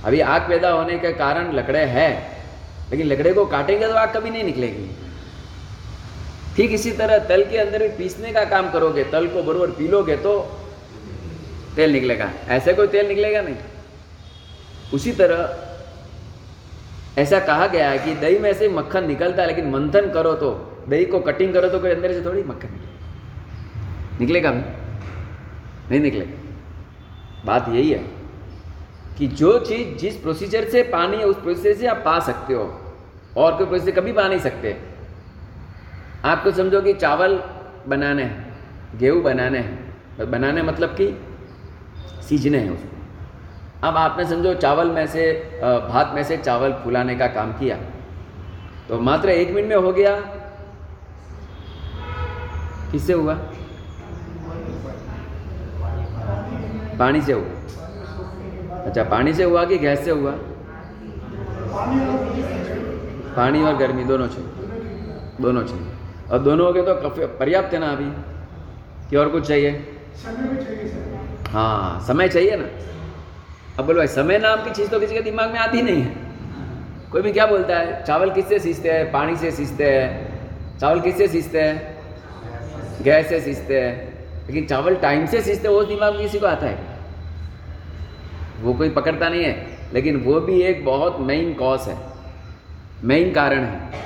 अभी 0.06 0.20
आग 0.22 0.48
पैदा 0.50 0.70
होने 0.70 0.98
के 1.00 1.12
कारण 1.16 1.52
लकड़े 1.54 1.84
है। 1.88 2.10
लेकिन 2.92 3.08
लकड़े 3.08 3.34
को 3.34 3.46
काटेंगे 3.46 3.88
तो 3.88 3.94
आग 3.94 4.14
कभी 4.16 4.30
नहीं 4.30 4.44
निकलेगी। 4.44 4.90
ठीक 6.56 6.72
इसी 6.72 6.92
तरह 6.92 7.18
तल 7.28 7.44
के 7.44 7.58
अंदर 7.58 7.84
भी 7.84 7.90
पीसने 7.98 8.32
का 8.34 8.44
काम 8.46 8.72
करोगे, 8.72 9.04
तल 9.04 9.28
को 9.28 9.44
बरोबर 9.44 9.72
पी 9.72 9.88
लोगे 9.88 10.16
तो 10.18 10.40
तेल 11.76 11.92
निकलेगा। 11.92 12.32
ऐसे 12.50 12.74
कोई 12.74 12.88
तेल 12.88 13.08
निकलेगा 13.08 13.42
नहीं। 13.42 13.56
उसी 14.94 15.12
तरह 15.12 15.62
ऐसा 17.18 17.40
कहा 17.40 17.68
गया 17.68 17.90
है 17.90 17.98
कि 18.00 18.14
दही 18.16 18.38
में 18.40 18.54
से 18.54 18.68
मक्खन 18.70 19.08
निकलता 19.08 19.42
है, 19.42 19.48
लेकिन 19.48 19.70
मंथन 19.70 20.10
करो 20.12 20.34
तो 20.36 20.52
दही 20.90 21.06
को 21.06 21.20
कटिंग 21.20 21.54
करो 21.54 21.70
तो 21.70 21.80
कोई 21.80 21.92
अंदर 21.92 22.14
से 22.14 22.22
थोड़ी 22.26 22.44
मक्खन 22.44 22.70
निकलेगा 24.20 24.52
निकलेगा 24.52 24.52
नहीं 24.52 26.00
निकलेगा। 26.00 27.44
बात 27.46 27.70
यही 27.70 27.90
है। 27.92 28.15
कि 29.18 29.28
जो 29.28 29.60
चीज़ 29.60 29.98
जिस 29.98 30.16
प्रोसीजर 30.16 30.70
से 30.70 30.84
पानी 30.84 31.18
है, 31.18 31.26
उस 31.26 31.36
प्रोसीजर 31.36 31.74
से 31.74 31.88
आप 31.88 32.02
पा 32.06 32.20
सकते 32.20 32.54
हो। 32.54 32.66
और 33.38 33.56
कोई 33.58 33.68
प्रोसीजर 33.68 33.92
कभी 33.92 34.12
पा 34.14 34.28
नहीं 34.28 34.40
सकते। 34.40 34.78
आपको 36.26 36.52
समझो 36.52 36.82
कि 36.82 36.94
चावल 36.94 37.42
बनाने 37.88 38.24
हैं, 38.24 38.98
गेहूँ 38.98 39.22
बनाने 39.22 39.60
हैं 39.60 40.32
बनाने 40.32 40.62
मतलब 40.62 40.90
कि 40.90 41.08
सीजने 42.24 42.58
हैं 42.58 42.70
उसको। 42.72 43.88
अब 43.88 43.98
आपने 43.98 44.26
समझो 44.26 44.54
चावल 44.54 44.92
में 44.92 45.08
से 45.08 45.24
भात 45.90 46.12
में 46.16 46.24
से 46.24 46.38
चावल 46.38 46.74
फुलाने 46.74 47.16
का 47.16 47.28
काम 47.28 47.52
किया। 47.54 47.78
तो 48.90 49.00
मात्र 49.00 49.30
एक 49.30 49.52
मिनट 49.52 49.70
में 49.70 49.76
हो 49.76 49.92
गया। 49.94 50.16
किससे 52.92 53.14
हुआ? 53.14 53.34
पानी 57.00 57.22
से 57.22 57.34
हुआ। 57.34 57.85
अच्छा 58.86 59.04
पानी 59.04 59.34
से 59.34 59.44
हुआ 59.44 59.66
कि 59.66 59.78
गैस 59.78 60.06
से 60.06 60.12
हुआ? 60.12 60.32
पानी 63.36 63.64
और 63.64 63.78
गर्मी 63.78 64.04
दोनों 64.04 64.28
चाहिए 64.28 64.50
दोनों 65.42 65.64
चाहिए 65.64 65.88
और 66.32 66.40
दोनों 66.40 66.68
हो 66.68 66.74
गए 66.74 66.82
तो 66.82 67.28
पर्याप्त 67.40 67.74
है 67.74 67.80
ना 67.80 67.88
अभी? 67.88 68.06
कि 69.10 69.16
और 69.16 69.30
कुछ 69.30 69.48
चाहिए? 69.48 69.72
हाँ 71.50 72.00
समय 72.08 72.28
चाहिए 72.28 72.56
ना। 72.56 72.66
अब 73.80 73.86
बोलो 73.86 73.98
भाई 73.98 74.08
समय 74.08 74.38
नाम 74.38 74.64
की 74.64 74.72
चीज़ 74.72 74.90
तो 74.90 75.00
किसी 75.00 75.14
के 75.14 75.22
दिमाग 75.22 75.52
में 75.52 75.60
आती 75.60 75.82
नहीं 75.82 76.02
है। 76.02 77.10
कोई 77.12 77.22
भी 77.22 77.32
क्या 77.32 77.46
बोलता 77.46 77.78
है? 77.78 78.04
चावल 78.04 78.30
किससे 78.30 78.60
सींचते 78.60 78.92
हैं? 78.92 79.12
पानी 79.12 79.36
से 79.36 79.52
सींचते 79.52 79.92
हैं। 79.92 80.80
चावल 80.80 81.02
किससे 81.02 81.28
सींचते 81.28 81.62
हैं? 81.62 81.98
गैस 83.04 83.30
से 83.30 83.40
सींचते 83.42 83.82
हैं। 83.82 84.14
लेकिन 84.48 84.66
चावल 84.66 84.96
टाइम 84.96 85.26
से 85.26 85.42
सींचते 85.42 85.68
वो 85.68 85.84
दिमाग 85.84 86.14
में 86.14 86.22
किसी 86.22 86.40
को 86.40 86.48
आता 86.48 86.68
है 86.68 86.95
वो 88.62 88.74
कोई 88.74 88.90
पकड़ता 88.90 89.30
नहीं 89.30 89.44
है। 89.44 89.68
लेकिन 89.94 90.18
वो 90.18 90.40
भी 90.40 90.62
एक 90.62 90.86
बहुत 90.86 91.20
मेन 91.20 91.54
कॉज 91.54 91.82
है। 91.82 91.98
मेन 93.04 93.32
कारण 93.34 93.64
है 93.64 94.04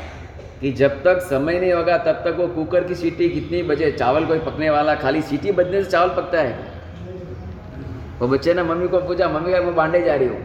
कि 0.61 0.71
जब 0.71 1.03
तक 1.03 1.19
समय 1.19 1.59
नहीं 1.59 1.73
होगा, 1.73 1.97
तब 1.97 2.21
तक 2.25 2.35
वो 2.37 2.47
कुकर 2.47 2.83
की 2.83 2.95
सीटी 2.95 3.29
कितनी 3.29 3.63
बजे 3.63 3.91
चावल 3.91 4.25
कोई 4.25 4.39
पकने 4.39 4.69
वाला, 4.69 4.95
खाली 4.95 5.21
सीटी 5.21 5.51
बजने 5.51 5.83
से 5.83 5.91
चावल 5.91 6.09
पकता 6.09 6.41
है। 6.41 6.57
वो 8.19 8.27
बच्चे 8.27 8.53
ने, 8.53 8.63
मम्मी 8.63 8.87
को 8.87 8.99
पूछा, 8.99 9.27
मम्मी 9.29 9.51
का 9.51 9.61
मैं 9.61 9.75
बांधे 9.75 10.01
जा 10.01 10.15
रही 10.15 10.27
हूँ। 10.27 10.39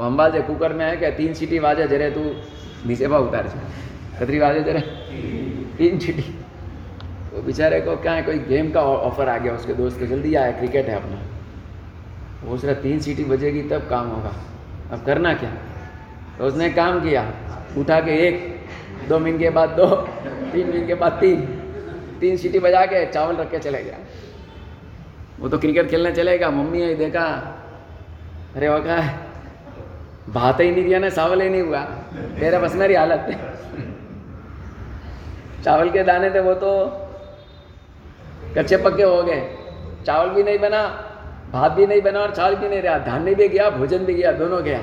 वो 0.00 0.04
हम 0.06 0.16
बाजे 0.16 0.40
कुकर 0.40 0.72
में 0.72 0.84
है 0.84 0.96
क्या 0.96 1.10
तीन 1.10 1.34
सीटी 1.34 1.58
वाजे 1.58 1.86
जरे, 1.88 2.10
तू 2.10 2.20
नीचे 2.88 3.08
पा 3.08 3.18
उतार 3.18 3.52
कतरी 4.20 4.38
वाजे 4.38 4.60
जरे, 4.60 4.80
तीन 5.78 5.98
सीटी। 5.98 6.22
वो 7.34 7.42
बेचारे 7.42 7.80
को 7.80 7.96
क्या 7.96 8.12
है, 8.12 8.22
कोई 8.22 8.38
गेम 8.38 8.70
का 8.70 8.80
ऑफ़र 8.80 9.28
आ 9.28 9.38
गया 9.38 9.54
उसके 9.54 9.74
दोस्त 9.74 9.98
के, 9.98 10.06
जल्दी 10.06 10.34
आया 10.34 10.50
क्रिकेट 10.50 10.86
है 10.86 10.96
अपना। 10.96 11.33
वो 12.44 12.54
उसने 12.54 12.74
तीन 12.74 13.00
सीटी 13.00 13.24
बजेगी, 13.24 13.62
तब 13.62 13.88
काम 13.90 14.08
होगा। 14.08 14.32
अब 14.92 15.04
करना 15.04 15.32
क्या? 15.34 15.50
तो 16.38 16.44
उसने 16.44 16.68
काम 16.70 17.00
किया, 17.00 17.22
उठा 17.78 18.00
के 18.00 18.16
एक, 18.26 18.36
दो 19.08 19.18
मिनट 19.18 19.38
के 19.40 19.50
बाद 19.50 19.68
दो, 19.70 19.86
तीन 20.52 20.66
मिनट 20.66 20.86
के 20.86 20.94
बाद 20.94 21.12
तीन। 21.12 21.40
तीन 22.20 22.36
सीटी 22.36 22.58
बजा 22.58 22.84
के 22.86 23.04
चावल 23.06 23.36
रख 23.36 23.50
के 23.50 23.58
चले 23.58 23.82
गया। 23.84 23.98
वो 25.40 25.48
तो 25.48 25.58
क्रिकेट 25.58 25.88
खेलने 25.90 26.12
चलेगा 26.12 26.50
मम्मी 26.50 26.80
ने 26.80 26.94
देखा, 26.94 27.24
अरे 28.56 28.68
वो 28.68 28.78
कहा 28.80 29.00
भात 30.28 30.60
ही 30.60 30.70
नहीं 30.70 30.84
दिया 30.84 30.98
ना, 30.98 31.08
चावल 31.08 31.40
ही 31.42 31.48
नहीं 31.48 31.62
हुआ। 31.62 31.80
तेरा 32.38 32.58
बस 32.58 32.74
मेरी 32.74 32.94
हालत। 32.94 33.26
चावल 35.64 35.90
के 35.90 36.02
दाने 36.02 36.30
थे 36.30 36.40
वो 36.40 36.54
तो 36.54 36.70
कच्चे 38.56 38.76
पक्के 38.76 39.02
हो 39.02 39.22
गए। 39.22 39.40
चावल 40.06 40.28
भी 40.30 40.42
नहीं 40.42 40.58
बना 40.58 40.82
भात 41.54 41.72
भी 41.72 41.86
नहीं 41.86 42.02
बना 42.02 42.20
और 42.20 42.34
चावल 42.34 42.54
भी 42.54 42.68
नहीं 42.68 42.82
रहा, 42.82 42.98
धान्य 42.98 43.34
भी 43.34 43.48
गया, 43.48 43.70
भोजन 43.70 43.98
भी 43.98 44.14
गया, 44.14 44.32
दोनों 44.32 44.62
गया 44.64 44.80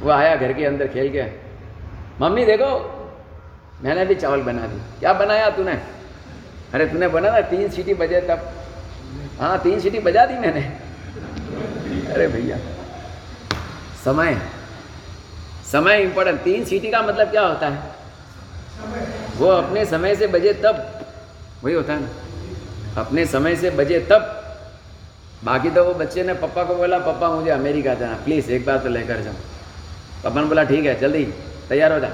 वो 0.00 0.10
आया 0.10 0.36
घर 0.36 0.52
के 0.52 0.64
अंदर 0.64 0.86
खेल 0.86 1.08
के। 1.12 1.24
मम्मी, 2.20 2.44
देखो, 2.44 2.68
मैंने 3.82 4.04
भी 4.04 4.14
चावल 4.14 4.42
बना 4.42 4.66
दी 4.66 4.80
क्या 5.00 5.12
बनाया 5.12 5.50
तूने? 5.50 5.72
अरे, 6.74 6.86
तूने 6.86 7.08
बना 7.08 7.30
ना 7.30 7.40
तीन 7.40 7.68
सीटी 7.70 7.94
बजे 7.94 8.20
तब 8.20 8.52
हाँ 9.40 9.58
तीन 9.58 9.80
सीटी 9.80 9.98
बजा 9.98 10.26
दी 10.26 10.34
मैंने। 10.34 10.60
अरे 12.12 12.28
भैया, 12.28 12.58
समय। 14.04 14.38
समय 15.72 16.00
इम्पोर्टेंट 16.02 16.40
तीन 16.40 16.64
सीटी 16.64 16.90
का 16.90 17.02
मतलब 17.02 17.30
क्या 17.30 17.42
होता 17.42 17.68
है? 17.68 17.78
वो 19.36 19.48
अपने 19.48 19.84
समय 19.84 20.14
से 20.14 20.26
बजे 20.26 20.52
तब, 20.52 21.00
वही 21.64 21.74
होता 21.74 21.92
है 21.92 22.00
ना। 22.00 23.00
अपने 23.00 23.26
समय 23.26 23.56
से 23.56 23.70
बजे 23.70 23.98
तब 24.00 24.45
बाकी 25.46 25.70
तो 25.70 25.84
वो 25.84 25.94
बच्चे 25.94 26.22
ने 26.22 26.34
पापा 26.34 26.64
को 26.64 26.74
बोला, 26.74 26.98
पापा, 26.98 27.28
मुझे 27.28 27.50
अमेरिका 27.50 27.94
जाना 27.94 28.14
प्लीज़ 28.14 28.50
एक 28.50 28.66
बार 28.66 28.78
तो 28.78 28.88
लेकर 28.88 29.20
जाओ। 29.20 29.32
पापा 30.24 30.40
ने 30.40 30.46
बोला, 30.46 30.64
ठीक 30.64 30.84
है, 30.84 31.00
जल्दी, 31.00 31.24
तैयार 31.68 31.92
हो 31.92 32.00
जा। 32.00 32.08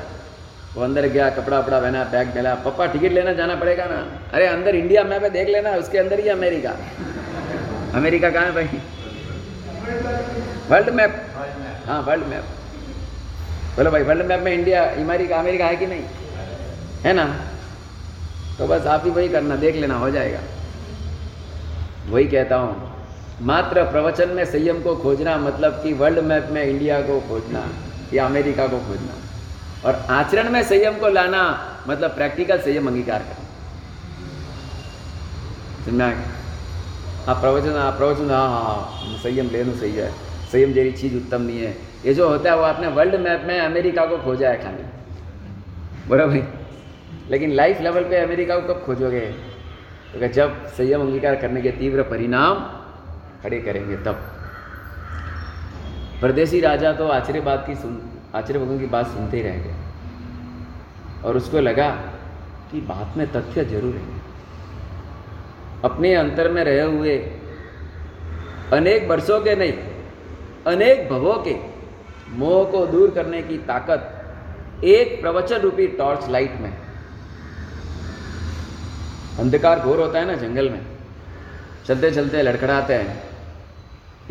वो 0.74 0.83
अंदर 0.85 1.07
गया, 1.07 1.30
कपड़ा 1.30 1.59
वपड़ा 1.59 1.80
पहना 1.80 2.05
बैग 2.05 2.37
मिला। 2.37 2.55
पापा 2.55 2.87
टिकट 2.87 3.12
लेना 3.12 3.33
जाना 3.33 3.55
पड़ेगा 3.57 3.85
ना? 3.85 4.20
अरे, 4.33 4.47
अंदर 4.47 4.74
इंडिया 4.74 5.05
मैप 5.05 5.22
देख 5.22 5.49
लेना, 5.49 5.70
उसके 5.70 5.99
अंदर 5.99 6.20
ही 6.20 6.28
अमेरिका। 6.28 6.70
अमेरिका 7.95 8.30
कहाँ 8.30 8.45
है 8.45 8.53
भाई? 8.53 8.64
वर्ल्ड 10.70 10.91
मैप 10.91 11.26
हाँ 11.87 12.03
वर्ल्ड 12.03 12.26
मैप 12.26 12.45
बोलो 13.76 13.91
भाई 13.91 14.03
वर्ल्ड 14.03 14.26
मैप 14.26 14.41
में 14.41 14.53
इंडिया 14.53 14.85
अमेरिका 14.85 15.37
अमेरिका 15.37 15.66
है 15.66 15.76
कि 15.76 15.87
नहीं? 15.87 16.03
है 17.05 17.12
ना? 17.12 17.41
तो 18.59 18.66
बस 18.66 18.87
आप 18.87 19.05
ही 19.05 19.11
वही 19.11 19.28
करना, 19.28 19.57
देख 19.57 19.76
लेना, 19.76 19.95
हो 19.95 20.11
जाएगा। 20.11 20.41
वही 22.09 22.24
कहता 22.24 22.57
हूँ 22.57 22.91
मात्र 23.43 23.82
प्रवचन 23.82 24.28
में 24.28 24.45
संयम 24.45 24.82
को 24.82 24.95
खोजना 24.97 25.36
मतलब 25.36 25.72
कि 25.72 25.93
वर्ल्ड 25.93 26.18
मैप 26.18 26.49
में 26.51 26.62
इंडिया 26.64 27.01
को 27.01 27.20
खोजना 27.20 27.62
या 28.14 28.26
अमेरिका 28.26 28.66
को 28.66 28.78
खोजना। 28.78 29.14
और 29.84 29.95
आचरण 30.11 30.51
में 30.51 30.62
संयम 30.62 30.99
को 30.99 31.09
लाना 31.09 31.40
मतलब 31.88 32.11
प्रैक्टिकल 32.11 32.59
संयम 32.59 32.86
अंगीकार 32.86 33.22
करना। 35.86 36.07
हाँ 37.26 37.34
प्रवचन 37.40 37.76
हाँ 37.76 37.90
प्रवचन 37.93 38.30
हाँ 38.30 38.49
हाँ 38.49 38.62
हाँ 38.64 39.16
संयम 39.18 39.47
लेना 39.47 39.72
सही 39.72 39.93
है। 39.93 40.11
संयम 40.53 40.72
जैसी 40.72 40.93
चीज़ 40.93 41.16
उत्तम 41.16 41.43
नहीं 41.43 41.61
है। 41.61 41.76
ये 42.07 42.14
जो 42.14 42.28
होता 42.28 42.51
है, 42.51 42.57
वो 42.57 42.62
आपने 42.62 42.86
वर्ल्ड 42.88 43.14
मैप 43.14 43.43
में 43.47 43.59
अमेरिका 43.61 44.05
को 44.07 44.16
खोजा 44.18 44.49
है 44.49 44.62
खाली। 44.62 44.84
भाई, 46.09 46.43
लेकिन 47.30 47.53
लाइफ 47.53 47.80
लेवल 47.80 48.05
पे 48.05 48.16
अमेरिका 48.16 48.59
को 48.59 48.74
कब 48.74 48.80
खोजोगे? 48.80 49.20
तो 49.20 50.28
जब 50.28 50.66
संयम 50.68 51.01
अंगीकार 51.01 51.36
करने 51.36 51.61
के 51.62 51.70
तीव्र 51.70 52.03
परिणाम 52.03 52.57
खड़े 53.43 53.61
करेंगे 53.61 53.97
तब। 53.97 54.28
परदेसी 56.22 56.61
राजा 56.61 56.93
तो 56.93 57.07
आश्चर्य 57.09 57.40
बात 57.40 57.64
की 57.66 57.74
सुन, 57.74 58.01
आश्चर्य 58.34 58.59
भगवान 58.59 58.78
की 58.78 58.86
बात 58.86 59.07
सुनते 59.07 59.36
ही 59.36 59.43
रह 59.43 59.57
गए। 59.59 59.74
और 61.24 61.36
उसको 61.36 61.61
लगा 61.61 61.88
कि 62.70 62.80
बात 62.80 63.16
में 63.16 63.26
तथ्य 63.32 63.64
ज़रूर 63.64 63.95
है। 63.95 64.20
अपने 65.84 66.14
अंतर 66.14 66.51
में 66.51 66.62
रहे 66.64 66.82
हुए 66.82 67.16
अनेक 68.72 69.09
वर्षों 69.09 69.40
के 69.40 69.55
नहीं, 69.57 69.72
अनेक 70.66 71.09
भवों 71.09 71.34
के 71.38 71.57
मोह 72.36 72.64
को 72.64 72.86
दूर 72.86 73.11
करने 73.11 73.43
की 73.43 73.59
ताकत 73.64 74.82
एक 74.84 75.20
प्रवचन 75.20 75.57
रूपी 75.57 75.86
टॉर्च 75.88 76.28
लाइट 76.28 76.61
में 76.61 76.72
अंधकार 79.38 79.80
घोर 79.80 80.01
होता 80.01 80.18
है 80.18 80.26
ना 80.26 80.34
जंगल 80.36 80.68
में 80.70 80.80
चलते 81.86 82.11
चलते 82.11 82.43
लड़खड़ाते 82.43 82.95
हैं। 82.95 83.32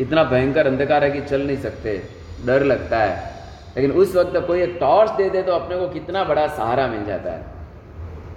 इतना 0.00 0.24
भयंकर 0.24 0.66
अंधकार 0.66 1.04
है 1.04 1.10
कि 1.10 1.20
चल 1.20 1.42
नहीं 1.42 1.56
सकते, 1.56 2.02
डर 2.46 2.64
लगता 2.64 2.98
है। 2.98 3.32
लेकिन 3.76 3.90
उस 3.90 4.16
वक्त 4.16 4.36
कोई 4.36 4.62
एक 4.62 4.76
टॉर्च 4.80 5.10
दे 5.10 5.30
दे 5.30 5.42
तो 5.42 5.52
अपने 5.52 5.76
को 5.76 5.88
कितना 5.88 6.24
बड़ा 6.24 6.46
सहारा 6.46 6.86
मिल 6.86 7.04
जाता 7.06 7.30
है। 7.30 7.44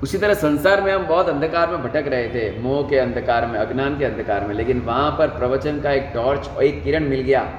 उसी 0.03 0.17
तरह 0.17 0.33
संसार 0.33 0.81
में 0.81 0.93
हम 0.93 1.07
बहुत 1.07 1.29
अंधकार 1.29 1.69
में 1.69 1.83
भटक 1.83 2.07
रहे 2.07 2.27
थे, 2.29 2.59
मोह 2.59 2.89
के 2.89 2.97
अंधकार 2.97 3.45
में, 3.45 3.59
अज्ञान 3.59 3.99
के 3.99 4.05
अंधकार 4.05 4.47
में, 4.47 4.55
लेकिन 4.55 4.81
वहाँ 4.81 5.11
पर 5.11 5.27
प्रवचन 5.27 5.79
का 5.79 5.91
एक 5.91 6.11
टॉर्च 6.13 6.47
और 6.47 6.63
एक 6.63 6.83
किरण 6.83 7.03
मिल 7.03 7.21
गया। 7.21 7.51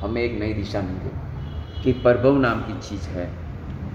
हमें 0.00 0.22
एक 0.22 0.40
नई 0.40 0.52
दिशा 0.52 0.80
मिल 0.80 0.96
गई 0.96 1.82
कि 1.82 1.92
प्रभव 1.92 2.38
नाम 2.38 2.60
की 2.60 2.88
चीज़ 2.88 3.08
है, 3.08 3.28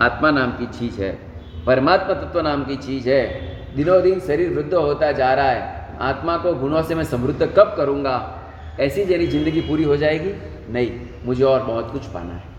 आत्मा 0.02 0.32
नाम 0.32 0.52
की 0.52 0.66
चीज़ 0.66 1.02
है, 1.02 1.18
परमात्मा 1.66 2.14
तत्व 2.14 2.42
नाम 2.42 2.64
की 2.64 2.76
चीज़ 2.76 3.10
है। 3.10 3.76
दिनों 3.76 4.02
दिन 4.02 4.20
शरीर 4.20 4.50
वृद्ध 4.50 4.74
होता 4.74 5.12
जा 5.12 5.34
रहा 5.34 5.50
है। 5.50 5.88
आत्मा 6.00 6.38
को 6.38 6.54
गुणों 6.54 6.84
से 6.84 6.96
मैं 6.96 7.04
समृद्ध 7.04 7.54
कब 7.58 7.74
करूँगा? 7.78 8.37
ऐसी 8.80 9.06
जरी 9.06 9.28
ज़िंदगी 9.28 9.62
पूरी 9.62 9.84
हो 9.84 9.98
जाएगी? 9.98 10.32
नहीं, 10.70 10.92
मुझे 11.26 11.44
और 11.44 11.64
बहुत 11.64 11.92
कुछ 11.92 12.06
पाना 12.06 12.34
है। 12.34 12.56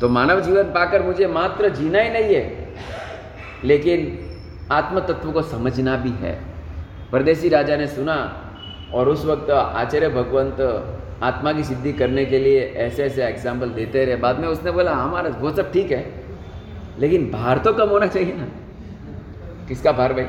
तो 0.00 0.08
मानव 0.08 0.40
जीवन 0.40 0.72
पाकर 0.72 1.02
मुझे 1.02 1.26
मात्र 1.28 1.68
जीना 1.70 2.00
ही 2.00 2.10
नहीं 2.10 2.34
है, 2.34 2.74
लेकिन 3.64 4.18
आत्म 4.72 5.00
तत्व 5.02 5.30
को 5.32 5.42
समझना 5.42 5.96
भी 5.96 6.10
है। 6.20 6.38
परदेसी 7.12 7.48
राजा 7.48 7.76
ने 7.76 7.86
सुना, 7.88 8.16
और 8.94 9.08
उस 9.08 9.24
वक्त 9.24 9.50
आचार्य 9.50 10.08
भगवंत 10.08 10.60
आत्मा 11.22 11.52
की 11.52 11.64
सिद्धि 11.64 11.92
करने 11.92 12.24
के 12.24 12.38
लिए 12.38 12.60
ऐसे 12.78 13.02
ऐसे 13.04 13.24
एग्ज़ाम्पल 13.24 13.68
देते 13.70 14.04
रहे। 14.04 14.16
बाद 14.16 14.38
में 14.38 14.48
उसने 14.48 14.70
बोला 14.70 14.94
हमारा 14.94 15.30
हाँ 15.30 15.38
वो 15.40 15.50
सब 15.52 15.72
ठीक 15.72 15.90
है, 15.92 16.04
लेकिन 16.98 17.30
भार 17.30 17.58
तो 17.58 17.72
कम 17.72 17.88
होना 17.88 18.06
चाहिए 18.06 18.32
ना। 18.32 18.46
किसका 19.68 19.92
भार 19.92 20.12
भाई? 20.12 20.24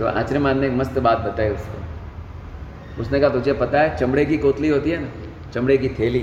तो 0.00 0.06
आचार्य 0.06 0.38
मान 0.38 0.58
ने 0.58 0.66
एक 0.66 0.72
मस्त 0.72 0.98
बात 0.98 1.18
बताई 1.18 1.48
उसको। 1.48 3.02
उसने 3.02 3.20
कहा, 3.20 3.28
तुझे 3.30 3.52
पता 3.52 3.80
है, 3.80 3.96
चमड़े 3.96 4.24
की 4.24 4.36
कोतली 4.38 4.68
होती 4.68 4.90
है 4.90 4.98
ना, 4.98 5.08
चमड़े 5.52 5.76
की 5.78 5.88
थैली, 5.88 6.22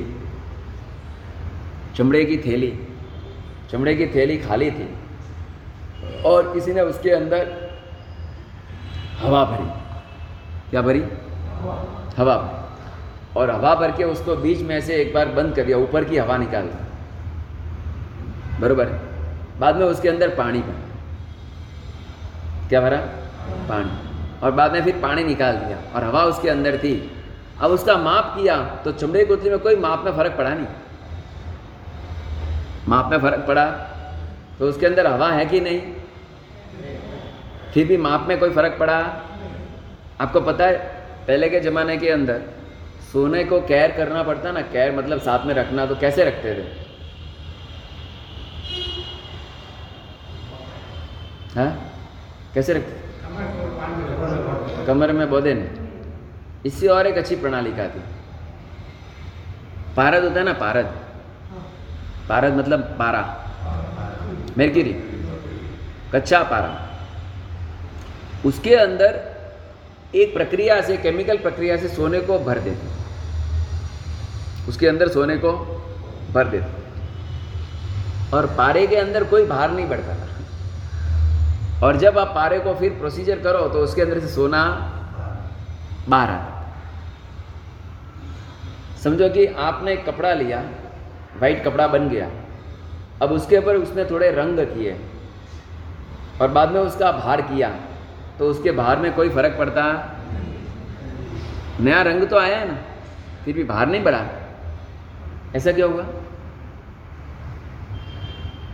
चमड़े 1.96 2.24
की 2.26 2.38
थैली, 2.38 2.72
चमड़े 3.72 3.94
की 3.96 4.08
थैली 4.08 4.38
खाली 4.38 4.72
थी 4.72 4.88
और 6.26 6.54
किसी 6.54 6.74
ने 6.74 6.82
उसके 6.82 7.10
अंदर 7.10 7.52
हवा 9.20 9.44
भरी। 9.46 9.68
क्या 10.70 10.82
भरी? 10.82 11.04
हवा 12.18 12.36
भरी। 12.38 13.40
और 13.40 13.52
हवा 13.52 13.76
भर 13.76 13.92
के 13.92 14.04
उसको 14.04 14.36
बीच 14.36 14.62
में 14.62 14.82
से 14.82 14.96
एक 14.96 15.14
बार 15.14 15.28
बंद 15.28 15.56
कर 15.56 15.66
दिया, 15.66 15.78
ऊपर 15.78 16.04
की 16.04 16.18
हवा 16.18 16.38
निकाल 16.38 16.64
दी। 16.64 18.60
बरोबर 18.62 18.86
बाद 19.60 19.76
में 19.76 19.86
उसके 19.86 20.10
अंदर 20.10 20.36
पानी 20.36 20.60
भरा। 20.60 20.84
क्या 22.70 22.82
भरा? 22.82 23.02
पानी। 23.70 24.40
और 24.44 24.52
बाद 24.52 24.74
में 24.74 24.84
फिर 24.84 25.00
पानी 25.02 25.24
निकाल 25.24 25.56
दिया 25.56 25.78
और 25.96 26.04
हवा 26.04 26.24
उसके 26.24 26.50
अंदर 26.50 26.78
थी। 26.78 26.94
अब 27.60 27.72
उसका 27.72 27.98
माप 27.98 28.34
किया 28.38 28.58
तो 28.86 28.92
चमड़े 28.92 29.24
कोतरी 29.26 29.50
में 29.50 29.60
कोई 29.60 29.76
माप 29.76 30.04
में 30.06 30.12
फ़र्क 30.12 30.36
पड़ा 30.38 30.50
नहीं। 30.50 30.68
माप 32.88 33.12
में 33.12 33.18
फ़र्क 33.20 33.46
पड़ा 33.48 33.66
तो 34.60 34.68
उसके 34.70 34.86
अंदर 34.86 35.08
हवा 35.08 35.32
है 35.32 35.46
कि 35.46 35.60
नहीं? 35.60 35.82
फिर 37.74 37.88
भी 37.88 37.98
माप 37.98 38.26
में 38.28 38.40
कोई 38.40 38.50
फ़र्क 38.50 38.78
पड़ा? 38.80 38.98
आपको 40.22 40.42
पता 40.42 40.66
है, 40.66 40.78
पहले 41.28 41.50
के 41.50 41.60
ज़माने 41.60 41.98
के 41.98 42.10
अंदर 42.10 42.42
सोने 43.12 43.44
को 43.44 43.60
कैर 43.62 43.92
करना 43.92 44.24
पड़ता 44.24 44.52
ना, 44.52 44.62
कैर 44.62 44.96
मतलब 44.98 45.20
साथ 45.20 45.46
में 45.46 45.54
रखना 45.54 45.86
तो 45.86 45.96
कैसे 45.96 46.24
रखते 46.26 46.54
थे? 46.54 46.64
हाँ? 51.56 51.92
कैसे 52.54 52.74
रखते 52.74 53.07
कमर 54.88 55.12
में 55.12 55.30
बोधे 55.30 55.54
ने। 55.54 55.70
इससे 56.66 56.88
और 56.88 57.08
एक 57.08 57.18
अच्छी 57.18 57.36
प्रणाली 57.36 57.72
का 57.72 57.88
थी। 57.88 58.02
पारद 59.96 60.24
होता 60.24 60.40
है 60.40 60.46
ना, 60.46 60.54
पारद। 60.54 60.86
पारद 62.30 62.54
मतलब 62.54 62.80
पारा। 63.00 63.24
मेरगिरी। 64.58 64.94
कच्चा 66.14 66.44
पारा। 66.44 66.72
उसके 68.46 68.76
अंदर 68.76 69.20
एक 70.16 70.34
प्रक्रिया 70.34 70.82
से, 70.82 70.98
केमिकल 70.98 71.38
प्रक्रिया 71.38 71.78
से 71.78 71.88
सोने 71.88 72.20
को 72.22 72.40
भर 72.40 72.60
देते 72.60 72.96
उसके 74.68 74.88
अंदर 74.88 75.08
सोने 75.08 75.38
को 75.38 75.52
भर 76.32 76.48
देते 76.48 76.72
और 78.36 78.46
पारे 78.46 78.88
के 78.88 78.96
अंदर 78.96 79.24
कोई 79.24 79.46
भार 79.46 79.72
नहीं 79.72 79.88
बढ़ता 79.90 80.16
था। 80.16 80.37
और 81.84 81.98
जब 81.98 82.18
आप 82.18 82.32
पारे 82.36 82.60
को 82.60 82.74
फिर 82.74 82.92
प्रोसीजर 82.92 83.40
करो 83.40 83.68
तो 83.70 83.80
उसके 83.80 84.02
अंदर 84.02 84.20
से 84.20 84.28
सोना 84.28 84.64
बाहर 86.10 86.30
आता 86.30 86.54
समझो 89.04 89.30
कि 89.30 89.46
आपने 89.64 89.96
कपड़ा 89.98 90.34
लिया 90.34 90.60
वाइट 91.42 91.64
कपड़ा 91.64 91.88
बन 91.88 92.08
गया। 92.10 92.30
अब 93.22 93.32
उसके 93.32 93.58
ऊपर 93.58 93.76
उसने 93.76 94.06
थोड़े 94.06 94.30
रंग 94.32 94.60
किए 94.68 94.98
और 96.42 96.48
बाद 96.52 96.72
में 96.72 96.80
उसका 96.82 97.12
भार 97.12 97.42
किया 97.44 97.70
तो 98.40 98.50
उसके 98.50 98.72
भार 98.72 99.00
में 99.00 99.14
कोई 99.16 99.30
फ़र्क 99.30 99.56
पड़ता? 99.60 99.84
नया 101.80 102.02
रंग 102.02 102.28
तो 102.28 102.38
आया 102.38 102.58
है 102.58 102.68
ना, 102.68 102.78
फिर 103.46 103.56
भी 103.56 103.64
भार 103.64 103.88
नहीं 103.88 104.04
बढ़ा। 104.04 104.26
ऐसा 105.56 105.72
क्या 105.72 105.86
हुआ? 105.86 106.04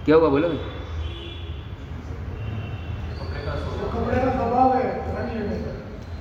क्या 0.05 0.15
हुआ 0.15 0.29
बोलो 0.29 0.49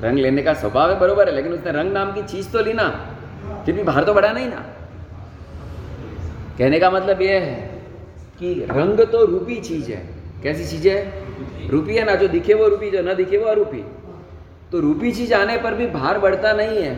रंग 0.02 0.18
लेने 0.18 0.42
का 0.42 0.54
स्वभाव 0.54 0.90
है, 0.90 1.00
बरोबर 1.00 1.28
है, 1.28 1.34
लेकिन 1.34 1.52
उसने 1.52 1.72
रंग 1.72 1.92
नाम 1.92 2.12
की 2.12 2.22
चीज़ 2.22 2.52
तो 2.52 2.60
ली 2.60 2.72
ना, 2.72 2.88
फिर 3.66 3.74
भी 3.74 3.82
बाहर 3.82 4.04
तो 4.04 4.14
बढ़ा 4.14 4.32
नहीं 4.32 4.46
ना। 4.46 4.64
कहने 6.58 6.80
का 6.80 6.90
मतलब 6.90 7.22
यह 7.22 7.40
है 7.40 7.82
कि 8.38 8.66
रंग 8.70 9.00
तो 9.00 9.24
रूपी 9.24 9.56
चीज़ 9.56 9.90
है। 9.90 10.08
कैसी 10.42 10.64
चीज़ 10.64 10.88
है? 10.88 11.22
रूपी 11.68 11.94
है 11.94 12.04
ना, 12.04 12.14
जो 12.14 12.28
दिखे 12.28 12.54
वो 12.54 12.68
रूपी, 12.68 12.90
जो 12.90 13.02
ना 13.02 13.14
दिखे 13.14 13.38
वो 13.38 13.44
अरूपी। 13.44 13.84
तो 14.72 14.80
रूपी 14.80 15.12
चीज़ 15.12 15.34
आने 15.34 15.58
पर 15.58 15.74
भी 15.74 15.86
भार 15.86 16.18
बढ़ता 16.18 16.52
नहीं 16.52 16.82
है। 16.82 16.96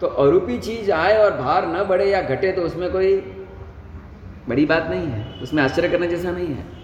तो 0.00 0.06
अरूपी 0.06 0.58
चीज़ 0.58 0.92
आए 0.92 1.18
और 1.18 1.30
भार 1.30 1.66
न 1.66 1.84
बढ़े 1.84 2.10
या 2.10 2.22
घटे 2.22 2.52
तो 2.52 2.62
उसमें 2.62 2.92
कोई 2.92 3.16
बड़ी 4.48 4.66
बात 4.66 4.86
नहीं 4.90 5.06
है। 5.06 5.40
उसमें 5.42 5.62
आश्चर्य 5.62 5.88
करने 5.88 6.08
जैसा 6.08 6.30
नहीं 6.30 6.46
है। 6.46 6.75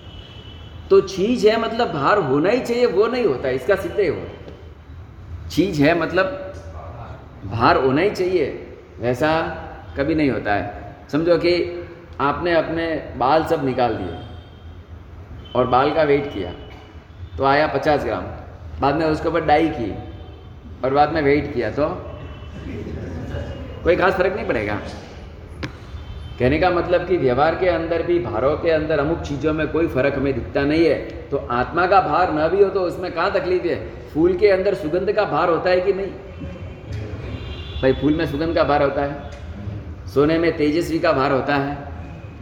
तो 0.93 1.01
चीज़ 1.03 1.47
है 1.49 1.57
मतलब 1.61 1.93
भार 1.93 2.19
होना 2.21 2.51
ही 2.51 2.61
चाहिए, 2.61 2.87
वो 2.87 3.07
नहीं 3.07 3.25
होता, 3.25 3.49
इसका 3.51 3.75
सिद्ध 3.77 4.01
हो 4.01 5.49
चीज़ 5.51 5.83
है 5.83 5.99
मतलब 6.01 6.27
भार 7.47 7.77
होना 7.77 8.03
ही 8.03 8.11
चाहिए, 8.11 8.47
वैसा 8.99 9.31
कभी 9.97 10.15
नहीं 10.15 10.31
होता 10.31 10.55
है। 10.55 10.65
समझो 11.13 11.37
कि 11.39 11.55
आपने 12.21 12.55
अपने 12.55 12.85
बाल 13.19 13.45
सब 13.47 13.65
निकाल 13.65 13.95
दिए 13.95 14.19
और 15.55 15.67
बाल 15.69 15.95
का 15.95 16.03
वेट 16.03 16.33
किया 16.35 16.53
तो 17.39 17.45
आया 17.45 17.67
पचास 17.69 18.05
ग्राम, 18.05 18.25
बाद 18.81 18.95
में 18.95 19.07
उसके 19.07 19.29
ऊपर 19.29 19.45
डाई 19.47 19.69
की 19.71 19.93
और 20.85 20.95
बाद 20.95 21.13
में 21.13 21.23
वेट 21.23 21.53
किया 21.55 21.71
तो 21.71 21.89
कोई 23.85 23.97
खास 23.97 24.15
फ़र्क 24.15 24.37
नहीं 24.37 24.47
पड़ेगा। 24.47 24.79
कहने 26.43 26.59
का 26.59 26.71
मतलब 26.71 27.07
कि 27.07 27.17
व्यवहार 27.17 27.55
के 27.55 27.69
अंदर 27.69 28.03
भी, 28.03 28.19
भारों 28.19 28.57
के 28.57 28.71
अंदर 28.71 28.99
अमुक 28.99 29.21
चीज़ों 29.21 29.53
में 29.53 29.69
कोई 29.69 29.87
फ़र्क 29.87 30.15
हमें 30.15 30.35
दिखता 30.35 30.63
नहीं 30.63 30.87
है। 30.87 30.95
तो 31.31 31.37
आत्मा 31.37 31.87
का 31.87 32.01
भार 32.01 32.33
न 32.33 32.49
भी 32.49 32.65
हो 32.65 32.71
तो 32.71 32.81
उसमें 32.81 33.13
कहाँ 33.13 33.33
तकलीफ़ 33.33 33.67
है? 33.67 33.91
फूल 34.15 34.35
के 34.35 34.49
अंदर 34.49 34.75
सुगंध 34.75 35.13
का 35.13 35.25
भार 35.25 35.49
होता 35.49 35.71
है 35.71 35.81
कि 35.81 35.93
नहीं? 35.93 36.07
भाई, 37.83 37.93
फूल 37.93 38.15
में 38.15 38.27
सुगंध 38.27 38.55
का 38.55 38.65
भार 38.65 38.83
होता 38.83 39.03
है। 39.03 39.31
सोने 40.15 40.39
में 40.39 40.57
तेजस्वी 40.57 40.99
का 40.99 41.13
भार 41.13 41.33
होता 41.33 41.55
है। 41.55 41.79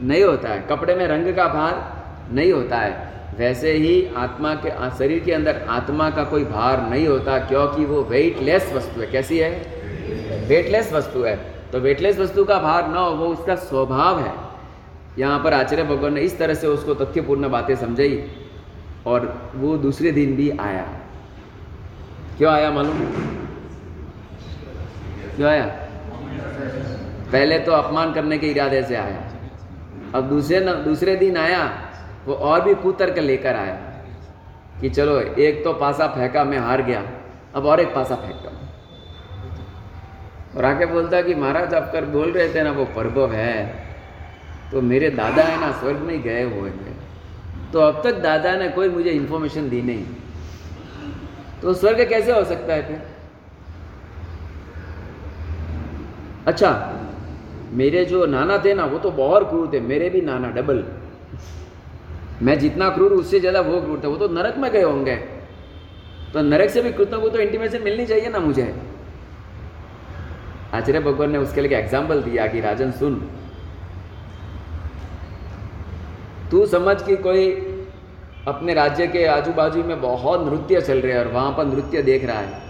नहीं 0.03 0.25
होता 0.25 0.49
है। 0.49 0.67
कपड़े 0.71 0.95
में 0.95 1.07
रंग 1.07 1.37
का 1.37 1.45
भार 1.45 2.03
नहीं 2.35 2.53
होता 2.53 2.77
है। 2.77 3.13
वैसे 3.39 3.73
ही 3.73 4.09
आत्मा 4.17 4.55
के, 4.55 4.99
शरीर 4.99 5.21
के 5.21 5.33
अंदर 5.33 5.61
आत्मा 5.69 6.11
का 6.11 6.25
कोई 6.25 6.45
भार 6.45 6.91
नहीं 6.91 7.07
होता, 7.07 7.39
क्योंकि 7.39 7.85
वो 7.85 8.03
वेटलेस 8.03 8.73
वस्तु 8.75 9.01
है। 9.01 9.07
कैसी 9.07 9.39
है? 9.39 9.51
वेटलेस 10.49 10.93
वस्तु 10.93 11.23
है। 11.23 11.60
तो 11.73 11.81
वेटलेस 11.81 12.19
वस्तु 12.19 12.45
का 12.45 12.59
भार 12.59 12.89
न 12.89 12.95
हो 12.95 13.11
वो 13.17 13.27
उसका 13.27 13.55
स्वभाव 13.57 14.21
है। 14.21 14.33
यहाँ 15.19 15.39
पर 15.45 15.53
आचार्य 15.55 15.83
भगवान 15.85 16.15
ने 16.15 16.21
इस 16.21 16.39
तरह 16.39 16.55
से 16.55 16.67
उसको 16.67 16.95
तथ्यपूर्ण 16.95 17.49
बातें 17.49 17.75
समझाई 17.77 18.23
और 19.07 19.27
वो 19.55 19.77
दूसरे 19.79 20.13
दिन 20.13 20.35
भी 20.37 20.51
आया। 20.51 20.87
क्यों 22.39 22.53
आया 22.53 22.71
मालूम? 22.71 22.99
क्यों 25.37 25.49
आया? 25.51 25.65
पहले 27.33 27.59
तो 27.59 27.73
अपमान 27.73 28.13
करने 28.13 28.39
के 28.39 28.51
इरादे 28.51 28.83
से 28.83 28.97
आया। 28.97 29.21
अब 30.15 30.29
दूसरे 30.29 30.61
न, 30.61 30.73
दूसरे 30.85 31.17
दिन 31.17 31.37
आया 31.37 31.63
वो 32.27 32.35
और 32.35 32.61
भी 32.61 32.75
कुतर्क 32.75 33.19
लेकर 33.19 33.57
आया 33.57 33.75
कि 34.81 34.91
चलो 34.91 35.19
एक 35.21 35.63
तो 35.65 35.73
पासा 35.75 36.07
फेंका 36.09 36.45
मैं 36.45 36.59
हार 36.59 36.83
गया। 36.83 37.03
अब 37.55 37.67
और 37.67 37.81
एक 37.81 37.95
पासा 37.95 38.15
फेंकता 38.17 38.50
और 40.57 40.65
आके 40.65 40.87
बोलता 40.87 41.21
कि 41.23 41.35
महाराज, 41.35 41.75
आप 41.75 41.91
कर 41.93 42.05
बोल 42.05 42.31
रहे 42.33 42.55
थे 42.55 42.63
ना, 42.63 42.71
वो 42.73 42.85
प्रभव 42.85 43.33
है। 43.33 43.91
तो 44.73 44.81
मेरे 44.83 45.11
दादा 45.11 45.43
है 45.43 45.61
ना, 45.61 45.71
स्वर्ग 45.73 45.97
में 45.97 46.23
गए 46.23 46.43
हुए 46.43 46.71
थे। 46.71 46.93
तो 47.73 47.81
अब 47.81 48.01
तक 48.05 48.19
दादा 48.23 48.57
ने 48.57 48.69
कोई 48.69 48.89
मुझे 48.89 49.11
इन्फॉर्मेशन 49.11 49.69
दी 49.69 49.83
नहीं। 49.83 50.05
तो 51.63 51.75
स्वर्ग 51.75 52.09
कैसे 52.09 52.33
हो 52.33 52.45
सकता 52.45 52.75
है 52.75 52.87
फिर? 52.89 53.03
अच्छा 56.47 56.71
मेरे 57.73 58.05
जो 58.05 58.27
नाना 58.27 58.59
थे 58.59 58.75
ना, 58.75 58.85
वो 58.85 58.99
तो 58.99 59.11
बहुत 59.11 59.49
क्रूर 59.51 59.71
थे। 59.73 59.81
मेरे 59.81 60.11
भी 60.11 60.21
नाना 60.21 60.51
डबल 60.51 60.85
मैं 62.43 62.59
जितना 62.59 62.89
क्रूर, 62.89 63.13
उससे 63.13 63.41
ज़्यादा 63.41 63.61
वो 63.61 63.81
क्रूर 63.81 64.01
थे। 64.05 64.09
वो 64.09 64.17
तो 64.17 64.29
नरक 64.29 64.57
में 64.59 64.71
गए 64.73 64.83
होंगे। 64.83 65.17
तो 66.33 66.43
नरक 66.43 66.71
से 66.71 66.83
भी 66.83 66.93
कुछ 66.93 67.11
कुछ 67.11 67.33
तो 67.33 67.39
इंटीमेशन 67.39 67.83
मिलनी 67.83 68.07
चाहिए 68.07 68.29
ना 68.29 68.39
मुझे। 68.39 68.75
आचार्य 70.75 71.01
भगवान 71.01 71.31
ने 71.31 71.39
उसके 71.39 71.61
लिए 71.61 71.79
एग्ज़ाम्पल 71.79 72.23
दिया 72.23 72.47
कि, 72.47 72.61
राजन, 72.61 72.91
सुन। 72.91 73.31
तू 76.51 76.67
समझ 76.67 77.03
कि 77.03 77.17
कोई 77.17 77.51
अपने 78.49 78.75
राज्य 78.75 79.07
के 79.07 79.27
आजू 79.27 79.53
बाजू 79.53 79.85
में 79.85 80.01
बहुत 80.01 80.41
नृत्य 80.41 80.81
चल 80.81 80.99
रहे 80.99 81.13
हैं 81.13 81.21
और 81.21 81.33
वहाँ 81.33 81.53
पर 81.53 81.65
नृत्य 81.65 82.03
देख 82.03 82.25
रहा 82.25 82.39
है। 82.39 82.63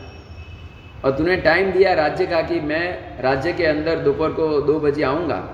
और 1.05 1.11
तूने 1.11 1.37
टाइम 1.37 1.73
दिया 1.73 1.95
राज्य 1.95 2.27
का 2.27 2.43
कि 2.43 2.61
मैं 2.61 3.19
राज्य 3.23 3.53
के 3.53 3.67
अंदर 3.67 3.99
दोपहर 3.99 4.31
को 4.31 4.61
दो 4.61 4.81
बजे 4.81 5.03
आऊँगा। 5.03 5.49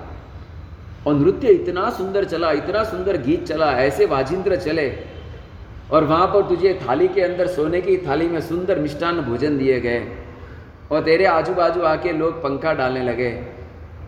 और 1.07 1.13
नृत्य 1.13 1.47
इतना 1.47 1.89
सुंदर 1.89 2.23
चला, 2.23 2.51
इतना 2.51 2.83
सुंदर 2.83 3.17
गीत 3.17 3.45
चला, 3.45 3.71
ऐसे 3.71 4.05
वाजिंद्र 4.05 4.55
चले। 4.55 4.99
और 5.91 6.03
वहाँ 6.03 6.27
पर 6.27 6.49
तुझे 6.49 6.79
थाली 6.89 7.07
के 7.07 7.21
अंदर 7.21 7.47
सोने 7.47 7.81
की 7.81 7.97
थाली 7.97 8.27
में 8.27 8.41
सुंदर 8.41 8.79
मिष्टान 8.79 9.21
भोजन 9.21 9.57
दिए 9.57 9.79
गए। 9.79 10.26
और 10.91 11.03
तेरे 11.03 11.25
आजू 11.25 11.53
बाजू 11.53 11.81
आके 11.81 12.11
लोग 12.11 12.43
पंखा 12.43 12.73
डालने 12.73 13.03
लगे। 13.03 13.45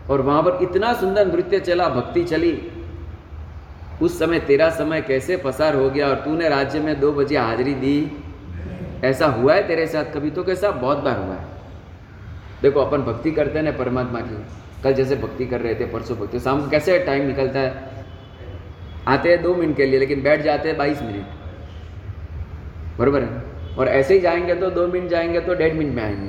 और 0.09 0.21
वहाँ 0.21 0.43
पर 0.43 0.59
इतना 0.61 0.93
सुंदर 0.93 1.27
नृत्य 1.27 1.59
चला, 1.59 1.89
भक्ति 1.89 2.23
चली। 2.23 2.71
उस 4.01 4.19
समय 4.19 4.39
तेरा 4.39 4.69
समय 4.69 5.01
कैसे 5.01 5.37
पसार 5.37 5.75
हो 5.75 5.89
गया 5.89 6.07
और 6.07 6.15
तूने 6.15 6.49
राज्य 6.49 6.79
में 6.79 6.99
दो 6.99 7.11
बजे 7.11 7.37
हाजिरी 7.37 7.73
दी? 7.73 8.11
ऐसा 9.03 9.27
हुआ 9.27 9.53
है 9.53 9.67
तेरे 9.67 9.87
साथ? 9.87 10.03
कभी 10.03 10.31
तो 10.31 10.43
कैसा? 10.43 10.71
बहुत 10.71 10.97
बार 10.97 11.17
हुआ 11.17 11.35
है। 11.35 11.45
देखो, 12.61 12.79
अपन 12.79 12.97
भक्ति 12.97 13.31
करते 13.31 13.59
हैं 13.59 13.65
ना 13.65 13.71
परमात्मा 13.71 14.19
की। 14.19 14.45
कल 14.83 14.93
जैसे 14.93 15.15
भक्ति 15.15 15.45
कर 15.45 15.61
रहे 15.61 15.75
थे, 15.75 15.85
परसों 15.85 16.17
भक्ति। 16.17 16.39
शाम 16.39 16.63
को 16.63 16.69
कैसे 16.69 16.99
टाइम 16.99 17.27
निकलता 17.27 17.59
है? 17.59 17.89
आते 19.07 19.29
हैं 19.29 19.43
दो 19.43 19.55
मिनट 19.55 19.77
के 19.77 19.85
लिए, 19.85 19.99
लेकिन 19.99 20.23
बैठ 20.23 20.41
जाते 20.41 20.69
हैं 20.69 20.77
बाईस 20.77 21.01
मिनट। 21.01 21.25
बरबर 22.99 23.21
है? 23.21 23.43
और 23.77 23.87
ऐसे 23.87 24.13
ही 24.13 24.19
जाएँगे 24.19 24.55
तो 24.55 24.69
दो 24.69 24.87
मिनट 24.87 25.09
जाएँगे 25.09 25.39
तो 25.39 25.53
डेढ़ 25.53 25.73
मिनट 25.73 25.95
में 25.95 26.03
आएँगे। 26.03 26.28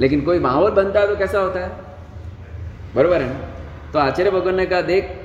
लेकिन 0.00 0.20
कोई 0.20 0.38
माहौल 0.38 0.70
बनता 0.70 1.00
है 1.00 1.06
तो 1.06 1.16
कैसा 1.16 1.38
होता 1.38 1.60
है? 1.60 1.70
बरबर 2.94 3.22
है 3.22 3.92
तो 3.92 3.98
आचार्य 3.98 4.30
भगवान 4.30 4.54
ने 4.54 4.66
कहा, 4.66 4.80
देख 4.82 5.16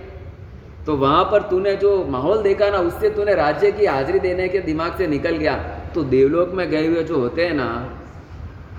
तो 0.86 0.96
वहाँ 0.98 1.24
पर 1.24 1.42
तूने 1.42 1.76
जो 1.76 2.06
माहौल 2.06 2.42
देखा 2.44 2.70
ना, 2.70 2.78
उससे 2.78 3.10
तूने 3.10 3.34
राज्य 3.36 3.72
की 3.72 3.86
हाजिरी 3.86 4.20
देने 4.20 4.48
के 4.50 4.60
दिमाग 4.60 4.98
से 4.98 5.08
निकल 5.08 5.36
गया। 5.38 5.56
तो 5.96 6.04
देवलोक 6.04 6.50
में 6.50 6.70
गए 6.70 6.88
हुए 6.88 7.04
जो 7.04 7.20
होते 7.20 7.46
हैं 7.46 7.54
ना, 7.54 7.68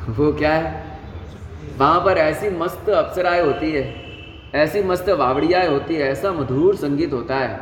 वो 0.08 0.32
क्या 0.32 0.52
है? 0.52 0.82
वहाँ 1.78 2.00
पर 2.00 2.18
ऐसी 2.18 2.50
मस्त 2.50 2.88
अप्सराएँ 2.90 3.40
होती 3.42 3.70
है, 3.72 3.84
ऐसी 4.54 4.82
मस्त 4.82 5.08
वावड़ियाएँ 5.10 5.68
होती 5.68 5.94
है, 5.94 6.10
ऐसा 6.10 6.32
मधुर 6.32 6.76
संगीत 6.76 7.12
होता 7.12 7.36
है, 7.36 7.60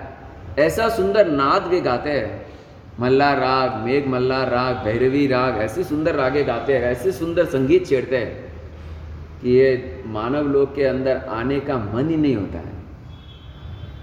ऐसा 0.59 0.89
सुंदर 0.89 1.27
नाद 1.29 1.67
वे 1.67 1.81
गाते 1.81 2.11
हैं। 2.11 2.52
मल्लार 3.01 3.39
राग, 3.39 3.75
मेघ 3.75 4.07
मल्लार 4.07 4.49
राग, 4.49 4.77
भैरवी 4.77 5.27
राग, 5.27 5.57
ऐसे 5.57 5.85
सुंदर 5.85 6.15
रागे 6.15 6.45
गाते 6.45 6.79
हैं, 6.79 6.83
ऐसे 6.83 7.13
सुंदर 7.13 7.45
संगीत 7.45 7.87
छेड़ते 7.87 8.17
हैं 8.17 8.53
कि 9.43 9.51
ये 9.51 10.03
मानव 10.07 10.49
लोक 10.49 10.75
के 10.75 10.85
अंदर 10.85 11.17
आने 11.17 11.61
का 11.61 11.77
मन 11.77 12.09
ही 12.09 12.17
नहीं 12.17 12.37
होता 12.37 12.59
है। 12.59 12.73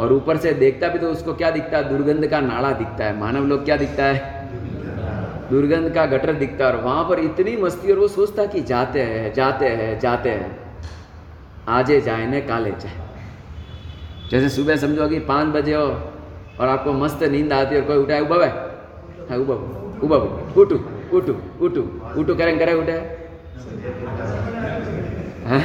और 0.02 0.14
ऊपर 0.14 0.38
से 0.38 0.54
देखता 0.54 0.88
भी 0.88 1.00
तो 1.00 1.12
उसको 1.12 1.34
क्या 1.34 1.52
दिखता 1.52 1.78
है? 1.78 1.90
दुर्गंध 1.90 2.28
का 2.28 2.40
नाड़ा 2.40 2.72
दिखता 2.72 3.06
है। 3.06 3.20
मानव 3.20 3.48
लोग 3.48 3.66
क्या 3.66 3.78
दिखता 3.78 4.06
है? 4.06 4.50
दुर्गंध 5.50 5.94
का 5.94 6.06
गटर 6.06 6.34
दिखता 6.34 6.66
है। 6.66 6.74
और 6.74 6.84
वहाँ 6.84 7.10
पर 7.10 7.20
इतनी 7.20 7.58
मस्ती 7.58 7.92
और 7.92 8.00
वो 8.00 8.08
सोचता 8.08 8.46
कि 8.46 8.62
जाते 8.62 9.02
हैं 9.02 9.34
जाते 9.34 9.66
हैं 9.66 10.00
जाते 10.00 10.30
हैं। 10.30 10.60
आजे 11.68 12.02
जाए 12.02 12.26
न 12.26 12.48
काले 12.48 12.72
जाए। 12.72 12.94
जैसे 14.32 14.50
सुबह 14.50 14.76
समझो 14.76 15.08
कि 15.08 15.20
पाँच 15.20 15.48
बजे 15.48 15.76
हो 15.76 15.84
और 16.60 16.68
आपको 16.68 16.94
मस्त 16.94 17.24
नींद 17.24 17.54
आती 17.54 17.76
है 17.76 17.82
और 17.82 17.88
कोई 17.88 17.98
उठाए, 17.98 18.20
उबा 18.20 18.69
હા 19.29 19.37
ઉભા 19.37 19.59
ઉભા 20.03 20.19
ઉઠું 20.57 20.81
ઉઠું 21.13 21.39
ઉઠું 21.61 21.87
ઉઠું 22.17 22.37
કરે 22.37 22.53
કરે 22.59 22.75
ઉઠે 22.75 22.99
હા 25.47 25.59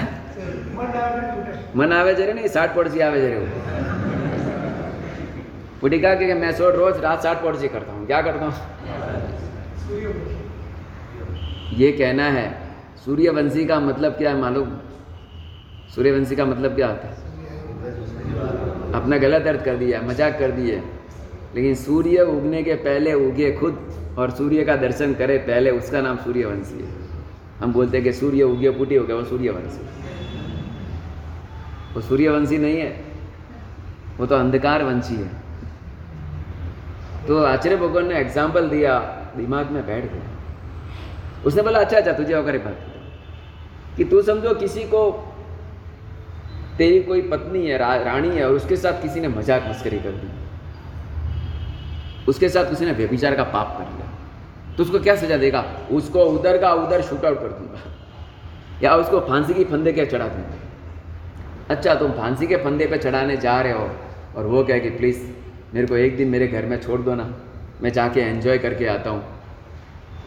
मन 1.71 1.91
आवे 1.93 2.13
जरे 2.15 2.33
नहीं 2.33 2.47
साठ 2.49 2.75
पड़ोसी 2.75 2.99
आवे 3.01 3.21
जरे 3.21 3.37
पुटी 5.81 5.99
कहा 5.99 6.13
कि 6.15 6.33
मैं 6.35 6.51
सो 6.53 6.69
रोज 6.71 6.99
रात 6.99 7.23
साठ 7.23 7.41
पड़ोसी 7.43 7.67
करता 7.69 7.93
हूँ 7.93 8.05
क्या 8.07 8.21
करता 8.21 8.45
हूँ 8.45 8.55
ये 11.75 11.91
कहना 11.93 12.25
है 12.29 12.45
सूर्यवंशी 13.05 13.65
का 13.65 13.79
मतलब 13.81 14.17
क्या 14.17 14.31
है 14.31 14.39
मालूम 14.39 14.69
सूर्यवंशी 15.95 16.35
का 16.35 16.45
मतलब 16.45 16.75
क्या 16.75 16.87
होता 16.87 17.07
है 17.07 17.15
अपना 18.93 19.17
गलत 19.19 19.47
अर्थ 19.47 19.63
कर 19.65 19.77
दिया 19.77 20.01
मजाक 20.03 20.37
कर 20.39 20.51
दिया 20.51 20.81
लेकिन 21.54 21.74
सूर्य 21.76 22.22
उगने 22.28 22.62
के 22.62 22.74
पहले 22.84 23.12
उगे 23.14 23.50
खुद 23.52 24.14
और 24.18 24.30
सूर्य 24.30 24.64
का 24.64 24.76
दर्शन 24.78 25.14
करे 25.14 25.38
पहले 25.46 25.70
उसका 25.72 26.00
नाम 26.00 26.16
सूर्यवंशी 26.18 26.78
है। 26.78 26.92
हम 27.60 27.72
बोलते 27.72 27.96
हैं 27.96 28.04
कि 28.04 28.12
सूर्य 28.12 28.42
उगे 28.44 28.70
पुटी 28.72 28.94
हो 28.94 29.04
गया 29.04 29.16
वो 29.16 29.24
सूर्यवंशी 29.24 29.82
वो 31.94 32.00
सूर्यवंशी 32.02 32.58
नहीं 32.58 32.78
है 32.78 32.90
वो 34.18 34.26
तो 34.26 34.34
अंधकार 34.36 34.82
वंशी 34.84 35.14
है। 35.14 35.30
तो 37.26 37.42
आचार्य 37.44 37.76
भगवान 37.76 38.06
ने 38.08 38.18
एग्ज़ाम्पल 38.20 38.68
दिया 38.68 38.98
दिमाग 39.36 39.70
में 39.70 39.86
बैठ 39.86 40.04
गया। 40.04 41.42
उसने 41.46 41.62
बोला 41.62 41.78
अच्छा 41.80 41.96
अच्छा 41.98 42.12
तुझे 42.12 42.34
होकर 42.34 42.58
बात 42.58 43.96
कि 43.96 44.04
तू 44.04 44.22
समझो 44.22 44.54
किसी 44.54 44.84
को 44.86 45.10
तेरी 46.78 47.00
कोई 47.02 47.20
पत्नी 47.30 47.66
है 47.66 47.78
रा, 47.78 47.94
रानी 47.96 48.28
है 48.28 48.46
और 48.46 48.54
उसके 48.54 48.76
साथ 48.76 49.02
किसी 49.02 49.20
ने 49.20 49.28
मज़ाक 49.30 49.68
मस्करी 49.68 49.98
कर 49.98 50.12
दी। 50.12 50.28
उसके 52.28 52.48
साथ 52.48 52.64
किसी 52.64 52.84
ने 52.84 52.92
व्यभिचार 52.92 53.34
का 53.34 53.42
पाप 53.42 53.78
कर 53.78 53.84
लिया। 53.84 54.10
तो 54.76 54.82
उसको 54.82 54.98
क्या 54.98 55.16
सजा 55.16 55.36
देगा? 55.36 55.64
उसको 55.92 56.24
उधर 56.24 56.58
का 56.58 56.72
उधर 56.72 57.02
शूट 57.02 57.24
आउट 57.24 57.40
कर 57.40 57.48
दूँगा। 57.48 57.80
या 58.82 58.96
उसको 58.96 59.20
फांसी 59.20 59.54
की 59.54 59.64
फंदे 59.64 59.92
के 59.92 60.06
चढ़ा 60.06 60.28
दूँगा। 60.28 60.54
अच्छा 61.70 61.94
तुम 61.94 62.12
फांसी 62.12 62.46
के 62.46 62.56
फंदे 62.56 62.86
पे 62.86 62.98
चढ़ाने 62.98 63.36
जा 63.36 63.60
रहे 63.60 63.72
हो 63.72 63.90
और 64.36 64.46
वो 64.46 64.64
क्या 64.64 64.78
कि 64.78 64.90
प्लीज़ 64.90 65.22
मेरे 65.74 65.86
को 65.86 65.96
एक 65.96 66.16
दिन 66.16 66.28
मेरे 66.28 66.48
घर 66.48 66.66
में 66.66 66.80
छोड़ 66.80 67.00
दो 67.00 67.14
ना। 67.14 67.34
मैं 67.82 67.92
जाके 67.92 68.20
एंजॉय 68.20 68.58
करके 68.58 68.86
आता 68.86 69.10
हूँ। 69.10 69.24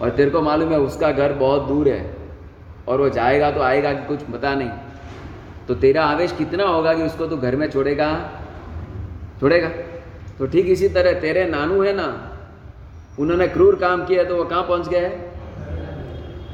और 0.01 0.09
तेरे 0.09 0.29
को 0.29 0.41
मालूम 0.41 0.71
है, 0.71 0.79
उसका 0.79 1.11
घर 1.11 1.33
बहुत 1.33 1.61
दूर 1.61 1.87
है। 1.87 2.17
और 2.87 3.01
वो 3.01 3.09
जाएगा 3.09 3.51
तो 3.51 3.61
आएगा 3.61 3.93
कि 3.93 4.07
कुछ 4.07 4.21
पता 4.21 4.55
नहीं। 4.55 4.69
तो 5.67 5.75
तेरा 5.75 6.05
आवेश 6.05 6.31
कितना 6.31 6.63
होगा 6.63 6.93
कि 6.93 7.03
उसको 7.03 7.25
तू 7.27 7.37
घर 7.37 7.55
में 7.55 7.69
छोड़ेगा? 7.69 8.31
छोड़ेगा? 9.39 9.69
तो 10.39 10.45
ठीक 10.45 10.65
इसी 10.65 10.87
तरह, 10.89 11.13
तेरे 11.13 11.45
नानू 11.45 11.81
है 11.83 11.93
ना, 11.93 12.07
उन्होंने 13.19 13.47
क्रूर 13.47 13.75
काम 13.75 14.05
किया 14.05 14.23
तो 14.23 14.35
वो 14.35 14.43
कहाँ 14.43 14.63
पहुँच 14.63 14.87
गए? 14.87 15.11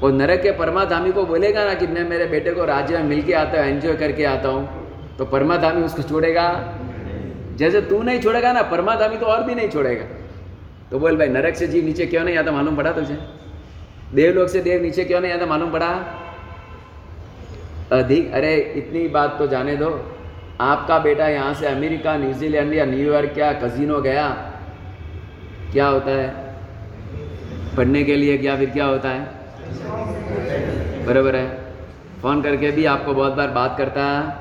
और 0.04 0.12
नरक 0.12 0.42
के 0.42 0.52
परमाधामी 0.52 1.12
को 1.12 1.26
बोलेगा 1.26 1.66
ना 1.66 1.74
कि 1.74 1.88
मैं 1.88 2.10
मेरे 2.10 2.26
बेटे 2.26 2.52
को 2.52 2.66
राज्य 2.66 2.98
में 2.98 3.04
मिल 3.04 3.22
के 3.22 3.34
आता 3.34 3.62
हूँ 3.62 3.68
एंजॉय 3.68 3.96
करके 3.96 4.24
आता 4.24 4.50
हूँ। 4.50 5.16
तो 5.18 5.26
परमाधामी 5.26 5.84
उसको 5.84 6.02
छोड़ेगा? 6.02 6.78
जैसे 7.56 7.82
तू 7.82 8.02
नहीं 8.04 8.20
छोड़ेगा 8.20 8.54
ना, 8.54 8.62
परमाधामी 8.62 9.18
तो 9.18 9.26
और 9.26 9.44
भी 9.44 9.56
नहीं 9.56 9.70
छोड़ेगा। 9.70 10.06
तो 10.92 11.00
बोल 11.00 11.18
भाई, 11.18 11.28
नरक 11.28 11.56
से 11.56 11.68
जीव 11.68 11.86
नीचे 11.86 12.06
क्यों 12.06 12.24
नहीं 12.24 12.38
आता? 12.38 12.52
मालूम 12.52 12.76
पड़ा 12.76 12.92
तुझे? 12.92 13.18
देवलोक 14.14 14.50
से 14.50 14.62
देव 14.62 14.82
नीचे 14.82 15.04
क्यों 15.04 15.22
नहीं 15.22 15.32
आता? 15.32 15.46
मालूम 15.46 15.72
पड़ा? 15.72 15.90
अधिक, 17.92 18.32
अरे 18.34 18.56
इतनी 18.76 19.08
बात 19.08 19.36
तो 19.40 19.48
जाने 19.48 19.76
दो। 19.76 19.90
आपका 20.64 21.00
बेटा 21.00 21.28
यहाँ 21.28 21.54
से 21.54 21.68
अमेरिका, 21.68 22.18
न्यूजीलैंड 22.18 22.74
या 22.74 22.86
न्यूयॉर्क 22.86 23.30
क्या 23.30 23.54
कजिनो 23.54 24.02
गया? 24.02 24.30
क्या 25.72 25.88
होता 25.88 26.12
है? 26.12 26.56
पढ़ने 27.78 28.04
के 28.04 28.16
लिए 28.16 28.38
क्या 28.38 28.58
फिर 28.58 28.70
क्या 28.70 28.86
होता 28.86 29.10
है? 29.10 29.20
बराबर 31.06 31.36
है। 31.36 31.74
फ़ोन 32.22 32.42
करके 32.42 32.72
भी 32.72 32.86
आपको 32.86 33.14
बहुत 33.14 33.34
बार 33.34 33.48
बात 33.48 33.76
करता 33.78 34.06
है। 34.06 34.38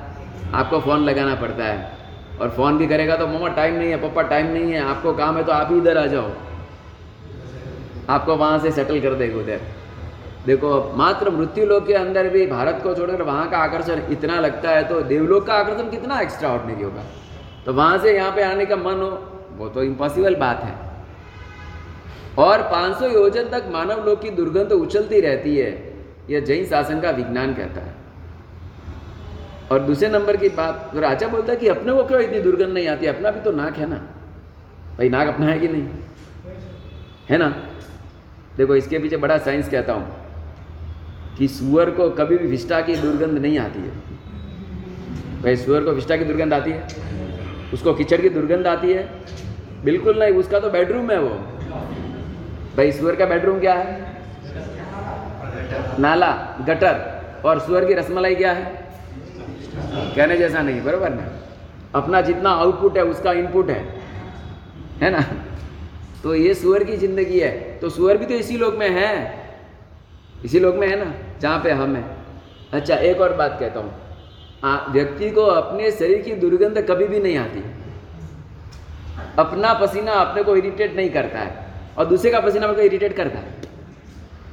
आपको 0.55 0.81
फ़ोन 0.81 1.01
लगाना 1.01 1.35
पड़ता 1.35 1.65
है। 1.65 1.93
और 2.41 2.51
फ़ोन 2.51 2.79
भी 2.79 2.87
करेगा 2.87 3.17
तो 3.17 3.27
मम्मा 3.27 3.49
टाइम 3.49 3.75
नहीं 3.75 3.91
है, 3.91 3.97
पापा 3.97 4.23
टाइम 4.23 4.47
नहीं 4.47 4.73
है, 4.73 4.81
आपको 4.81 5.13
काम 5.13 5.37
है 5.37 5.45
तो 5.45 5.53
आप 5.53 5.73
ही 5.73 5.79
इधर 5.79 5.99
आ 5.99 6.07
जाओ। 6.07 6.31
आपको 8.09 8.37
वहाँ 8.37 8.59
से 8.59 8.71
सेटल 8.71 9.01
कर 9.01 9.15
देगा 9.15 9.39
उधर। 9.39 9.61
देखो, 10.47 10.93
मात्र 10.97 11.31
मृत्यु 11.31 11.67
लोक 11.67 11.87
के 11.87 11.95
अंदर 11.95 12.29
भी 12.29 12.47
भारत 12.47 12.81
को 12.83 12.95
छोड़कर 12.95 13.23
वहाँ 13.23 13.51
का 13.51 13.59
आकर्षण 13.59 14.01
इतना 14.13 14.41
लगता 14.41 14.71
है 14.71 14.85
तो 14.89 15.01
देवलोक 15.01 15.47
का 15.47 15.55
आकर्षण 15.55 15.91
कितना 15.91 16.21
एक्स्ट्रा 16.21 16.49
ऑर्डनरी 16.49 16.83
होगा। 16.83 17.03
तो 17.67 17.73
वहाँ 17.73 17.99
से 17.99 18.17
यहाँ 18.17 18.33
पे 18.33 18.43
आने 18.43 18.67
का 18.67 18.77
मन 18.77 19.03
हो, 19.03 19.11
वो 19.57 19.69
तो 19.69 19.83
इम्पॉसिबल 19.83 20.35
बात 20.35 20.63
है। 20.63 20.75
और 22.39 22.63
500 22.63 23.09
योजन 23.09 23.49
तक 23.49 23.65
मानव 23.73 24.05
लोक 24.05 24.21
की 24.21 24.31
दुर्गंध 24.31 24.73
उछलती 24.73 25.21
रहती 25.21 25.57
है 25.57 25.71
यह 26.31 26.41
जैन 26.41 26.65
शासन 26.67 27.01
का 27.01 27.11
विज्ञान 27.11 27.55
कहता 27.55 27.81
है। 27.81 27.95
और 29.73 29.79
दूसरे 29.79 30.09
नंबर 30.09 30.37
की 30.37 30.49
बात 30.49 30.91
तो 30.95 31.01
राजा 31.01 31.29
बोलता 31.29 31.53
है 31.53 31.59
कि 31.59 31.69
अपने 31.69 31.93
को 31.93 32.05
क्यों 32.05 32.21
इतनी 32.21 32.41
दुर्गंध 32.41 32.69
नहीं 32.69 32.89
आती? 32.89 33.07
अपना 33.07 33.31
भी 33.31 33.41
तो 33.41 33.53
नाक 33.53 33.77
है 33.77 33.89
ना। 33.91 33.97
भाई, 34.99 35.09
नाक 35.09 35.29
अपना 35.29 35.47
है 35.47 35.59
कि 35.59 35.69
नहीं? 35.69 35.89
है 37.31 37.39
ना? 37.39 37.49
देखो, 38.57 38.75
इसके 38.75 38.99
पीछे 38.99 39.17
बड़ा 39.17 39.39
साइंस 39.39 39.69
कहता 39.69 39.93
हूँ। 39.93 40.22
कि 41.39 41.49
सुअर 41.49 41.91
को 41.91 42.11
कभी 42.11 42.39
भी 42.39 42.47
विष्टा 42.47 42.81
की 42.81 42.97
दुर्गंध 42.97 43.39
नहीं 43.39 43.59
आती 43.59 43.79
है। 43.79 43.91
भाई, 45.43 45.57
सुअर 45.57 45.85
को 45.85 45.91
विष्टा 45.91 46.17
की 46.17 46.25
दुर्गंध 46.25 46.55
आती 46.55 46.71
है? 46.71 46.89
उसको 47.75 47.95
कीचड़ 47.95 48.21
की 48.21 48.29
दुर्गंध 48.29 48.67
आती 48.67 48.93
है? 48.93 49.11
बिल्कुल 49.85 50.19
नहीं, 50.19 50.33
उसका 50.33 50.61
तो 50.61 50.71
बेडरूम 50.71 51.11
है 51.11 51.21
वो। 51.21 51.29
भाई, 52.77 52.93
सुअर 52.93 53.17
का 53.17 53.27
बेडरूम 53.27 53.61
क्या 53.61 53.75
है? 53.75 54.17
नाला, 55.99 56.57
गटर। 56.69 57.23
और 57.45 57.59
सुअर 57.59 57.85
की 57.85 57.95
रसमलाई 57.95 58.35
क्या 58.35 58.53
है? 58.53 58.89
कहने 60.17 60.37
जैसा 60.37 60.63
नहीं, 60.63 60.83
बरोबर 60.83 61.11
ना? 61.11 61.33
अपना 61.95 62.21
जितना 62.21 62.51
आउटपुट 62.51 62.97
है, 62.97 63.05
उसका 63.05 63.33
इनपुट 63.33 63.71
है। 63.71 64.03
है 65.01 65.11
ना? 65.11 65.21
तो 66.23 66.35
ये 66.35 66.55
सुअर 66.55 66.85
की 66.85 66.97
ज़िंदगी 66.97 67.41
है। 67.41 67.79
तो 67.79 67.91
सुअर 67.91 68.17
भी 68.17 68.27
तो 68.27 68.35
इसी 68.35 68.57
लोक 68.57 68.75
में 68.75 68.91
है। 68.91 69.42
इसी 70.45 70.59
लोग 70.61 70.77
में 70.77 70.87
है 70.89 70.97
ना 71.05 71.13
जहाँ 71.41 71.59
पे 71.63 71.71
हम 71.73 71.95
हैं। 71.97 72.05
अच्छा 72.73 72.95
एक 72.97 73.21
और 73.21 73.35
बात 73.37 73.57
कहता 73.61 73.81
हूँ। 73.81 74.93
व्यक्ति 74.93 75.31
को 75.31 75.43
अपने 75.43 75.91
शरीर 75.91 76.23
की 76.23 76.35
दुर्गंध 76.37 76.79
कभी 76.89 77.07
भी 77.07 77.21
नहीं 77.21 77.37
आती। 77.37 77.65
अपना 79.39 79.73
पसीना 79.75 80.13
अपने 80.13 80.43
को 80.43 80.57
इरिटेट 80.57 80.97
नहीं 80.97 81.11
करता 81.11 81.39
है 81.39 81.67
और 81.99 82.07
दूसरे 82.07 82.31
का 82.31 82.41
पसीना 82.41 82.67
अपने 82.67 82.77
को 82.77 82.83
इरिटेट 82.83 83.17
करता 83.17 83.39
है। 83.39 83.55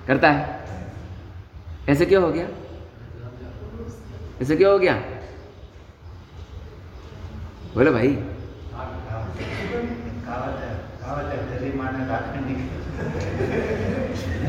करता 0.08 0.32
है। 0.32 0.58
ऐसे 1.90 2.06
क्यों 2.06 2.24
हो 2.24 2.32
गया? 2.32 2.48
ऐसे 4.42 4.56
क्यों 4.56 4.72
हो 4.72 4.80
गया? 4.80 4.94
बोलो 7.76 7.92
भाई। 7.94 8.18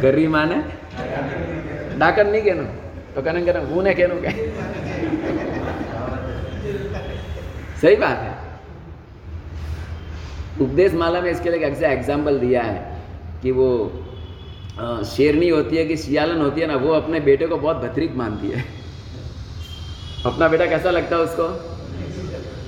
गरीमा 0.02 0.44
ने 0.44 0.56
ડાકર 1.95 2.25
નહીં 2.27 2.43
કેનું 2.43 2.67
तो 3.15 3.21
कहने 3.21 3.41
कहना 3.41 3.59
वो 3.65 3.81
ने 3.81 3.91
कहनो 3.93 4.15
क्या 4.21 4.31
सही 7.75 7.95
बात 7.97 8.17
है 8.19 8.33
उपदेश 10.59 10.93
माला 10.93 11.21
में 11.21 11.29
इसके 11.31 11.49
लिए 11.49 11.67
एक 11.67 11.83
एग्जाम्पल 11.85 12.39
दिया 12.39 12.61
है 12.63 12.79
कि 13.41 13.51
वो 13.51 13.69
शेरनी 15.05 15.49
होती 15.49 15.77
है 15.77 15.85
कि 15.85 15.97
सियालन 15.97 16.41
होती 16.41 16.61
है 16.61 16.67
ना 16.67 16.75
वो 16.77 16.91
अपने 16.93 17.19
बेटे 17.21 17.47
को 17.47 17.57
बहुत 17.57 17.77
भतरीक 17.79 18.15
मानती 18.15 18.47
है 18.49 18.63
अपना 20.25 20.47
बेटा 20.47 20.65
कैसा 20.67 20.91
लगता 20.91 21.15
है 21.15 21.21
उसको 21.23 21.47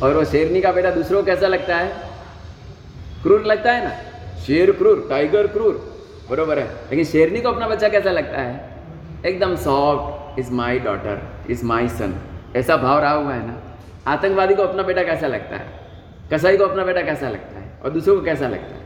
और 0.01 0.15
वो 0.15 0.23
शेरनी 0.27 0.61
का 0.61 0.71
बेटा 0.71 0.91
दूसरों 0.93 1.19
को 1.19 1.25
कैसा 1.25 1.47
लगता 1.49 1.77
है 1.77 1.87
क्रूर 3.23 3.45
लगता 3.45 3.71
है 3.71 3.83
ना 3.83 3.93
शेर 4.45 4.71
क्रूर 4.73 5.05
टाइगर 5.09 5.47
क्रूर 5.49 5.75
बरोबर 6.30 6.58
है? 6.58 6.64
लेकिन 6.64 7.04
शेरनी 7.04 7.40
को 7.40 7.48
अपना 7.48 7.68
बच्चा 7.68 7.88
कैसा 7.88 8.10
लगता 8.10 8.40
है? 8.40 8.76
एकदम 9.26 9.56
soft 9.56 10.38
is 10.38 10.52
my 10.52 10.78
daughter 10.78 11.22
is 11.50 11.64
my 11.64 11.88
son 11.88 12.14
ऐसा 12.56 12.76
भाव 12.76 12.98
रहा 12.98 13.12
हुआ 13.12 13.32
है 13.34 13.46
ना? 13.46 13.58
आतंकवादी 14.06 14.54
को 14.54 14.62
अपना 14.62 14.82
बेटा 14.82 15.02
कैसा 15.02 15.26
लगता 15.26 15.56
है? 15.56 15.66
कसाई 16.32 16.56
को 16.56 16.64
अपना 16.64 16.84
बेटा 16.84 17.02
कैसा 17.02 17.28
लगता 17.28 17.60
है? 17.60 17.78
और 17.84 17.90
दूसरों 17.90 18.16
को 18.16 18.22
कैसा 18.22 18.48
लगता 18.48 18.74
है? 18.74 18.82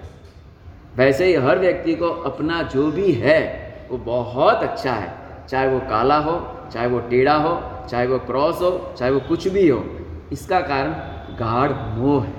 वैसे 0.97 1.26
ही 1.26 1.34
हर 1.34 1.59
व्यक्ति 1.59 1.95
को 1.95 2.09
अपना 2.09 2.62
जो 2.62 2.91
भी 2.91 3.12
है, 3.12 3.66
वो 3.91 3.99
बहुत 3.99 4.62
अच्छा 4.62 4.93
है। 4.93 5.12
चाहे 5.49 5.68
वो 5.68 5.78
काला 5.80 6.18
हो, 6.18 6.61
चाहे 6.72 6.87
वो 6.87 6.99
टेढ़ा 6.99 7.34
हो, 7.34 7.87
चाहे 7.89 8.07
वो 8.07 8.18
क्रॉस 8.18 8.62
हो, 8.62 8.95
चाहे 8.99 9.11
वो 9.11 9.20
कुछ 9.20 9.49
भी 9.49 9.68
हो, 9.68 9.97
इसका 10.32 10.61
कारण 10.61 10.93
गाढ़ 11.37 11.99
मोह 11.99 12.24
है। 12.24 12.32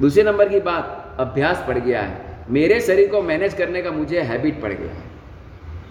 दूसरे 0.00 0.22
नंबर 0.22 0.48
की 0.48 0.60
बात, 0.60 1.16
अभ्यास 1.20 1.64
पड़ 1.68 1.78
गया 1.78 2.02
है। 2.02 2.27
मेरे 2.50 2.80
शरीर 2.80 3.08
को 3.08 3.22
मैनेज 3.22 3.54
करने 3.54 3.82
का 3.82 3.90
मुझे 3.90 4.20
हैबिट 4.20 4.60
पड़ 4.62 4.72
गया। 4.72 4.90
है 4.90 5.02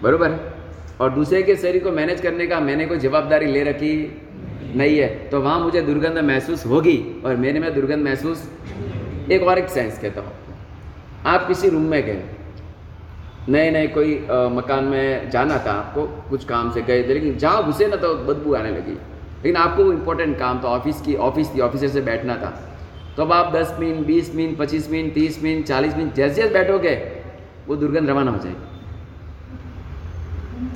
बरोबर 0.02 0.30
है? 0.30 0.52
और 1.00 1.10
दूसरे 1.10 1.42
के 1.42 1.56
शरीर 1.56 1.82
को 1.84 1.90
मैनेज 1.90 2.20
करने 2.20 2.46
का 2.46 2.60
मैंने 2.60 2.86
कोई 2.86 2.98
जवाबदारी 2.98 3.46
ले 3.46 3.62
रखी 3.64 3.94
नहीं 4.74 4.98
है 4.98 5.08
तो 5.28 5.40
वहाँ 5.40 5.60
मुझे 5.60 5.80
दुर्गंध 5.82 6.18
महसूस 6.20 6.64
होगी 6.66 7.22
और 7.24 7.36
मेरे 7.36 7.60
में 7.60 7.72
दुर्गंध 7.74 8.04
महसूस 8.04 8.48
एक 9.32 9.42
और 9.42 9.58
एक 9.58 9.68
साइंस 9.68 9.98
कहता 9.98 10.20
हूँ। 10.20 10.32
आप 11.26 11.46
किसी 11.48 11.68
रूम 11.68 11.82
में 11.82 12.02
गए 12.02 12.22
नए 13.48 13.70
नए 13.70 13.86
कोई 13.88 14.16
आ, 14.16 14.48
मकान 14.48 14.84
में 14.84 15.30
जाना 15.30 15.58
था 15.66 15.72
आपको 15.72 16.06
कुछ 16.30 16.44
काम 16.44 16.70
से 16.72 16.82
गए 16.82 17.02
थे 17.02 17.14
लेकिन 17.14 17.36
जहाँ 17.38 17.64
घुसे 17.64 17.86
ना 17.86 17.96
तो 17.96 18.14
बदबू 18.24 18.54
आने 18.54 18.70
लगी। 18.70 18.92
लेकिन 18.92 19.56
आपको 19.56 19.84
वो 19.84 19.92
इम्पोर्टेंट 19.92 20.38
काम 20.38 20.60
था 20.64 20.68
ऑफ़िस 20.68 21.00
की 21.00 21.14
ऑफ़िस 21.16 21.54
थी 21.54 21.60
ऑफिसर 21.60 21.88
से 21.88 22.00
बैठना 22.00 22.36
था। 22.36 22.50
तो 23.18 23.24
अब 23.24 23.32
आप 23.32 23.52
10 23.52 23.70
minute 23.78 24.06
20 24.06 24.34
minute 24.34 24.58
25 24.58 24.88
minute 24.90 25.14
30 25.14 25.42
minute 25.42 25.66
40 25.66 25.94
minute 25.94 26.14
जैसे 26.14 26.34
जैसे 26.34 26.52
बैठोगे 26.54 26.90
वो 27.66 27.76
दुर्गंध 27.76 28.10
रवाना 28.10 28.30
हो 28.30 28.38
जाएगी। 28.38 28.66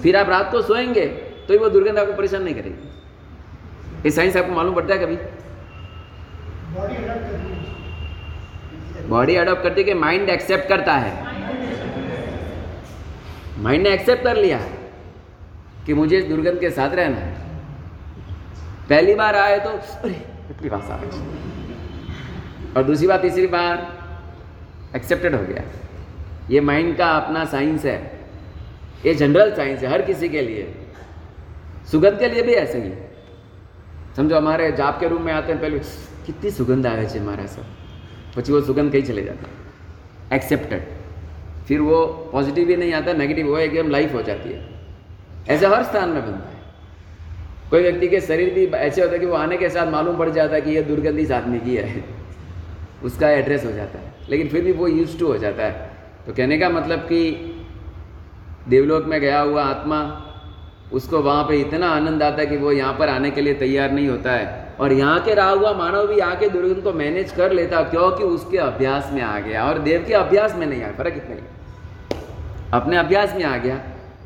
फिर 0.01 0.16
आप 0.16 0.28
रात 0.28 0.51
को 0.53 0.62
सोएँगे 0.62 1.07
तो 1.49 1.59
वो 1.59 1.68
दुर्गंध 1.68 1.99
आपको 1.99 2.12
परेशान 2.12 2.43
नहीं 2.43 2.55
करेगी। 2.55 2.88
ये 4.05 4.11
साइंस 4.11 4.36
आपको 4.36 4.53
मालूम 4.53 4.74
पड़ता 4.74 4.95
है 4.95 5.01
कभी? 5.01 5.16
बॉडी 9.09 9.36
अडॉप्ट 9.36 9.62
करती 9.62 9.80
है। 9.80 9.84
कि 9.84 9.95
माइंड 9.95 10.28
एक्सेप्ट 10.28 10.68
करता 10.68 10.95
है। 10.95 11.12
माइंड 13.59 13.82
ने 13.82 13.90
एक्सेप्ट 13.90 14.22
कर 14.24 14.36
लिया 14.36 14.59
कि 15.86 15.95
मुझे 15.95 16.18
इस 16.18 16.24
दुर्गंध 16.24 16.61
के 16.61 16.70
साथ 16.70 16.90
रहना 16.90 17.16
है। 17.16 17.32
पहली 18.88 19.14
बार 19.14 19.36
आए 19.36 19.59
तो 19.61 19.70
अरे 19.70 20.14
कितनी 20.49 20.68
भाषा 20.68 20.95
और 22.76 22.84
दूसरी 22.84 23.08
बात 23.08 23.22
तीसरी 23.22 23.47
बार 23.49 24.95
एक्सेप्टेड 24.95 25.36
हो 25.36 25.43
गया 25.43 25.64
ये 26.49 26.60
माइंड 26.64 26.95
का 26.97 27.08
अपना 27.14 27.45
साइंस 27.47 27.86
है 27.86 27.99
ये 29.05 29.14
जनरल 29.16 29.51
साइंस 29.55 29.82
है 29.84 29.91
हर 29.91 30.01
किसी 30.01 30.30
के 30.30 30.41
लिए 30.41 30.74
सुगंध 31.91 32.20
के 32.20 32.30
लिए 32.30 32.41
भी 32.43 32.53
ऐसे 32.55 32.82
ही 32.82 32.91
समझो 34.18 34.36
हमारे 34.36 34.72
जाप 34.74 34.99
के 34.99 35.08
रूम 35.08 35.22
में 35.22 35.34
आते 35.34 35.51
हैं 35.51 35.62
पहले 35.62 35.80
कितनी 36.26 36.51
सुगंध 36.51 36.88
आवे 36.88 37.05
છે 37.05 37.20
हमारा 37.20 37.45
सब 37.47 37.66
પછી 38.34 38.53
वो 38.53 38.62
सुगंध 38.62 38.91
कहीं 38.91 39.03
चले 39.03 39.24
जाता 39.24 39.47
है 39.47 40.38
एक्सेप्टेड 40.38 40.82
फिर 41.68 41.80
वो 41.82 41.99
पॉजिटिव 42.32 42.68
भी 42.68 42.76
नहीं 42.76 42.93
आता 42.93 43.14
नेगेटिव 43.16 43.47
वो 43.47 43.58
एकदम 43.60 43.89
लाइफ 43.89 44.14
हो 44.14 44.22
जाती 44.24 44.49
है 44.49 44.60
ऐसे 45.49 45.68
हर 45.68 45.84
स्थान 45.84 46.10
में 46.10 46.22
बनता 46.22 46.49
है 46.49 46.58
कोई 47.70 47.82
व्यक्ति 47.82 48.08
के 48.08 48.22
शरीर 48.22 48.53
भी 48.53 48.66
ऐसे 48.80 49.01
होता 49.01 49.14
है 49.14 49.20
कि 49.20 49.26
वो 49.26 49.36
आने 49.36 49.58
के 49.58 49.70
साथ 49.70 49.91
मालूम 49.91 50.18
पड़ 50.18 50.30
जाता 50.32 50.55
है 50.55 50.62
कि 50.62 50.72
ये 50.72 50.82
दुर्गंधी 50.84 51.24
इस 51.24 51.32
आदमी 51.34 51.60
की 51.60 51.76
है 51.78 52.03
उसका 53.05 53.28
एड्रेस 53.28 53.64
हो 53.64 53.72
जाता 53.72 53.98
है। 53.98 54.14
लेकिन 54.30 54.48
फिर 54.48 54.64
भी 54.64 54.72
वो 54.72 54.88
यूज़ 54.88 55.18
टू 55.18 55.26
हो 55.26 55.38
जाता 55.38 55.62
है। 55.62 55.90
तो 56.26 56.32
कहने 56.32 56.59
का 56.59 56.68
मतलब 56.68 56.98
कि 56.98 57.20
देवलोक 58.68 59.05
में 59.05 59.20
गया 59.20 59.40
हुआ 59.40 59.64
आत्मा, 59.64 60.28
उसको 60.92 61.18
वहाँ 61.18 61.44
पे 61.44 61.61
इतना 61.61 61.88
आनंद 61.88 62.22
आता 62.22 62.40
है 62.40 62.46
कि 62.46 62.57
वो 62.57 62.72
यहाँ 62.72 62.94
पर 62.98 63.09
आने 63.09 63.30
के 63.30 63.40
लिए 63.40 63.55
तैयार 63.55 63.90
नहीं 63.90 64.09
होता 64.09 64.32
है। 64.32 64.74
और 64.80 64.92
यहाँ 64.92 65.20
के 65.20 65.34
रहा 65.34 65.50
हुआ 65.50 65.72
मानव 65.72 66.07
भी 66.07 66.18
आके 66.18 66.48
दुर्गंध 66.48 66.82
को 66.84 66.92
मैनेज 66.92 67.32
कर 67.32 67.53
लेता 67.53 67.82
क्योंकि 67.82 68.24
उसके 68.24 68.59
अभ्यास 68.59 69.11
में 69.12 69.22
आ 69.22 69.38
गया। 69.40 69.64
और 69.64 69.78
देव 69.78 70.05
के 70.09 70.14
अभ्यास 70.14 70.55
में 70.55 70.66
नहीं 70.66 70.82
आया, 70.82 70.92
फ़र्क 70.92 71.14
इतना 71.16 71.34
ही 71.34 71.42
अपने 72.72 72.96
अभ्यास 72.96 73.34
में 73.36 73.44
आ 73.44 73.57
गया, 73.57 73.80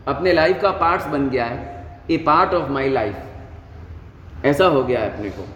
अपने 0.09 0.33
लाइफ 0.33 0.61
का 0.63 0.71
पार्ट्स 0.71 1.07
बन 1.07 1.29
गया 1.29 1.45
है। 1.45 2.01
A 2.11 2.17
part 2.17 2.55
of 2.55 2.71
my 2.71 2.89
life 2.89 3.17
ऐसा 4.45 4.67
हो 4.67 4.83
गया 4.85 5.01
है 5.01 5.17
अपने 5.17 5.31
को। 5.31 5.49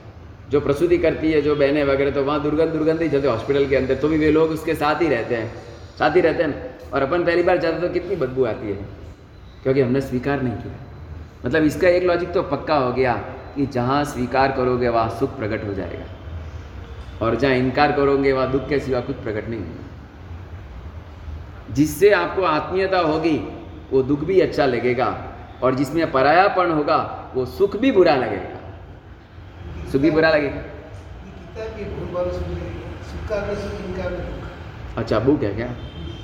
जो 0.51 0.61
प्रसूति 0.61 0.99
करती 0.99 1.33
है, 1.33 1.43
जो 1.43 1.57
बहनें 1.57 1.85
वगैरह 1.85 2.11
तो 2.11 2.25
वहाँ 2.25 2.43
दुर्गंध 2.43 2.69
दुर्गंध 2.69 3.03
ही 3.03 3.09
चलते 3.09 3.29
हॉस्पिटल 3.29 3.67
के 3.67 3.77
अंदर। 3.77 3.95
तो 3.95 4.09
भी 4.09 4.19
वे 4.19 4.31
लोग 4.31 4.51
उसके 4.51 4.75
साथ 4.75 5.03
ही 5.03 5.09
रहते 5.09 5.35
हैं। 5.35 5.55
साथ 5.99 6.17
ही 6.17 6.21
रहते 6.21 6.43
हैं। 6.43 6.79
और 6.91 7.03
अपन 7.03 7.25
पहली 7.25 7.43
बार 7.43 7.59
जाते 7.59 7.81
तो 7.81 7.89
कितनी 7.89 8.17
बदबू 8.17 8.45
आती 8.45 8.69
है। 8.69 9.01
क्योंकि 9.63 9.81
हमने 9.81 10.01
स्वीकार 10.01 10.43
नहीं 10.43 10.55
किया। 10.55 10.75
मतलब 11.47 11.65
इसका 11.65 11.89
एक 11.89 12.03
लॉजिक 12.03 12.33
तो 12.33 12.43
पक्का 12.43 12.77
हो 12.77 12.93
गया 12.93 13.15
कि 13.57 13.67
जहाँ 13.67 14.05
स्वीकार 14.05 14.53
करोगे, 14.53 14.89
वहाँ 14.89 15.11
सुख 15.11 15.37
प्रकट 15.37 15.69
हो 15.69 15.75
जाएगा। 15.75 16.05
और 17.27 17.35
जहाँ 17.35 17.55
इनकार 17.55 17.93
करोगे, 17.93 18.33
वहाँ 18.33 18.53
दुख 18.53 18.69
के 18.69 18.79
सिवा 18.79 19.01
कुछ 19.01 19.17
प्रकट 19.17 19.49
नहीं 19.49 19.61
होगा। 19.61 19.87
जिससे 21.75 22.11
आपको 22.11 22.43
आत्मीयता 22.43 22.99
होगी, 22.99 23.49
वो 23.91 24.03
दुख 24.03 24.21
भी 24.21 24.41
अच्छा 24.41 24.67
लगेगा। 24.67 25.25
और 25.63 25.75
जिसमें 25.75 26.13
परायापन 26.13 26.71
होगा, 26.71 27.31
वो 27.35 27.47
सुख 27.47 27.77
भी 27.77 27.93
बुरा 27.93 28.17
लगेगा। 28.17 28.60
सुख 29.93 30.03
बुरा 30.13 30.31
लगेगा 30.31 30.63
अच्छा 34.97 35.19
बुक 35.19 35.43
है 35.43 35.55
क्या? 35.55 35.69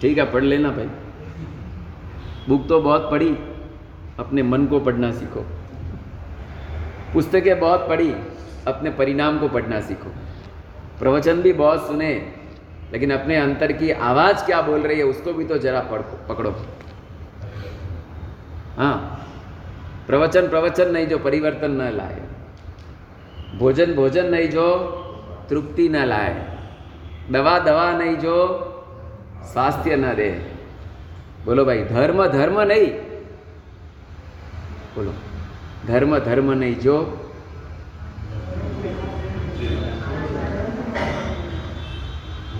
ठीक 0.00 0.18
है 0.18 0.24
पढ़ 0.32 0.44
लेना 0.44 0.70
भाई। 0.70 0.88
बुक 2.48 2.66
तो 2.68 2.80
बहुत 2.80 3.10
पढ़ी 3.10 3.28
अपने 4.18 4.42
मन 4.42 4.66
को 4.66 4.80
पढ़ना 4.80 5.10
सीखो। 5.12 5.40
पुस्तकें 7.12 7.58
बहुत 7.60 7.88
पढ़ी 7.88 8.12
अपने 8.66 8.90
परिणाम 8.90 9.38
को 9.38 9.48
पढ़ना 9.48 9.80
सीखो। 9.80 10.10
प्रवचन 10.98 11.42
भी 11.42 11.52
बहुत 11.52 11.86
सुने 11.86 12.10
लेकिन 12.92 13.12
अपने 13.12 13.36
अंतर 13.36 13.72
की 13.72 13.90
आवाज़ 13.90 14.44
क्या 14.46 14.60
बोल 14.62 14.80
रही 14.80 14.98
है 14.98 15.04
उसको 15.04 15.32
भी 15.32 15.44
तो 15.44 15.58
जरा 15.58 15.80
पकड़ो। 16.28 16.50
हाँ 18.78 18.94
प्रवचन 20.06 20.48
प्रवचन 20.48 20.90
नहीं 20.92 21.06
जो 21.06 21.18
परिवर्तन 21.18 21.70
न 21.70 21.90
लाए। 21.92 22.25
भोजन 23.58 23.92
भोजन 23.94 24.26
नहीं 24.26 24.48
जो 24.48 24.66
तृप्ति 25.50 25.88
न 25.88 26.04
लाए 26.04 26.32
दवा 27.30 27.58
दवा 27.58 27.90
नहीं 27.92 28.16
जो 28.16 28.36
स्वास्थ्य 29.52 29.96
न 29.96 30.14
दे 30.14 30.30
बोलो 31.44 31.64
भाई 31.64 31.84
धर्म 31.84 32.26
धर्म 32.28 32.60
नहीं 32.62 32.86
बोलो 34.96 35.14
धर्म 35.86 36.18
धर्म 36.18 36.52
नहीं 36.52 36.74
जो 36.76 36.96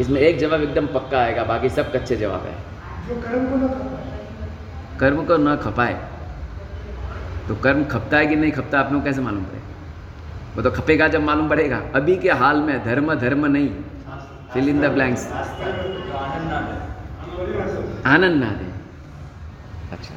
इसमें 0.01 0.21
एक 0.21 0.39
जवाब 0.39 0.63
एकदम 0.63 0.87
पक्का 0.95 1.19
आएगा 1.19 1.45
बाकी 1.45 1.69
सब 1.69 1.93
कच्चे 1.93 2.17
जवाब 2.17 2.43
है। 2.47 2.55
कर्म 3.23 3.47
को 3.51 3.57
न 3.57 3.69
खपाए। 3.69 4.99
कर्म 5.01 5.25
को 5.25 5.37
न 5.37 5.57
खपाए। 5.57 5.95
तो 7.49 7.55
कर्म 7.65 7.85
खपता 7.85 8.19
है 8.19 8.27
कि 8.27 8.37
नहीं 8.37 8.53
खपता 8.53 8.81
आप 8.81 8.93
लोग 8.93 9.05
कैसे 9.05 9.21
मालूम 9.21 9.45
पड़े 9.45 9.66
वो 10.57 10.63
तो 10.63 10.71
खपेगा 10.71 11.07
जब 11.09 11.23
मालूम 11.23 11.49
पड़ेगा। 11.49 11.81
अभी 11.95 12.17
के 12.17 12.31
हाल 12.33 12.61
में 12.61 12.85
धर्म 12.85 13.15
धर्म 13.15 13.47
नहीं। 13.47 13.69
फिल 14.53 14.69
इन 14.69 14.81
द 14.81 14.91
ब्लैंक्स 14.93 15.27
आनंद 18.07 18.43
ना 18.43 18.51
दे। 18.53 18.69
अच्छा। 19.93 20.15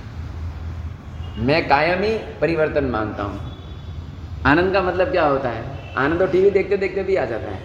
मैं 1.39 1.67
कायमी 1.69 2.11
परिवर्तन 2.41 2.85
माँगता 2.85 3.23
हूँ। 3.23 3.39
आनंद 4.45 4.73
का 4.73 4.81
मतलब 4.81 5.11
क्या 5.11 5.25
होता 5.25 5.49
है? 5.49 5.63
आनंद 5.97 6.19
तो 6.19 6.27
टीवी 6.27 6.49
देखते 6.49 6.77
देखते 6.77 7.03
भी 7.03 7.15
आ 7.15 7.25
जाता 7.25 7.51
है। 7.51 7.59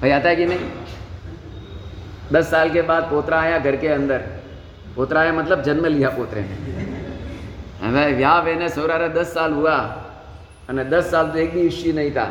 भाई, 0.00 0.10
आता 0.10 0.28
है 0.28 0.36
कि 0.36 0.46
नहीं? 0.46 0.70
दस 2.32 2.50
साल 2.50 2.70
के 2.70 2.82
बाद 2.82 3.02
पोतरा 3.02 3.40
आया 3.40 3.58
घर 3.58 3.76
के 3.76 3.88
अंदर। 3.88 4.18
पोतरा 4.96 5.20
आया 5.20 5.32
मतलब 5.32 5.62
जन्म 5.62 5.86
लिया 5.86 6.08
पोतरे 6.08 6.42
ने। 6.42 8.12
व्याह 8.12 8.38
वेने 8.40 8.68
सोरा 8.68 8.96
रहा 8.96 9.08
दस 9.14 9.34
साल 9.34 9.52
हुआ। 9.52 9.76
અને 10.72 10.84
दस 10.84 11.10
साल 11.10 11.30
तो 11.30 11.38
एक 11.38 11.52
भी 11.54 11.60
इश्यू 11.60 11.92
नहीं 11.92 12.10
था। 12.10 12.24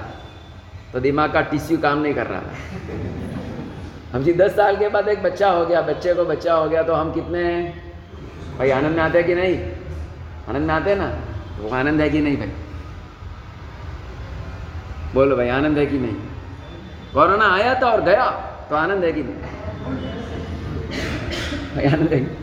तो 0.93 0.99
दिमाग 0.99 1.33
का 1.33 1.41
टिश्यू 1.41 1.77
काम 1.77 1.97
नहीं 1.97 2.13
कर 2.13 2.27
रहा 2.27 2.41
था। 2.41 2.55
हम 4.13 4.23
जी 4.23 4.33
दस 4.33 4.55
साल 4.55 4.77
के 4.77 4.89
बाद 4.89 5.07
एक 5.07 5.23
बच्चा 5.23 5.49
हो 5.49 5.65
गया, 5.65 5.81
बच्चे 5.81 6.13
को 6.13 6.25
बच्चा 6.25 6.53
हो 6.53 6.69
गया 6.69 6.83
तो 6.83 6.93
हम 6.93 7.13
कितने 7.13 7.43
हैं? 7.43 7.93
भाई, 8.57 8.69
आनंद 8.69 8.95
में 8.95 9.03
आते 9.03 9.17
हैं 9.17 9.27
कि 9.27 9.35
नहीं? 9.35 9.55
आनंद 10.49 10.67
में 10.67 10.73
आते 10.75 10.89
हैं 10.89 10.97
ना? 10.97 11.07
तो 11.57 11.63
वो 11.63 11.75
आनंद 11.75 12.01
है 12.01 12.09
कि 12.09 12.19
नहीं 12.19 12.37
भाई? 12.37 12.51
बोलो 15.13 15.35
भाई, 15.35 15.49
आनंद 15.49 15.77
है 15.77 15.85
कि 15.85 15.97
नहीं? 15.97 16.15
कोरोना 17.13 17.53
आया 17.55 17.81
था 17.81 17.89
और 17.89 18.01
गया 18.01 18.29
तो 18.69 18.75
आनंद 18.75 19.03
है 19.03 19.11
कि 19.11 19.23
नहीं? 19.23 19.35
भाई, 21.75 21.85
आनंद 21.85 22.13
है 22.13 22.37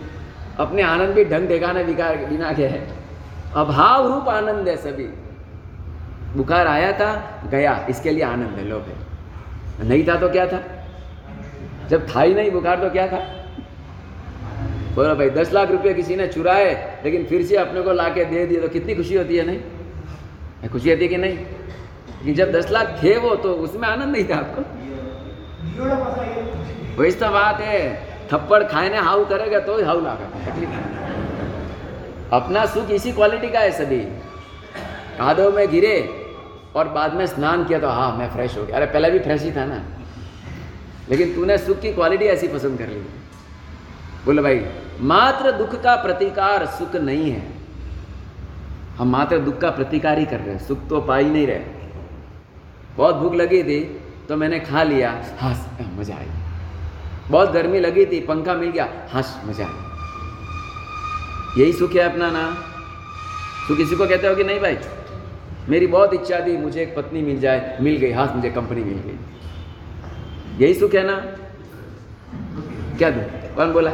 अपने 0.59 0.83
आनंद 0.83 1.09
भी 1.09 1.25
ढंग 1.25 1.49
ठिकाने 1.49 1.85
बिना 1.85 2.53
के 2.53 2.67
है। 2.67 2.89
अभाव 3.55 4.13
रूप 4.13 4.29
आनंद 4.29 4.69
है 4.69 4.77
सभी। 4.77 5.09
बुखार 6.37 6.67
आया 6.67 6.93
था, 6.93 7.43
गया। 7.51 7.87
इसके 7.91 8.11
लिए 8.11 8.23
आनंद 8.23 8.59
है 8.59 8.65
लोग 8.65 8.83
नहीं 9.85 10.09
था 10.09 10.17
तो 10.17 10.29
क्या 10.29 10.47
था? 10.47 10.63
जब 11.89 12.17
था 12.17 12.23
ही 12.23 12.35
नहीं, 12.35 12.51
बुखार 12.51 12.79
तो 12.79 12.91
क्या 12.91 13.07
था? 13.07 13.19
बोलो 14.95 15.15
भाई, 15.15 15.31
दस 15.31 15.53
लाख 15.53 15.71
रुपए 15.71 15.95
किसी 15.95 16.17
ने 16.17 16.27
चुराए, 16.27 17.01
लेकिन 17.05 17.25
फिर 17.25 17.43
से 17.43 17.57
अपने 17.57 17.81
को 17.81 17.93
लाके 17.93 18.25
दे 18.25 18.47
दिए 18.47 18.61
तो 18.61 18.69
कितनी 18.69 18.95
खुशी 18.95 19.15
होती 19.15 19.37
है, 19.37 19.47
नहीं? 19.47 20.69
खुशी 20.69 20.91
होती 20.91 21.03
है 21.03 21.09
कि 21.09 21.17
नहीं? 21.17 21.37
कि 22.25 22.33
जब 22.35 22.53
दस 22.53 22.71
लाख 22.71 23.01
थे 23.03 23.17
वो 23.19 23.37
तो 23.37 23.53
उसमें 23.53 23.89
आनंद 23.89 24.17
नहीं 24.17 24.25
था 24.25 24.37
आपको? 24.37 24.63
वही 27.03 27.13
तो 27.13 27.29
बात 27.29 27.61
है। 27.61 28.09
थप्पड़ 28.33 28.63
खाए 28.65 28.89
ने 28.89 28.99
हाउ 28.99 29.25
करेगा 29.25 29.59
तो 29.59 29.85
हाउ 29.85 30.01
लागा। 30.01 30.29
अपना 32.37 32.67
सुख 32.67 32.91
इसी 32.91 33.13
क्वालिटी 33.13 33.49
का 33.49 33.61
है 33.61 33.71
सभी। 33.71 34.01
कादों 35.19 35.53
में 35.53 35.71
गिरे 35.71 36.18
और 36.79 36.89
बाद 36.89 37.15
में 37.15 37.27
स्नान 37.27 37.65
किया 37.65 37.79
तो 37.79 37.89
हाँ 37.89 38.17
मैं 38.17 38.31
फ्रेश 38.31 38.57
हो 38.59 38.65
गया। 38.65 38.77
अरे, 38.77 38.87
पहले 38.87 39.11
भी 39.11 39.19
फ्रेश 39.19 39.43
ही 39.43 39.53
था 39.53 39.65
ना। 39.65 39.83
लेकिन 41.11 41.35
तूने 41.35 41.59
सुख 41.59 41.81
की 41.81 41.93
क्वालिटी 41.93 42.25
ऐसी 42.25 42.49
पसंद 42.49 42.79
कर 42.79 42.87
ली। 42.87 43.01
बोले 44.25 44.43
भाई, 44.43 44.67
मात्र 45.01 45.53
दुख 45.53 45.81
का 45.83 45.95
प्रतिकार 45.97 46.67
सुख 46.67 46.97
नहीं 46.97 47.31
है। 47.31 47.43
हम 48.99 49.11
मात्र 49.11 49.39
दुख 49.39 49.59
का 49.59 49.71
प्रतिकार 49.71 50.19
ही 50.19 50.25
कर 50.25 50.41
रहे 50.41 50.55
हैं। 50.55 50.67
सुख 50.67 50.89
तो 50.89 51.01
पा 51.01 51.17
ही 51.17 51.31
नहीं 51.31 51.47
रहे। 51.47 51.61
बहुत 52.97 53.17
भूख 53.17 53.35
लगी 53.35 53.63
थी 53.63 53.81
तो 54.29 54.37
मैंने 54.37 54.61
खा 54.61 54.83
लिया। 54.83 55.11
हाँ 55.39 55.55
मज़ा 55.99 56.17
आई। 56.17 56.27
बहुत 57.31 57.51
गर्मी 57.51 57.81
लगी 57.81 58.05
थी, 58.07 58.21
पंखा 58.21 58.55
मिल 58.55 58.71
गया। 58.71 58.89
हंस, 59.15 59.37
मज़ा 59.45 59.67
आई। 59.67 61.63
यही 61.63 61.73
सुख 61.73 61.93
है 61.93 62.03
अपना 62.03 62.31
ना? 62.31 62.51
सुख 63.69 63.77
किसी 63.77 63.97
को 63.97 64.07
कहते 64.07 64.27
हो 64.27 64.35
कि 64.35 64.45
नहीं 64.45 64.61
भाई? 64.61 64.77
मेरी 65.69 65.87
बहुत 65.87 66.15
इच्छा 66.15 66.41
थी 66.47 66.57
मुझे 66.57 66.83
एक 66.83 66.97
पत्नी 66.97 67.23
मिल 67.23 67.41
जाए 67.41 67.77
मिल 67.81 67.97
गई 67.97 68.11
हाँ 68.11 68.33
मुझे 68.37 68.51
कंपनी 68.51 68.85
मिल 68.85 68.99
गई। 69.07 69.19
यही 70.65 70.75
सुख 70.75 70.95
है 70.95 71.07
ना? 71.07 71.17
क्या 72.99 73.11
दू? 73.11 73.21
कौन 73.57 73.73
बोला? 73.73 73.91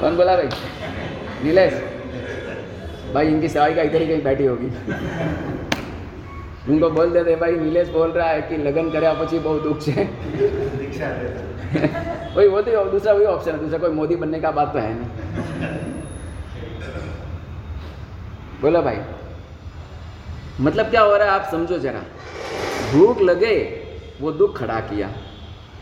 कौन 0.00 0.16
बोला 0.16 0.36
भाई? 0.36 0.48
नीलेश। 1.44 1.72
भाई 3.14 3.26
इनकी 3.26 3.48
सवाई 3.48 3.74
का 3.74 3.82
इधर 3.82 4.02
ही 4.02 4.06
कहीं 4.06 4.22
बैठी 4.22 4.44
होगी। 4.44 4.66
उनको 6.72 6.90
बोल 6.90 7.10
देते 7.10 7.36
भाई 7.36 7.56
नीलेश 7.56 7.88
बोल 7.88 8.10
रहा 8.10 8.28
है 8.28 8.42
कि 8.42 8.56
लगन 8.56 8.90
करे 8.90 9.06
आप 9.06 9.16
बहुत 9.16 9.62
दुख 9.62 9.80
से 9.80 9.92
वही 12.36 12.48
वो 12.48 12.62
तो 12.62 12.84
दूसरा 12.84 13.12
वही 13.12 13.24
ऑप्शन 13.24 13.50
है 13.50 13.58
दूसरा 13.58 13.78
कोई 13.78 13.90
मोदी 13.90 14.16
बनने 14.16 14.40
का 14.40 14.50
बात 14.50 14.72
तो 14.72 14.78
है 14.78 14.94
नहीं। 14.94 15.06
बोला 18.62 18.80
भाई। 18.80 18.96
मतलब 20.60 20.86
क्या 20.86 21.00
हो 21.00 21.16
रहा 21.16 21.26
है, 21.26 21.40
आप 21.40 21.48
समझो 21.50 21.78
जरा। 21.78 22.02
भूख 22.92 23.20
लगे, 23.20 23.56
वो 24.20 24.32
दुख 24.32 24.58
खड़ा 24.58 24.80
किया। 24.80 25.10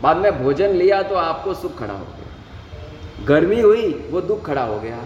बाद 0.01 0.17
में 0.17 0.43
भोजन 0.43 0.69
लिया 0.69 1.01
तो 1.03 1.15
आपको 1.15 1.53
सुख 1.53 1.77
खड़ा 1.79 1.93
हो 1.93 2.05
गया। 2.05 3.25
गर्मी 3.25 3.61
हुई, 3.61 4.07
वो 4.11 4.21
दुख 4.21 4.45
खड़ा 4.45 4.63
हो 4.63 4.79
गया। 4.79 4.99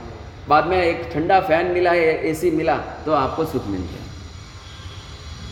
बाद 0.47 0.65
में 0.65 0.77
एक 0.77 1.09
ठंडा 1.13 1.39
फ़ैन 1.39 1.65
मिला 1.65 1.91
है 1.91 2.27
एसी 2.27 2.51
मिला 2.51 2.77
तो 2.77 3.11
आपको 3.11 3.45
सुख 3.45 3.67
मिल 3.67 3.81
गया। 3.81 4.05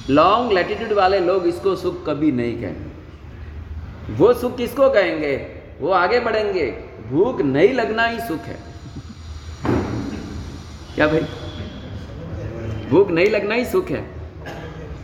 लॉन्ग 0.10 0.52
लैटिट्यूड 0.52 0.94
वाले 0.94 1.20
लोग 1.20 1.48
इसको 1.48 1.76
सुख 1.76 2.06
कभी 2.06 2.32
नहीं 2.32 2.62
कहेंगे। 2.62 4.14
वो 4.14 4.34
सुख 4.34 4.58
किसको 4.58 4.90
कहेंगे? 4.90 5.36
वो 5.80 5.92
आगे 5.92 6.20
बढ़ेंगे। 6.20 6.66
भूख 7.10 7.42
नहीं 7.42 7.74
लगना 7.74 8.06
ही 8.06 8.20
सुख 8.20 8.42
है। 8.42 8.58
क्या 10.96 11.08
भाई? 11.08 11.28
भूख 12.90 13.12
नहीं 13.12 13.28
लगना 13.28 13.56
ही 13.56 13.66
सुख 13.66 13.90
है। 13.90 14.06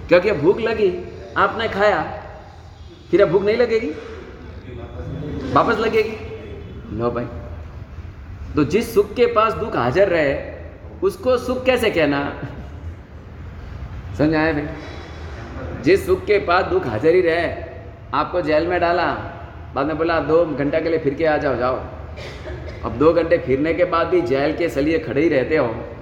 क्योंकि 0.08 0.30
अब 0.30 0.38
भूख 0.38 0.60
लगी, 0.60 1.06
आपने 1.38 1.68
खाया, 1.68 2.24
फिर 3.12 3.22
अब 3.22 3.30
भूख 3.30 3.44
नहीं 3.44 3.58
लगेगी? 3.58 3.90
वापस 5.54 5.78
लगेगी? 5.78 6.18
लो 6.98 7.12
भाई। 7.12 7.26
तो 8.56 8.64
जिस 8.64 8.94
सुख 8.94 9.14
के 9.14 9.26
पास 9.26 9.54
दुख 9.54 9.76
हाजिर 9.76 10.08
रहे, 10.08 10.54
उसको 11.04 11.38
सुख 11.38 11.66
कैसे 11.66 11.90
कहना? 11.90 12.42
समझ 14.18 14.36
आए 14.36 14.54
भाई? 14.54 14.68
जिस 15.82 16.06
सुख 16.06 16.26
के 16.26 16.40
पास 16.40 16.66
दुख 16.66 16.88
हाजिर 16.88 17.16
ही 17.16 17.22
रहे, 17.22 17.56
आपको 18.14 18.42
जेल 18.42 18.68
में 18.68 18.80
डाला, 18.80 19.08
बाद 19.76 19.86
में 19.86 19.98
बोला, 19.98 20.20
दो 20.20 20.46
घंटा 20.46 20.80
के 20.80 20.90
लिए 20.90 21.00
फिर 21.00 21.14
के 21.14 21.26
आ 21.26 21.38
जाओ 21.38 21.56
जाओ। 21.56 21.76
अब 22.86 22.96
दो 22.98 23.14
घंटे 23.14 23.38
फिरने 23.38 23.74
के 23.74 23.86
बाद 23.86 24.08
भी 24.08 24.22
जेल 24.22 24.58
के 24.58 24.70
सलिए 24.70 25.00
खड़े 25.00 25.22
ही 25.22 25.30
रहते 25.30 25.58
हो। 25.58 25.93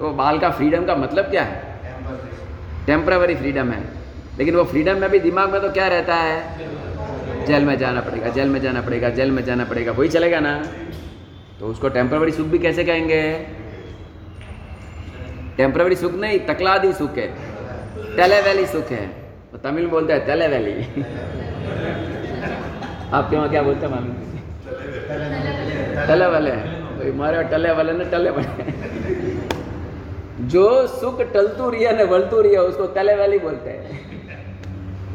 तो 0.00 0.10
बाल 0.10 0.38
का 0.38 0.50
फ्रीडम 0.50 0.84
का 0.84 0.94
मतलब 0.96 1.24
क्या 1.24 1.42
है? 1.42 1.56
टेम्पररी 2.86 3.34
फ्रीडम 3.34 3.70
है। 3.70 3.80
लेकिन 4.38 4.54
वो 4.56 4.64
फ्रीडम 4.64 5.00
में 5.00 5.10
भी 5.10 5.18
दिमाग 5.18 5.52
में 5.52 5.60
तो 5.62 5.70
क्या 5.70 5.88
रहता 5.88 6.14
है? 6.14 7.44
जेल 7.46 7.64
में 7.64 7.78
जाना 7.78 8.00
पड़ेगा, 8.00 8.28
जेल 8.28 8.48
में 8.48 8.60
जाना 8.60 8.82
पड़ेगा, 8.82 9.08
जेल 9.08 9.30
में 9.30 9.44
जाना 9.44 9.64
पड़ेगा, 9.64 9.92
वही 9.92 10.08
चलेगा 10.08 10.40
ना? 10.40 10.54
तो 11.60 11.66
उसको 11.66 11.88
टेम्पररी 11.88 12.32
सुख 12.32 12.46
भी 12.46 12.58
कैसे 12.58 12.84
कहेंगे? 12.84 13.22
टेम्पररी 15.56 15.96
सुख 15.96 16.14
नहीं, 16.14 16.38
तकलादी 16.46 16.92
सुख 16.92 17.18
है। 17.18 17.26
टेले 18.16 18.40
वैली 18.40 18.66
सुख 18.66 18.90
है। 18.90 19.06
तो 19.52 19.58
तमिल 19.58 19.86
बोलते 19.86 20.12
हैं 20.12 20.26
टेले 20.26 20.48
वैली 20.48 20.74
आपके 23.12 23.36
वहाँ 23.36 23.48
क्या 23.48 23.62
बोलते 23.62 23.86
हैं 23.86 23.92
मालूम 23.94 24.14
टले 26.06 26.26
वाले 26.26 26.50
हमारे 27.10 27.42
टले 27.42 27.72
वाले 27.72 27.92
ना 27.92 28.04
टले 28.04 28.30
वाले 28.30 29.19
जो 30.50 30.86
सुख 30.88 31.20
टलतू 31.32 31.70
है 31.70 31.90
न 31.96 32.08
वलतू 32.08 32.42
है, 32.42 32.56
उसको 32.58 32.86
तले 32.88 33.14
वाली 33.16 33.38
बोलते 33.38 33.70
हैं। 33.70 33.88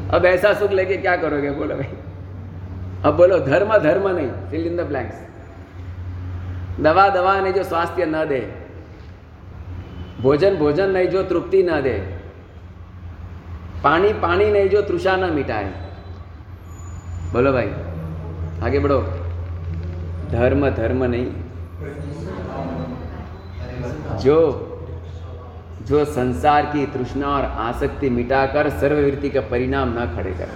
अब 0.08 0.24
ऐसा 0.26 0.52
सुख 0.54 0.70
लेके 0.72 0.96
क्या 0.96 1.16
करोगे? 1.16 1.50
बोलो 1.50 1.74
भाई। 1.74 1.88
अब 3.04 3.16
बोलो, 3.16 3.38
धर्म 3.40 3.76
धर्म 3.78 4.08
नहीं 4.08 4.30
फिल 4.50 4.66
इन 4.66 4.76
द 4.76 4.80
ब्लैंक्स 4.88 5.24
दवा 6.80 7.08
दवा 7.08 7.38
नहीं 7.40 7.52
जो 7.52 7.62
स्वास्थ्य 7.64 8.04
न 8.06 8.24
दे, 8.28 8.40
भोजन 10.20 10.56
भोजन 10.56 10.90
नहीं 10.90 11.08
जो 11.08 11.22
तृप्ति 11.22 11.62
न 11.62 11.80
दे, 11.82 11.92
पानी 13.84 14.12
पानी 14.12 14.50
नहीं 14.50 14.68
जो 14.68 14.82
तृषा 14.82 15.16
न 15.16 15.32
मिटाए। 15.32 15.72
बोलो 17.32 17.52
भाई, 17.52 17.70
आगे 18.62 18.78
बढ़ो। 18.78 19.00
धर्म 20.30 20.68
धर्म 20.70 21.04
नहीं। 21.04 21.28
जो 24.18 24.36
जो 25.86 26.04
संसार 26.04 26.66
की 26.66 26.86
तृष्णा 26.86 27.26
और 27.28 27.44
आसक्ति 27.44 28.08
मिटाकर 28.10 28.68
सर्ववृत्ति 28.70 29.30
का 29.30 29.40
परिणाम 29.40 29.92
न 29.98 30.06
खड़े 30.16 30.30
कर। 30.30 30.48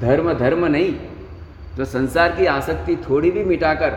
धर्म 0.00 0.32
धर्म 0.32 0.64
नहीं, 0.66 0.94
जो 1.76 1.84
संसार 1.84 2.34
की 2.36 2.46
आसक्ति 2.46 2.96
थोड़ी 2.96 3.30
भी 3.30 3.44
मिटाकर 3.44 3.92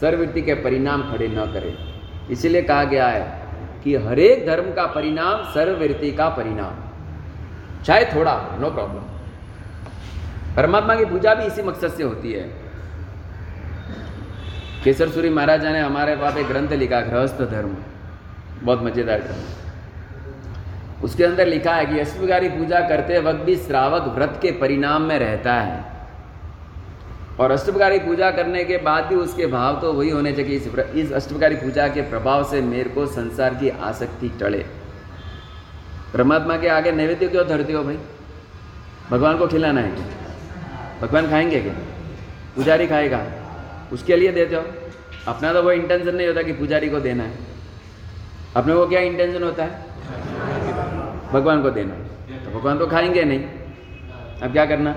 सर्ववृत्ति 0.00 0.42
के 0.42 0.54
परिणाम 0.54 1.02
खड़े 1.02 1.28
न 1.28 1.44
करे। 1.52 1.76
इसलिए 2.32 2.62
कहा 2.62 2.84
गया 2.84 3.08
है 3.08 3.24
कि 3.84 3.94
हरेक 3.96 4.46
धर्म 4.46 4.72
का 4.72 4.86
परिणाम 4.86 5.42
सर्ववृत्ति 5.54 6.10
का 6.12 6.28
परिणाम। 6.28 7.82
चाहे 7.84 8.04
थोड़ा 8.04 8.34
नो 8.60 8.70
प्रॉब्लम 8.70 9.02
परमात्मा 10.56 10.94
की 10.94 11.04
पूजा 11.04 11.34
भी 11.34 11.44
इसी 11.44 11.62
मकसद 11.62 11.92
से 11.92 12.02
होती 12.02 12.32
है। 12.32 12.42
केसर 14.84 15.08
सूरी 15.08 15.28
महाराजा 15.30 15.72
ने 15.72 15.80
हमारे 15.80 16.16
पास 16.16 16.36
एक 16.36 16.46
ग्रंथ 16.46 16.72
लिखा, 16.72 17.00
गृहस्थ 17.00 17.42
धर्म। 17.42 17.76
बहुत 18.64 18.82
मज़ेदार 18.82 19.20
ग्रंथ 19.20 21.02
उसके 21.04 21.24
अंदर 21.24 21.46
लिखा 21.46 21.74
है 21.74 21.86
कि 21.86 21.98
अष्टप्रकारी 22.00 22.48
पूजा 22.48 22.80
करते 22.88 23.18
वक्त 23.20 23.40
भी 23.40 23.56
श्रावक 23.56 24.14
व्रत 24.14 24.38
के 24.42 24.50
परिणाम 24.60 25.02
में 25.02 25.18
रहता 25.18 25.54
है। 25.54 25.92
और 27.40 27.50
अष्टप्रकारी 27.50 27.98
पूजा 27.98 28.30
करने 28.30 28.64
के 28.64 28.76
बाद 28.78 29.04
भी 29.04 29.14
उसके 29.16 29.46
भाव 29.48 29.80
तो 29.80 29.92
वही 29.92 30.10
होने 30.10 30.32
चाहिए 30.32 30.56
इस 30.56 30.66
इस 30.96 31.12
अष्टप्रकारी 31.12 31.56
पूजा 31.56 31.88
के 31.88 32.02
प्रभाव 32.10 32.44
से 32.50 32.60
मेरे 32.62 32.90
को 32.90 33.06
संसार 33.08 33.54
की 33.54 33.68
आसक्ति 33.84 34.28
टले। 34.40 34.64
परमात्मा 36.12 36.56
के 36.56 36.68
आगे 36.70 36.92
नैवेद्य 36.92 37.28
क्यों 37.28 37.46
धरते 37.48 37.72
हो 37.72 37.82
भाई? 37.84 37.98
भगवान 39.10 39.38
को 39.38 39.46
खिलाना 39.46 39.80
है 39.80 39.90
भगवान 41.00 41.30
खाएँगे 41.30 41.60
क्या? 41.60 41.72
पुजारी 42.56 42.86
खाएगा। 42.86 43.20
उसके 43.92 44.16
लिए 44.16 44.32
देते 44.32 44.54
हो? 44.56 44.62
अपना 45.28 45.52
तो 45.52 45.62
वो 45.62 45.72
इंटेंशन 45.72 46.14
नहीं 46.14 46.26
होता 46.26 46.42
कि 46.42 46.52
पुजारी 46.54 46.88
को 46.88 47.00
देना 47.00 47.24
है। 47.24 47.52
अपने 48.56 48.74
को 48.74 48.88
क्या 48.88 49.00
इंटेंशन 49.00 49.42
होता 49.42 49.64
है? 49.64 49.82
भगवान 51.32 51.62
को 51.62 51.70
देना। 51.70 51.94
तो 52.44 52.58
भगवान 52.58 52.78
तो 52.78 52.86
खाएँगे 52.86 53.24
नहीं। 53.24 53.44
अब 54.42 54.52
क्या 54.52 54.66
करना? 54.66 54.96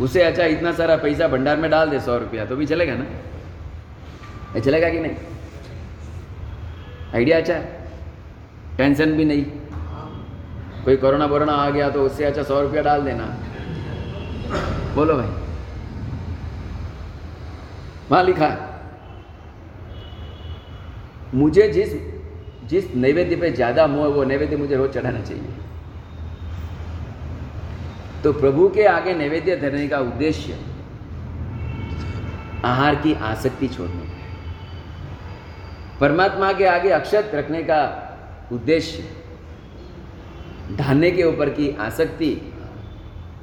उसे 0.00 0.22
अच्छा 0.22 0.44
इतना 0.44 0.72
सारा 0.72 0.96
पैसा 0.96 1.28
भंडार 1.28 1.56
में 1.56 1.70
डाल 1.70 1.90
दे, 1.90 2.00
सौ 2.00 2.18
रुपया 2.18 2.44
तो 2.44 2.56
भी 2.56 2.66
चलेगा 2.66 2.94
ना? 2.94 3.04
ये 4.54 4.60
चलेगा 4.60 4.88
कि 4.88 5.00
नहीं? 5.00 5.16
आइडिया 7.14 7.38
अच्छा 7.38 7.54
है। 7.54 7.88
टेंशन 8.76 9.12
भी 9.12 9.24
नहीं। 9.24 9.44
कोई 10.84 10.96
कोरोना 10.96 11.26
बोरोना 11.26 11.52
आ 11.52 11.70
गया 11.70 11.90
तो 11.90 12.02
उससे 12.02 12.24
अच्छा 12.24 12.42
सौ 12.42 12.60
रुपया 12.60 12.82
डाल 12.82 13.02
देना। 13.02 13.24
बोलो 14.94 15.14
भाई। 15.14 15.28
वहाँ 18.10 18.24
लिखा 18.24 18.46
है। 18.46 18.73
मुझे 21.34 21.68
जिस 21.68 21.92
जिस 22.68 22.94
नैवेद्य 22.96 23.36
पे 23.36 23.50
ज़्यादा 23.50 23.86
मोह 23.86 24.06
वो 24.08 24.24
नैवेद्य 24.24 24.56
मुझे 24.56 24.76
रोज 24.76 24.90
चढ़ाना 24.90 25.20
चाहिए। 25.20 25.54
तो 28.22 28.32
प्रभु 28.32 28.68
के 28.68 28.84
आगे 28.86 29.14
नैवेद्य 29.14 29.56
धरने 29.56 29.88
का 29.88 29.98
उद्देश्य 30.00 30.58
आहार 32.64 32.94
की 32.96 33.14
आसक्ति 33.22 33.68
छोड़ने। 33.68 34.06
परमात्मा 36.00 36.52
के 36.52 36.64
आगे 36.66 36.90
अक्षत 36.92 37.30
रखने 37.34 37.62
का 37.62 37.80
उद्देश्य 38.52 39.04
धान्य 40.76 41.10
के 41.10 41.24
ऊपर 41.24 41.48
की 41.50 41.68
आसक्ति 41.80 42.36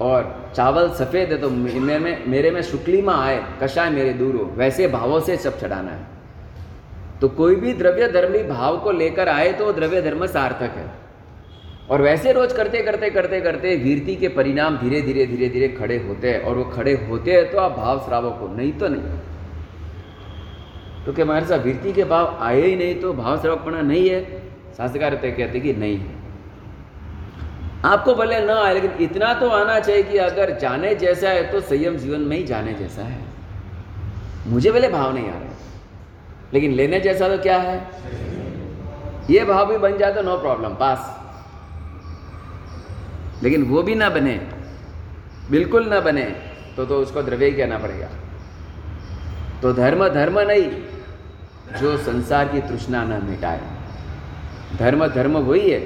और 0.01 0.51
चावल 0.55 0.89
सफ़ेद 0.95 1.31
है 1.31 1.37
तो 1.37 1.49
मेरे 1.49 1.99
में 1.99 2.25
मेरे 2.27 2.51
में 2.51 2.61
शुक्ली 2.63 3.01
में 3.01 3.13
आए, 3.13 3.43
कषाय 3.61 3.89
मेरे 3.89 4.13
दूर 4.13 4.35
हो, 4.35 4.45
वैसे 4.55 4.87
भावों 4.87 5.19
से 5.19 5.37
सब 5.37 5.59
चढ़ाना 5.59 5.91
है। 5.91 6.20
तो 7.21 7.27
कोई 7.29 7.55
भी 7.55 7.73
द्रव्य 7.73 8.07
धर्मी 8.07 8.43
भाव 8.43 8.77
को 8.77 8.91
लेकर 8.91 9.29
आए 9.29 9.51
तो 9.53 9.71
द्रव्य 9.73 10.01
धर्म 10.01 10.25
सार्थक 10.27 10.77
है। 10.77 10.85
और 11.89 12.01
वैसे 12.01 12.31
रोज 12.31 12.53
करते 12.53 12.81
करते 12.83 13.09
करते 13.09 13.41
करते 13.41 13.75
वीरती 13.75 14.15
के 14.15 14.27
परिणाम 14.29 14.77
धीरे 14.77 15.01
धीरे 15.01 15.25
धीरे 15.25 15.49
धीरे 15.49 15.67
खड़े 15.69 15.97
होते 15.97 16.31
हैं 16.31 16.41
और 16.41 16.55
वो 16.57 16.63
खड़े 16.65 16.93
होते 17.09 17.31
हैं 17.31 17.51
तो 17.51 17.57
आप 17.57 17.71
भाव 17.71 17.99
श्रावक 17.99 18.39
हो। 18.41 18.47
नहीं 18.47 18.71
तो 18.73 18.87
नहीं। 18.87 19.19
तो 21.05 21.13
क्या 21.13 21.25
हमारे 21.25 21.45
साथ 21.45 21.59
वीरती 21.59 21.93
के 21.93 22.03
भाव 22.05 22.37
आए 22.41 22.61
ही 22.61 22.75
नहीं 22.75 22.95
तो 23.01 23.13
भाव 23.13 23.41
श्रावकपना 23.41 23.81
नहीं 23.81 24.09
है। 24.09 24.23
शास्त्रकार 24.77 25.15
कहते 25.15 25.59
कि 25.59 25.73
नहीं 25.73 25.97
है। 25.97 26.19
आपको 27.85 28.13
भले 28.15 28.39
न 28.39 28.49
आए, 28.49 28.73
लेकिन 28.73 28.91
इतना 29.01 29.33
तो 29.33 29.49
आना 29.49 29.79
चाहिए 29.79 30.03
कि 30.03 30.17
अगर 30.19 30.57
जाने 30.59 30.93
जैसा 30.95 31.29
है 31.29 31.51
तो 31.51 31.61
संयम 31.61 31.95
जीवन 31.97 32.21
में 32.21 32.37
ही 32.37 32.43
जाने 32.43 32.73
जैसा 32.73 33.03
है। 33.03 33.23
मुझे 34.47 34.71
भले 34.71 34.89
भाव 34.89 35.13
नहीं 35.13 35.29
आ 35.29 35.33
रहे। 35.33 35.50
लेकिन 36.53 36.71
लेने 36.73 36.99
जैसा 36.99 37.27
तो 37.27 37.37
क्या 37.43 37.57
है? 37.59 37.77
ये 39.29 39.43
भाव 39.45 39.65
भी 39.65 39.77
बन 39.79 39.97
जाए 39.97 40.13
तो 40.13 40.21
नो 40.21 40.37
प्रॉब्लम 40.37 40.75
पास 40.75 41.17
लेकिन 43.43 43.63
वो 43.63 43.83
भी 43.83 43.95
ना 43.95 44.09
बने, 44.09 44.33
बिल्कुल 45.51 45.87
ना 45.89 45.99
बने 46.01 46.23
तो 46.75 46.85
तो 46.85 46.99
उसको 46.99 47.21
द्रव्य 47.21 47.45
ही 47.45 47.51
कहना 47.51 47.77
पड़ेगा। 47.77 48.07
तो 49.61 49.71
धर्म 49.73 50.07
धर्म 50.09 50.39
नहीं, 50.41 50.69
जो 51.79 51.97
संसार 51.99 52.47
की 52.47 52.61
तृष्णा 52.61 53.03
न 53.03 53.19
मिटाए। 53.25 53.61
धर्म 54.77 55.07
धर्म 55.07 55.37
वही 55.39 55.69
है, 55.69 55.79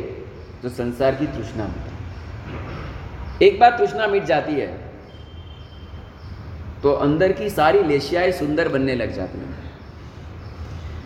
जो 0.63 0.69
संसार 0.71 1.15
की 1.15 1.27
तृष्णा 1.27 1.65
मिटाए। 1.65 1.93
एक 3.41 3.59
बार 3.59 3.77
तृष्णा 3.77 4.07
मिट 4.07 4.23
जाती 4.25 4.53
है 4.53 4.67
तो 6.83 6.91
अंदर 7.01 7.31
की 7.31 7.49
सारी 7.49 7.83
लेशियाएँ 7.83 8.31
सुंदर 8.33 8.67
बनने 8.69 8.95
लग 8.95 9.13
जाती 9.13 9.39
हैं। 9.39 9.64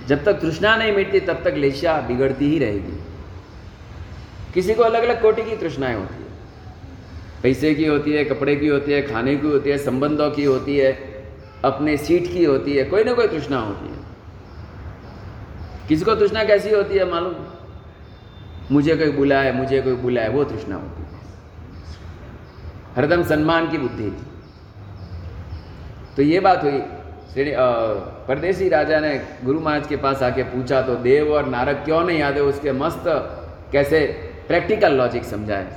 जब 0.10 0.24
तक 0.24 0.34
तृष्णा 0.34 0.76
नहीं 0.76 0.92
मिटती, 0.92 1.20
तब 1.20 1.42
तक 1.44 1.54
लेशिया 1.58 2.02
बिगड़ती 2.02 2.50
ही 2.50 2.60
रहेगी। 2.60 2.98
किसी 4.54 4.74
को 4.74 4.84
अलग 4.84 5.04
अलग 5.04 5.22
कोटि 5.22 5.44
की 5.44 5.56
तृष्णाएँ 5.56 5.96
होती 5.96 6.14
है। 6.14 6.30
पैसे 7.44 7.76
की 7.76 7.86
होती 7.86 8.12
है, 8.12 8.24
कपड़े 8.26 8.56
की 8.56 8.68
होती 8.68 8.92
है, 8.92 9.02
खाने 9.02 9.36
की 9.36 9.48
होती 9.48 9.70
है, 9.70 9.78
संबंधों 9.78 10.32
की 10.32 10.44
होती 10.44 10.78
है, 10.78 10.92
अपने 11.66 11.98
सीट 11.98 12.32
की 12.32 12.44
होती 12.46 12.78
है, 12.78 12.84
कोई 12.84 13.04
ना 13.04 13.14
कोई 13.14 13.28
तृष्णा 13.28 13.60
होती 13.60 13.88
है। 13.88 14.00
किसी 15.88 16.06
को 16.06 16.16
तृष्णा 16.16 16.44
कैसी 16.44 16.70
होती 16.70 16.98
है 16.98 17.12
मालूम? 17.12 17.36
मुझे 18.72 18.96
कोई 18.96 19.12
बुलाए, 19.12 19.52
मुझे 19.52 19.82
कोई 19.82 19.94
बुलाए, 19.94 20.30
वो 20.30 20.44
तृष्णा 20.44 20.76
होती 20.76 21.02
है। 21.02 21.10
हरदम 22.96 23.24
सम्मान 23.24 23.70
की 23.72 23.78
बुद्धि 23.78 24.10
तो 26.16 26.22
ये 26.22 26.40
बात 26.40 26.64
हुई 26.64 26.82
परदेसी 28.30 28.68
राजा 28.70 29.00
ने 29.00 29.14
गुरु 29.44 29.60
महाराज 29.60 29.88
के 29.88 29.96
पास 29.98 30.22
आके 30.24 30.44
पूछा 30.46 30.82
तो 30.82 30.96
देव 30.96 31.32
और 31.34 31.46
नारक 31.50 31.82
क्यों 31.86 32.02
नहीं 32.04 32.22
आते? 32.22 32.40
उसके 32.42 32.72
मस्त 32.72 33.04
कैसे 33.72 34.00
प्रैक्टिकल 34.48 34.94
लॉजिक 34.94 35.24
समझाए? 35.26 35.68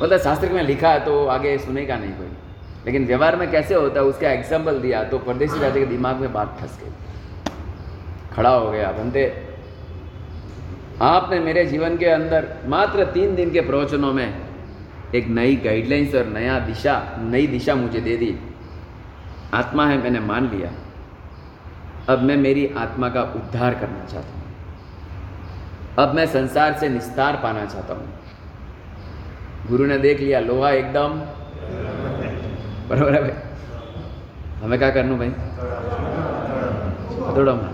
मतलब 0.00 0.18
शास्त्र 0.18 0.48
में 0.52 0.62
लिखा 0.62 0.88
है 0.88 1.04
तो 1.04 1.24
आगे 1.26 1.56
सुनेगा 1.58 1.96
नहीं 1.96 2.12
कोई। 2.12 2.28
लेकिन 2.86 3.06
व्यवहार 3.06 3.36
में 3.36 3.50
कैसे 3.50 3.74
होता 3.74 4.00
है, 4.00 4.06
उसका 4.06 4.30
एग्ज़ाम्पल 4.30 4.78
दिया 4.80 5.02
तो 5.04 5.18
परदेशी 5.18 5.60
राजा 5.60 5.80
के 5.80 5.86
दिमाग 5.86 6.16
में 6.16 6.32
बात 6.32 6.56
फंस 6.60 6.78
गई। 6.80 6.92
खड़ा 8.36 8.50
हो 8.50 8.70
गया 8.70 8.92
बनते 8.92 9.26
आपने 11.02 11.40
मेरे 11.40 11.64
जीवन 11.66 11.96
के 11.96 12.06
अंदर 12.06 12.48
मात्र 12.66 13.04
तीन 13.12 13.34
दिन 13.34 13.50
के 13.50 13.60
प्रवचनों 13.60 14.12
में 14.12 14.34
एक 15.14 15.28
नई 15.30 15.56
गाइडलाइंस 15.56 16.14
और 16.14 16.26
नया 16.28 16.58
दिशा, 16.60 16.96
नई 17.20 17.46
दिशा 17.46 17.74
मुझे 17.74 18.00
दे 18.00 18.16
दी। 18.16 18.34
आत्मा 19.54 19.86
है, 19.86 20.02
मैंने 20.02 20.20
मान 20.22 20.50
लिया। 20.50 20.70
अब 22.08 22.22
मैं 22.22 22.36
मेरी 22.36 22.74
आत्मा 22.76 23.08
का 23.08 23.22
उद्धार 23.22 23.74
करना 23.74 24.04
चाहता 24.04 24.28
हूँ। 24.28 24.42
अब 25.98 26.14
मैं 26.14 26.26
संसार 26.26 26.78
से 26.78 26.88
निस्तार 26.88 27.36
पाना 27.36 27.64
चाहता 27.66 27.94
हूँ। 27.94 28.18
गुरु 29.68 29.86
ने 29.86 29.98
देख 29.98 30.20
लिया, 30.20 30.40
लोहा 30.40 30.70
एकदम। 30.70 31.08
बराबर 32.88 33.14
है 33.14 33.20
भाई। 33.20 33.30
हमें 34.62 34.78
क्या 34.78 34.90
करना 34.90 35.16
भाई? 35.16 35.30
थोड़ा 37.36 37.54
मार 37.54 37.72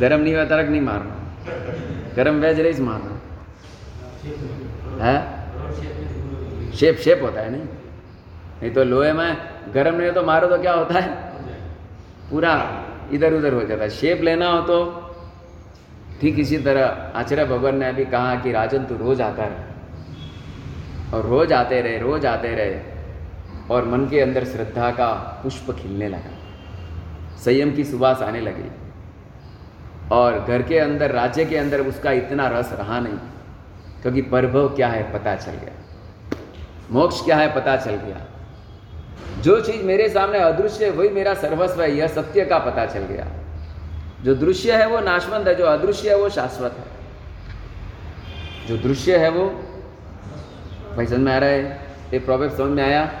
गरम 0.00 0.20
नहीं 0.20 0.34
हुआ, 0.34 0.44
तरक 0.44 0.68
नहीं 0.68 0.80
मारना। 0.80 1.14
गरम 2.16 2.34
वेज 2.34 2.60
रेस 2.60 2.80
मारना। 2.80 3.20
है? 5.06 5.40
शेप 6.72 6.96
शेप 6.96 7.22
होता 7.22 7.40
है 7.40 7.50
नहीं? 7.50 7.62
नहीं 7.62 8.70
तो 8.70 8.84
लोहे 8.84 9.12
में 9.12 9.36
गरम 9.74 9.94
नहीं 9.94 10.08
हो 10.08 10.14
तो 10.14 10.22
मारो 10.22 10.48
तो 10.48 10.58
क्या 10.58 10.72
होता 10.72 11.00
है? 11.00 11.29
पूरा 12.30 12.52
इधर 13.12 13.34
उधर 13.34 13.52
हो 13.52 13.62
जाता 13.64 13.82
है। 13.82 13.90
शेप 13.90 14.22
लेना 14.22 14.50
हो 14.50 14.60
तो 14.62 14.78
ठीक 16.20 16.38
इसी 16.38 16.58
तरह 16.58 17.18
आचार्य 17.18 17.44
भगवान 17.44 17.78
ने 17.78 17.88
अभी 17.88 18.04
कहा 18.04 18.34
कि 18.34 18.52
राजन 18.52 18.84
तू 18.84 18.96
रोज 18.96 19.20
आता 19.20 19.44
रहे। 19.44 19.68
और 21.10 21.26
रोज 21.26 21.52
आते 21.52 21.80
रहे, 21.80 21.98
रोज 21.98 22.26
आते 22.26 22.48
रहे 22.48 22.80
और 23.70 23.84
मन 23.84 24.06
के 24.08 24.20
अंदर 24.20 24.44
श्रद्धा 24.44 24.90
का 24.90 25.12
पुष्प 25.42 25.70
खिलने 25.72 26.08
लगा। 26.08 26.36
संयम 27.36 27.72
की 27.72 27.84
सुबास 27.84 28.22
आने 28.22 28.40
लगी। 28.40 28.70
और 30.12 30.38
घर 30.40 30.62
के 30.62 30.78
अंदर, 30.78 31.10
राज्य 31.10 31.44
के 31.44 31.56
अंदर 31.56 31.80
उसका 31.80 32.12
इतना 32.12 32.48
रस 32.48 32.72
रहा 32.72 33.00
नहीं, 33.00 33.18
क्योंकि 34.02 34.22
परभव 34.22 34.68
क्या 34.68 34.88
है 34.88 35.02
पता 35.12 35.34
चल 35.36 35.52
गया। 35.52 35.72
मोक्ष 36.90 37.24
क्या 37.24 37.36
है 37.36 37.54
पता 37.54 37.76
चल 37.76 37.96
गया। 37.96 38.26
जो 39.40 39.60
चीज़ 39.60 39.82
मेरे 39.82 40.08
सामने 40.08 40.38
अदृश्य 40.38 40.84
है, 40.84 40.90
वही 40.90 41.08
मेरा 41.08 41.34
सर्वस्व 41.34 41.82
है, 41.82 41.96
यह 41.96 42.06
सत्य 42.06 42.44
का 42.44 42.58
पता 42.58 42.86
चल 42.86 43.00
गया। 43.00 43.26
जो 44.22 44.34
दृश्य 44.34 44.72
है, 44.72 44.86
वो 44.86 45.00
नाशवंत 45.00 45.48
है, 45.48 45.54
जो 45.54 45.64
अदृश्य 45.64 46.10
है, 46.10 46.16
वो 46.16 46.28
शाश्वत 46.28 46.76
है। 46.78 47.00
जो 48.68 48.88
दृश्य 48.88 49.16
है, 49.16 49.30
वो 49.30 49.46
भाई 50.96 51.06
समझ 51.06 51.18
में 51.18 51.32
आ 51.32 51.38
रहा 51.38 51.50
है? 51.50 51.64
ये 52.12 52.18
प्रॉब्लम 52.18 52.48
समझ 52.48 52.70
में 52.70 52.84
आया? 52.84 53.12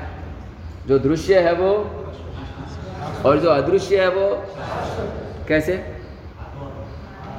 जो 0.86 0.98
दृश्य 0.98 1.40
है, 1.40 1.52
वो 1.52 1.72
और 3.26 3.40
जो 3.40 3.50
अदृश्य 3.50 4.00
है, 4.00 4.08
वो 4.08 4.44
कैसे? 5.48 6.00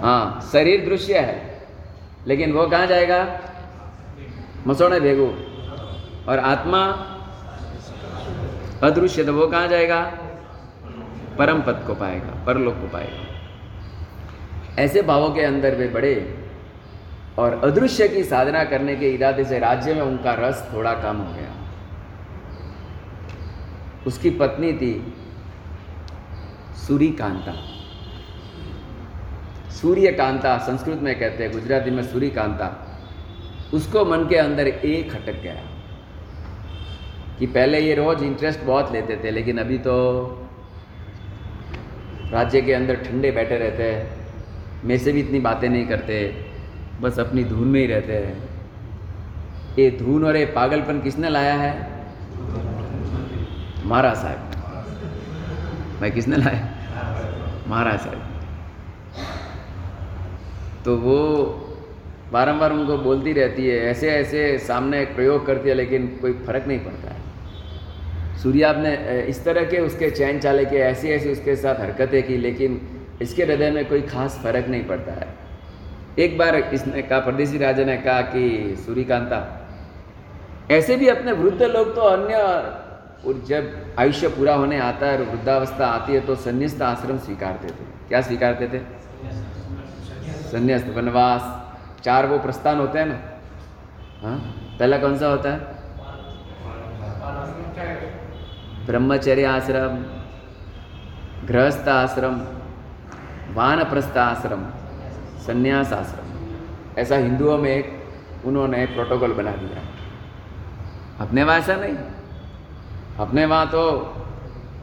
हाँ 0.01 0.49
शरीर 0.51 0.86
दृश्य 0.86 1.20
है, 1.20 1.62
लेकिन 2.28 2.51
वो 2.51 2.68
कहाँ 2.68 2.88
जाएगा? 2.88 3.39
मसोड़े 4.68 4.99
भेगो। 4.99 5.28
और 6.32 6.39
आत्मा 6.39 7.07
अदृश्य 8.84 9.23
तो 9.23 9.34
वो 9.34 9.47
कहाँ 9.47 9.67
जाएगा? 9.67 10.01
परम 11.38 11.61
पद 11.61 11.84
को 11.88 11.95
पाएगा, 11.95 12.45
परलोक 12.45 12.73
को 12.73 12.88
पाएगा। 12.88 13.32
ऐसे 14.82 15.01
भावों 15.01 15.29
के 15.29 15.41
अंदर 15.41 15.75
वे 15.75 15.88
बड़े 15.88 16.43
और 17.38 17.61
अदृश्य 17.63 18.07
की 18.07 18.23
साधना 18.23 18.63
करने 18.63 18.95
के 18.95 19.09
इरादे 19.09 19.43
से 19.43 19.59
राज्य 19.59 19.93
में 19.93 20.01
उनका 20.01 20.34
रस 20.34 20.69
थोड़ा 20.73 20.93
कम 20.93 21.17
हो 21.17 21.34
गया। 21.34 21.55
उसकी 24.07 24.29
पत्नी 24.29 24.73
थी 24.73 25.13
सूर्यकांता। 26.75 27.53
सूर्यकांता 29.69 30.57
संस्कृत 30.57 30.97
में 30.97 31.19
कहते 31.19 31.43
हैं, 31.43 31.53
गुजराती 31.53 31.91
में 31.91 32.03
सूर्यकांता। 32.03 32.88
उसको 33.73 34.05
मन 34.05 34.27
के 34.29 34.36
अंदर 34.36 34.67
एक 34.67 35.11
खटक 35.11 35.41
गया। 35.43 35.70
कि 37.41 37.47
पहले 37.47 37.79
ये 37.79 37.93
रोज़ 37.95 38.23
इंटरेस्ट 38.23 38.59
बहुत 38.59 38.91
लेते 38.91 39.15
थे, 39.23 39.31
लेकिन 39.31 39.57
अभी 39.57 39.77
तो 39.77 39.93
राज्य 42.31 42.61
के 42.61 42.73
अंदर 42.73 42.95
ठंडे 42.95 43.31
बैठे 43.31 43.57
रहते 43.57 43.83
हैं, 43.83 44.01
मेरे 44.83 44.99
से 44.99 45.11
भी 45.11 45.19
इतनी 45.19 45.39
बातें 45.39 45.69
नहीं 45.69 45.87
करते, 45.87 46.17
बस 47.01 47.19
अपनी 47.19 47.43
धुन 47.43 47.67
में 47.67 47.79
ही 47.79 47.85
रहते 47.87 48.13
हैं। 48.13 48.49
ये 49.79 49.89
धुन 49.91 50.25
और 50.25 50.37
ये 50.37 50.45
पागलपन 50.45 50.99
किसने 51.01 51.29
लाया 51.29 51.53
है? 51.53 51.71
महाराज 53.85 54.17
साहब। 54.17 54.39
भाई, 55.99 56.11
किसने 56.11 56.35
लाया? 56.35 56.69
महाराज 57.67 57.99
साहब। 57.99 58.21
तो 60.85 60.95
वो 60.97 61.17
बारंबार 62.31 62.71
उनको 62.73 62.97
बोलती 62.97 63.33
रहती 63.33 63.67
है 63.67 63.79
ऐसे 63.79 64.11
ऐसे 64.11 64.57
सामने 64.59 65.01
एक 65.01 65.15
प्रयोग 65.15 65.45
करती 65.45 65.69
है, 65.69 65.75
लेकिन 65.75 66.07
कोई 66.21 66.33
फ़र्क 66.33 66.67
नहीं 66.67 66.79
पड़ता 66.79 67.13
है। 67.13 67.20
सूर्या 68.43 68.73
ने 68.73 69.21
इस 69.21 69.43
तरह 69.45 69.63
के 69.63 69.79
उसके 69.79 70.09
चैन 70.09 70.39
चाले 70.39 70.65
के, 70.65 70.75
ऐसी 70.75 71.09
ऐसी 71.09 71.31
उसके 71.31 71.55
साथ 71.55 71.75
हरकतें 71.75 72.23
की, 72.23 72.37
लेकिन 72.37 72.81
इसके 73.21 73.43
हृदय 73.43 73.71
में 73.71 73.85
कोई 73.85 74.01
खास 74.01 74.39
फ़र्क 74.43 74.67
नहीं 74.67 74.83
पड़ता 74.83 75.11
है। 75.11 75.27
एक 76.19 76.37
बार 76.37 76.55
इसने 76.55 77.01
कहा, 77.01 77.19
परदेसी 77.19 77.57
राजा 77.57 77.83
ने 77.83 77.97
कहा 77.97 78.21
कि, 78.21 78.75
सूर्यकांता, 78.85 79.67
ऐसे 80.71 80.95
भी 80.95 81.07
अपने 81.07 81.31
वृद्ध 81.31 81.61
लोग 81.61 81.95
तो 81.95 82.01
अन्य, 82.01 82.35
और 83.27 83.43
जब 83.47 83.95
आयुष्य 83.99 84.27
पूरा 84.27 84.55
होने 84.55 84.79
आता 84.79 85.05
है 85.05 85.17
और 85.17 85.23
वृद्धावस्था 85.23 85.85
आती 85.85 86.13
है 86.13 86.19
तो 86.19 86.35
संन्यास्त 86.35 86.81
आश्रम 86.81 87.17
स्वीकारते 87.17 87.67
थे। 87.67 88.07
क्या 88.07 88.21
स्वीकारते 88.21 88.67
थे? 88.67 88.79
संन्यास्त, 90.51 90.87
वनवास, 90.87 91.41
चार 92.03 92.25
वो 92.25 92.39
प्रस्थान 92.39 92.79
होते 92.79 92.99
हैं 92.99 93.05
ना? 93.05 93.19
हाँ? 94.21 94.37
पहला 94.79 94.97
कौन 94.97 95.17
सा 95.17 95.27
होता 95.27 95.51
है? 95.51 95.80
ब्रह्मचर्य 98.91 99.45
आश्रम 99.45 99.93
गृहस्थ 101.47 101.87
आश्रम 101.87 102.33
वानप्रस्थ 103.53 104.17
आश्रम 104.17 104.63
संन्यास 105.45 105.93
आश्रम 105.93 106.99
ऐसा 106.99 107.15
हिंदुओं 107.15 107.57
में 107.57 107.69
एक 107.69 108.45
उन्होंने 108.45 108.85
प्रोटोकॉल 108.85 109.33
बना 109.33 109.51
दिया 109.51 109.83
अपने 111.25 111.43
वहाँ 111.43 111.59
ऐसा 111.59 111.75
नहीं। 111.75 111.95
अपने 113.19 113.45
वहाँ 113.45 113.67
तो 113.67 113.83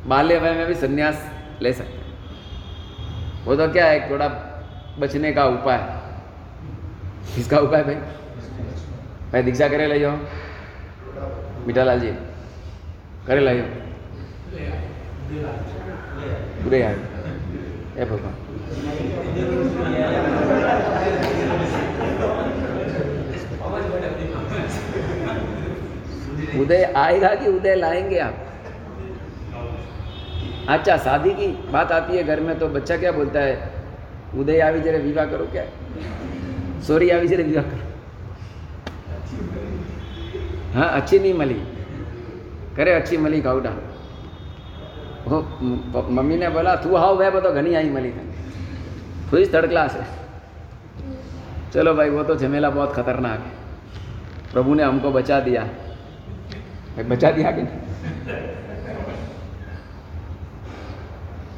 बाल्य 0.07 0.39
वय 0.39 0.53
में 0.53 0.67
भी 0.67 0.75
संन्यास 0.75 1.31
ले 1.63 1.73
सकते 1.73 1.99
वो 3.45 3.57
तो 3.57 3.69
क्या 3.73 3.87
है 3.87 4.11
थोड़ा 4.11 4.29
बचने 4.99 5.33
का 5.33 5.45
उपाय 5.45 5.79
किसका 7.35 7.59
उपाय 7.59 7.83
भाई? 7.83 7.95
भाई 9.33 9.43
दीक्षा 9.43 9.69
करे 9.69 9.87
ले 9.87 10.01
जाओ 10.01 10.17
मीठालाल 11.67 12.01
जी, 12.01 12.13
करे 13.27 13.41
ले 13.41 13.88
उदय 16.67 16.83
आए 16.83 16.97
हे 17.97 18.05
भगवान 18.05 18.35
उदय, 26.61 26.83
आएगा 26.97 27.35
कि 27.35 27.49
उदय 27.49 27.75
लाएँगे 27.75 28.19
आप? 28.19 28.35
अच्छा 30.69 30.97
शादी 30.97 31.31
की 31.31 31.47
बात 31.73 31.93
आती 31.93 32.17
है 32.17 32.23
घर 32.25 32.41
में 32.41 32.59
तो 32.59 32.69
बच्चा 32.69 32.97
क्या 32.97 33.13
बोलता 33.13 33.41
है? 33.41 33.71
उदय, 34.39 34.61
आवी 34.61 34.81
जरा 34.81 34.99
विवाह 34.99 35.25
करो 35.25 35.45
क्या? 35.45 35.65
सॉरी 36.87 37.11
आवी 37.11 37.29
जरा 37.29 37.45
विवाह 37.45 37.65
करो। 37.65 37.87
हाँ 40.75 40.89
अच्छी 41.01 41.19
नहीं 41.19 41.35
मली। 41.35 41.61
करे 42.77 42.93
अच्छी 42.93 43.17
मली 43.17 43.41
मम्मी 46.11 46.37
ने 46.37 46.49
बोला, 46.49 46.77
तू 46.77 46.97
हाउ 46.97 47.17
वे 47.17 47.31
तो 47.31 47.53
घनी 47.53 47.75
आई 47.75 47.91
मली 47.91 48.11
थी 48.11 49.55
थर्ड 49.55 49.69
क्लास 49.69 49.95
है। 49.95 50.07
चलो 51.73 51.95
भाई, 51.95 52.11
वो 52.11 52.23
तो 52.23 52.37
झमेला 52.37 52.71
बहुत 52.71 52.93
खतरनाक 52.93 53.39
है। 53.39 53.53
प्रभु 54.53 54.75
ने 54.75 54.83
हमको 54.83 55.11
बचा 55.11 55.41
दिया। 55.41 55.69
बचा 57.03 57.31
दिया 57.31 57.51
कि 57.51 57.63
नहीं? 57.63 57.79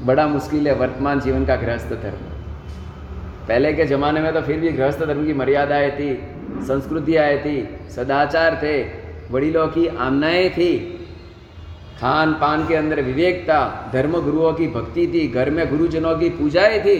बड़ा 0.06 0.26
मुश्किल 0.26 0.68
है, 0.68 0.74
वर्तमान 0.74 1.20
जीवन 1.20 1.44
का 1.46 1.56
गृहस्थ 1.56 1.88
धर्म। 1.88 2.40
पहले 3.48 3.72
के 3.72 3.84
ज़माने 3.84 4.20
में 4.20 4.32
तो 4.32 4.40
फिर 4.40 4.60
भी 4.60 4.68
गृहस्थ 4.68 5.04
धर्म 5.04 5.26
की 5.26 5.32
मर्यादाएँ 5.32 5.90
थी, 5.90 6.14
संस्कृति 6.14 6.66
संस्कृतियाँ 6.66 7.38
थी, 7.38 7.78
सदाचार 7.90 8.60
थे 8.62 8.82
वड़ीलों 9.30 9.68
की 9.68 9.86
आमनाएँ 9.86 10.50
थी। 10.50 10.99
खान 12.00 12.32
पान 12.32 12.66
के 12.68 12.74
अंदर 12.74 13.00
विवेक 13.02 13.42
था 13.44 13.90
धर्म 13.92 14.12
गुरुओं 14.20 14.52
की 14.52 14.66
भक्ति 14.68 15.06
थी, 15.06 15.26
घर 15.28 15.50
में 15.50 15.68
गुरुजनों 15.70 16.14
की 16.18 16.28
पूजाएँ 16.30 16.80
थी। 16.80 16.96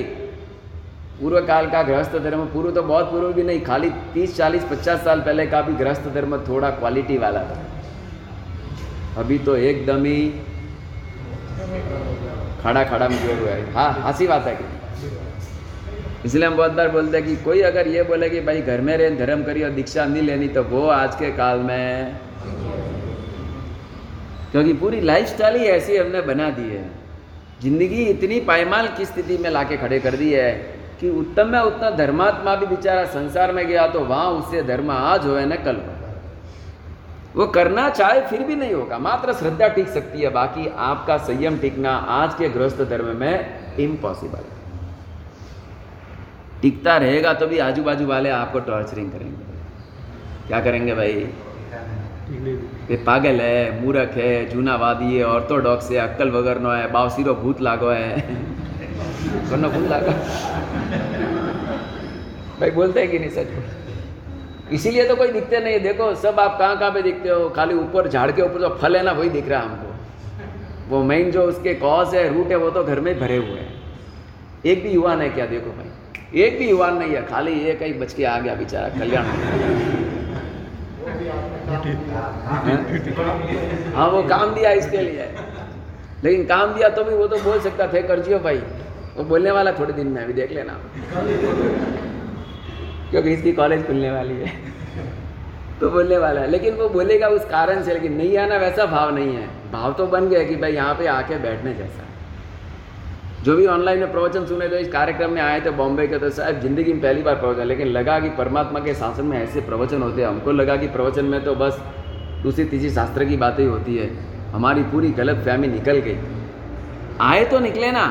पूर्व 1.21 1.41
काल 1.47 1.67
का 1.71 1.83
गृहस्थ 1.83 2.17
धर्म, 2.19 2.45
पूर्व 2.47 2.71
तो 2.71 2.83
बहुत 2.83 3.11
पूर्व 3.11 3.33
भी 3.33 3.43
नहीं, 3.43 3.61
खाली 3.61 3.91
तीस, 4.15 4.37
चालीस, 4.37 4.65
पचास 4.65 5.01
साल 5.05 5.21
पहले 5.21 5.47
का 5.47 5.61
भी 5.63 5.75
गृहस्थ 5.75 6.09
धर्म 6.15 6.37
थोड़ा 6.49 6.71
क्वालिटी 6.73 7.19
वाला 7.19 7.43
था। 7.43 7.59
अभी 9.19 9.39
तो 9.39 9.57
एकदम 9.57 10.05
ही 10.05 10.29
खड़ा 12.63 12.85
खड़ा 12.85 13.09
में 13.09 13.19
हुआ 13.41 13.51
है। 13.51 13.73
हाँ 13.75 13.93
हँसी 14.03 14.27
बात 14.27 14.47
है 14.47 14.55
कि 14.55 14.65
इसलिए 16.25 16.47
हम 16.47 16.57
बहुत 16.57 16.73
बार 16.73 16.89
बोलते 16.91 17.17
हैं 17.17 17.27
कि 17.27 17.37
कोई 17.45 17.61
अगर 17.63 17.89
ये 17.89 18.03
बोले 18.03 18.29
कि 18.31 18.41
भाई 18.41 18.61
घर 18.63 18.81
में 18.81 18.97
रहे, 18.97 19.11
धर्म 19.17 19.43
करिए 19.45 19.65
और 19.65 19.71
दीक्षा 19.73 20.05
नहीं 20.05 20.23
लेनी 20.23 20.49
तो 20.49 20.63
वो 20.65 20.87
आज 20.93 21.15
के 21.15 21.31
काल 21.33 21.59
में 21.61 22.21
क्योंकि 24.53 24.73
पूरी 24.75 25.01
लाइफस्टाइल 25.03 25.57
ही 25.57 25.67
ऐसी 25.69 25.97
हमने 25.97 26.21
बना 26.23 26.51
दी 26.51 26.69
है। 26.69 26.85
ज़िंदगी 27.63 28.05
इतनी 28.07 28.41
पायमाल 28.43 28.89
की 28.89 29.05
स्थिति 29.05 29.37
में 29.39 29.51
लाके 29.51 29.77
खड़े 29.77 29.99
कर 30.01 30.17
दी 30.17 30.33
है 30.33 30.53
कि 31.01 31.11
उत्तम 31.13 31.49
में 31.49 31.59
उतना 31.61 31.91
धर्मात्मा 31.97 32.55
भी 32.55 32.67
बेचारा 32.67 33.05
संसार 33.13 33.53
में 33.53 33.67
गया 33.67 33.87
तो 33.89 34.01
वहाँ 34.07 34.31
उससे 34.33 34.63
धर्म 34.65 34.91
आज 34.91 35.27
हो 35.27 35.39
न 35.41 35.57
कल 35.65 35.77
हो 35.77 35.99
वो 37.35 37.47
करना 37.49 37.89
चाहे 37.91 38.21
फिर 38.21 38.43
भी 38.45 38.55
नहीं 38.57 38.73
होगा, 38.75 38.99
मात्र 38.99 39.33
श्रद्धा 39.35 39.67
टिक 39.69 39.89
सकती 39.89 40.21
है, 40.21 40.31
बाकी 40.31 40.67
आपका 40.79 41.17
संयम 41.19 41.59
टिकना 41.59 41.91
आज 42.15 42.35
के 42.35 42.49
गृहस्थ 42.49 42.83
धर्म 42.85 43.17
में 43.17 43.77
इम्पॉसिबल 43.81 44.39
है। 44.39 44.59
टिकता 46.63 46.97
रहेगा 46.97 47.33
तो 47.35 47.47
भी 47.47 47.59
आजू 47.61 47.83
बाजू 47.83 48.07
वाले 48.07 48.31
आपको 48.33 48.61
टॉर्चरिंग 48.63 49.11
करेंगे। 49.13 50.49
क्या 50.49 50.61
करेंगे 50.61 50.95
भाई? 50.95 51.15
એ 52.91 52.97
પાગલ 53.01 53.41
है 53.41 53.55
મૂરખ 53.77 54.17
હે 54.19 54.31
है 54.53 55.23
ऑर्थोडॉक्स 55.27 55.91
है 55.91 55.99
अक्कल 55.99 56.29
અક્કલ 56.29 56.37
વગરનો 56.37 56.71
है 56.73 56.87
બાવસીરો 56.91 57.35
ભૂત 57.37 57.61
લાગો 57.61 57.91
હે. 57.93 58.07
કોનો 59.51 59.69
ભૂત 59.71 59.87
भाई 62.61 62.71
बोलते 62.73 63.01
हैं 63.01 63.11
कि 63.11 63.19
नहीं 63.19 63.31
सच 63.31 64.73
इसीलिए 64.73 65.05
तो 65.05 65.15
कोई 65.17 65.31
दिखते 65.33 65.61
नहीं 65.61 65.79
देखो 65.81 66.09
सब 66.17 66.41
आप 66.41 66.59
कहाँ 66.59 66.77
कहाँ 66.79 66.91
पे 66.91 67.03
दिखते 67.03 67.29
हो 67.31 67.49
खाली 67.51 67.75
ऊपर 67.77 68.09
झाड़ 68.09 68.31
के 68.33 68.43
ऊपर 68.43 68.61
जो 68.61 68.69
फल 68.83 68.97
है 68.97 69.03
ना 69.05 69.13
वही 69.13 69.31
दिख 69.31 69.49
रहा 69.49 69.61
है 69.61 69.69
हमको 69.69 70.91
वो 70.91 71.03
मेन 71.05 71.31
जो 71.31 71.43
उसके 71.45 71.75
कॉज 71.77 72.15
है 72.15 72.27
रूट 72.35 72.51
है 72.51 72.57
वो 72.57 72.71
तो 72.71 72.85
घर 72.85 73.01
में 73.01 73.13
भरे 73.21 73.37
हुए 73.39 73.59
हैं 73.61 73.73
एक 74.67 74.83
भी 74.83 74.91
युवा 74.91 75.15
नहीं 75.15 75.31
क्या 75.31 75.47
देखो 75.47 75.71
भाई 75.79 76.43
एक 76.43 76.59
भी 76.59 76.69
युवा 76.71 76.91
नहीं 76.93 77.15
है 77.15 77.27
खाली 77.27 77.59
ये 77.63 77.75
कहीं 77.77 77.99
बच 78.01 78.13
के 78.13 78.25
आ 78.27 78.39
गया 78.41 78.55
बेचारा 78.57 78.89
कल्याण 78.99 80.10
हाँ 83.95 84.09
वो 84.09 84.23
काम 84.23 84.55
दिया 84.55 84.71
इसके 84.71 84.97
लिए। 84.97 85.29
लेकिन 86.25 86.45
काम 86.45 86.75
दिया 86.75 86.89
तो 86.89 87.05
भी 87.05 87.15
वो 87.15 87.27
तो 87.27 87.37
बोल 87.37 87.61
सकता 87.61 87.87
थे 87.87 88.03
कर 88.03 88.21
जियो 88.21 88.39
भाई। 88.39 88.57
वो 89.17 89.25
बोलने 89.25 89.51
वाला 89.51 89.73
थोड़े 89.73 89.93
दिन 89.93 90.07
में, 90.07 90.25
अभी 90.25 90.33
देख 90.33 90.53
लेना। 90.53 90.73
क्योंकि 93.11 93.31
इसकी 93.31 93.53
कॉलेज 93.53 93.87
खुलने 93.87 94.11
वाली 94.11 94.35
है। 94.35 94.53
तो 95.81 95.91
बोलने 95.91 96.19
वाला 96.19 96.41
है। 96.41 96.51
लेकिन 96.51 96.75
वो 96.75 96.89
बोलेगा 96.89 97.29
उस 97.29 97.45
कारण 97.45 97.83
से, 97.83 97.95
लेकिन 97.95 98.13
नहीं 98.13 98.39
आना 98.39 98.57
वैसा 98.57 98.87
भाव 98.87 99.15
नहीं 99.15 99.37
है। 99.37 99.47
भाव 99.73 99.93
तो 99.93 100.07
बन 100.07 100.29
गया 100.29 100.45
कि 100.45 100.57
भाई 100.57 100.73
यहाँ 100.73 100.95
पे 100.95 101.07
आके 101.07 101.39
बैठने 101.39 101.75
जैसा। 101.75 102.10
जो 103.43 103.55
भी 103.57 103.67
ऑनलाइन 103.67 103.99
में 103.99 104.11
प्रवचन 104.13 104.47
सुने 104.47 104.67
तो 104.69 104.77
इस 104.77 104.89
कार्यक्रम 104.89 105.31
में 105.33 105.41
आए 105.43 105.61
थे 105.61 105.71
बॉम्बे 105.73 106.07
के 106.07 106.19
तो 106.19 106.29
साहब 106.31 106.61
ज़िंदगी 106.61 106.93
में 106.93 107.01
पहली 107.03 107.23
बार 107.23 107.35
प्रवचन, 107.37 107.65
लेकिन 107.65 107.87
लगा 107.89 108.19
कि 108.21 108.29
परमात्मा 108.39 108.81
के 108.81 108.95
शासन 108.95 109.27
में 109.27 109.39
ऐसे 109.39 109.61
प्रवचन 109.61 110.03
होते 110.03 110.23
हैं। 110.23 110.29
हमको 110.29 110.53
लगा 110.53 110.77
कि 110.77 110.89
प्रवचन 110.89 111.25
में 111.25 111.45
तो 111.45 111.55
बस 111.55 111.79
दूसरी, 112.43 112.65
तीसरी 112.65 112.91
शास्त्र 112.91 113.25
की 113.25 113.37
बातें 113.37 113.65
होती 113.67 113.97
है। 113.97 114.09
हमारी 114.53 114.83
पूरी 114.85 115.11
गलत 115.13 115.45
फहमी 115.45 115.69
निकल 115.69 115.99
गई। 115.99 116.19
आए 117.21 117.45
तो 117.45 117.59
निकले 117.59 117.91
ना। 117.91 118.05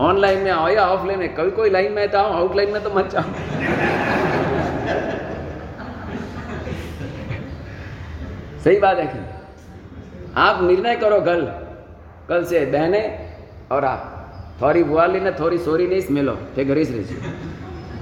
ऑनलाइन 0.00 0.42
में 0.42 0.50
आओ 0.50 0.68
या 0.68 0.86
ऑफलाइन 0.86 1.18
में 1.18 1.34
कोई 1.34 1.50
कोई 1.50 1.70
लाइन 1.70 1.92
में 1.92 2.08
तो 2.08 2.18
आओ 2.18 2.32
आउटलाइन 2.32 2.72
में 2.72 2.82
तो 2.82 2.90
मत 2.90 3.10
जाओ। 3.10 3.22
सही 8.64 8.78
बात 8.78 8.98
है 8.98 9.06
कि 9.06 9.18
आप 10.38 10.62
निर्णय 10.62 10.96
करो 10.96 11.20
कल। 11.20 11.46
कल 12.28 12.44
से 12.44 12.64
बहने 12.66 13.00
और 13.71 13.83
आप 13.85 14.01
થોડી 14.59 14.81
બુઆલીને 14.85 15.31
થોડી 15.33 15.57
સોરીને 15.59 15.97
જ 15.97 16.07
મેલો 16.11 16.35
તે 16.55 16.65
ઘરે 16.65 16.83
જ 16.83 16.91
રહેજો 16.93 17.15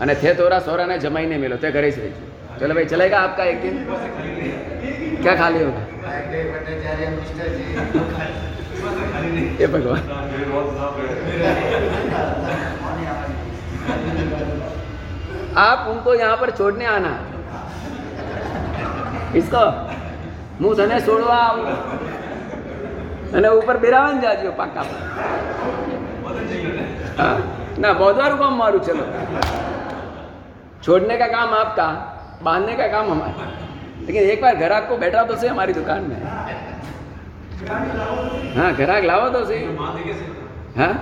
અને 0.02 0.14
તે 0.16 0.34
તોરા 0.36 0.60
સોરાને 0.62 0.96
જમાઈને 1.00 1.38
મેલો 1.38 1.58
તે 1.58 1.72
ઘરે 1.72 1.92
જ 1.92 1.98
રહેજો 2.00 2.30
चलो 2.54 2.74
भाई 2.74 2.86
चलेगा 2.88 3.20
आपका 3.20 3.44
एक 3.46 3.62
दिन 3.62 3.76
क्या 5.20 5.36
खाली 5.36 5.60
होगा 5.60 5.84
ये 9.60 9.68
भगवान 9.70 10.10
आप 15.58 15.88
उनको 15.90 16.16
यहाँ 16.16 16.36
पर 16.38 16.52
छोड़ने 16.52 16.86
आना 16.88 17.14
इसको 19.36 19.64
मुंह 20.62 20.76
धने 20.78 21.00
छोड़वा 21.02 21.40
અને 23.38 23.48
ઉપર 23.60 23.76
બિરાવન 23.86 24.18
જાજો 24.26 24.52
પાકા 24.60 24.84
हाँ 27.20 27.38
ना 27.78 27.90
बहुत 27.94 28.18
काम 28.40 28.54
मारू 28.56 28.80
चलो 28.80 29.06
छोड़ने 30.84 31.16
का 31.18 31.28
काम 31.28 31.54
आपका 31.54 31.88
बांधने 32.44 32.76
का 32.76 32.88
काम 32.88 33.10
हमारा 33.12 33.48
लेकिन 34.02 34.22
एक 34.26 34.42
बार 34.42 34.56
ग्राहक 34.56 34.88
को 34.90 34.98
बैठा 34.98 35.24
तो 35.24 35.36
सही 35.36 35.50
हमारी 35.50 35.74
दुकान 35.74 36.04
में 36.04 36.20
हाँ 38.56 38.70
ग्राहक 38.76 39.04
लाओ 39.04 39.30
तो 39.30 39.42
सही 39.46 39.60
हाँ 40.78 40.94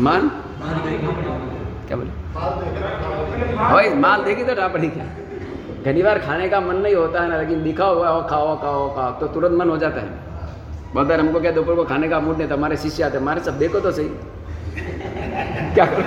मान 0.00 0.28
क्या 1.88 1.96
बोले 1.96 2.12
भाई 3.64 3.92
माल 4.04 4.22
देखी 4.24 4.44
तो 4.44 4.54
टापड़ी 4.54 4.88
क्या 4.90 5.06
घनी 5.84 6.02
बार 6.02 6.18
खाने 6.20 6.48
का 6.48 6.60
मन 6.60 6.76
नहीं 6.78 6.94
होता 6.94 7.22
है 7.22 7.28
ना 7.30 7.36
लेकिन 7.38 7.62
दिखा 7.62 7.86
हुआ 7.96 8.08
हो 8.10 8.22
खाओ 8.30 8.56
खाओ 8.62 8.88
खाओ 8.96 9.10
तो 9.20 9.26
तुरंत 9.34 9.58
मन 9.58 9.68
हो 9.68 9.76
जाता 9.78 10.00
है 10.00 10.27
बहुत 10.93 11.11
हमको 11.11 11.39
क्या 11.39 11.51
दोपहर 11.51 11.75
को 11.75 11.83
खाने 11.85 12.07
का 12.09 12.19
मूड 12.19 12.37
नहीं 12.37 12.47
तो 12.47 12.55
हमारे 12.55 12.77
शिष्य 12.77 13.03
आते 13.03 13.17
हमारे 13.17 13.41
सब 13.41 13.57
देखो 13.59 13.79
तो 13.79 13.91
सही 13.91 14.09
क्या 15.73 15.85
करो 15.85 16.03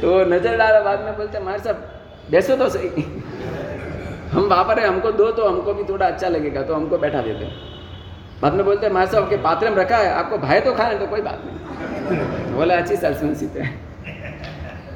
तो 0.00 0.24
नज़र 0.26 0.56
डाला 0.56 0.80
बाद 0.80 1.00
में 1.00 1.16
बोलते 1.16 1.38
हमारे 1.38 1.58
सब 1.60 1.82
बैसो 2.30 2.56
तो 2.56 2.68
सही 2.70 3.04
हम 4.32 4.44
वहाँ 4.44 4.64
पर 4.64 4.80
हमको 4.80 5.10
दो 5.12 5.30
तो 5.32 5.48
हमको 5.48 5.74
भी 5.74 5.84
थोड़ा 5.84 6.06
अच्छा 6.06 6.28
लगेगा 6.28 6.62
तो 6.62 6.74
हमको 6.74 6.98
बैठा 6.98 7.20
देते 7.22 7.50
बाद 8.42 8.54
में 8.54 8.64
बोलते 8.64 8.86
हमारे 8.86 9.10
साहब 9.10 9.28
के 9.30 9.36
पात्र 9.42 9.70
में 9.70 9.76
रखा 9.76 9.96
है 9.96 10.10
आपको 10.14 10.38
भाई 10.38 10.60
तो 10.60 10.74
खाने 10.74 10.98
तो 10.98 11.06
कोई 11.06 11.20
बात 11.22 11.42
नहीं 11.44 12.54
बोला 12.54 12.76
अच्छी 12.76 12.96
सल्समेंसिप 12.96 13.56
है 13.56 13.70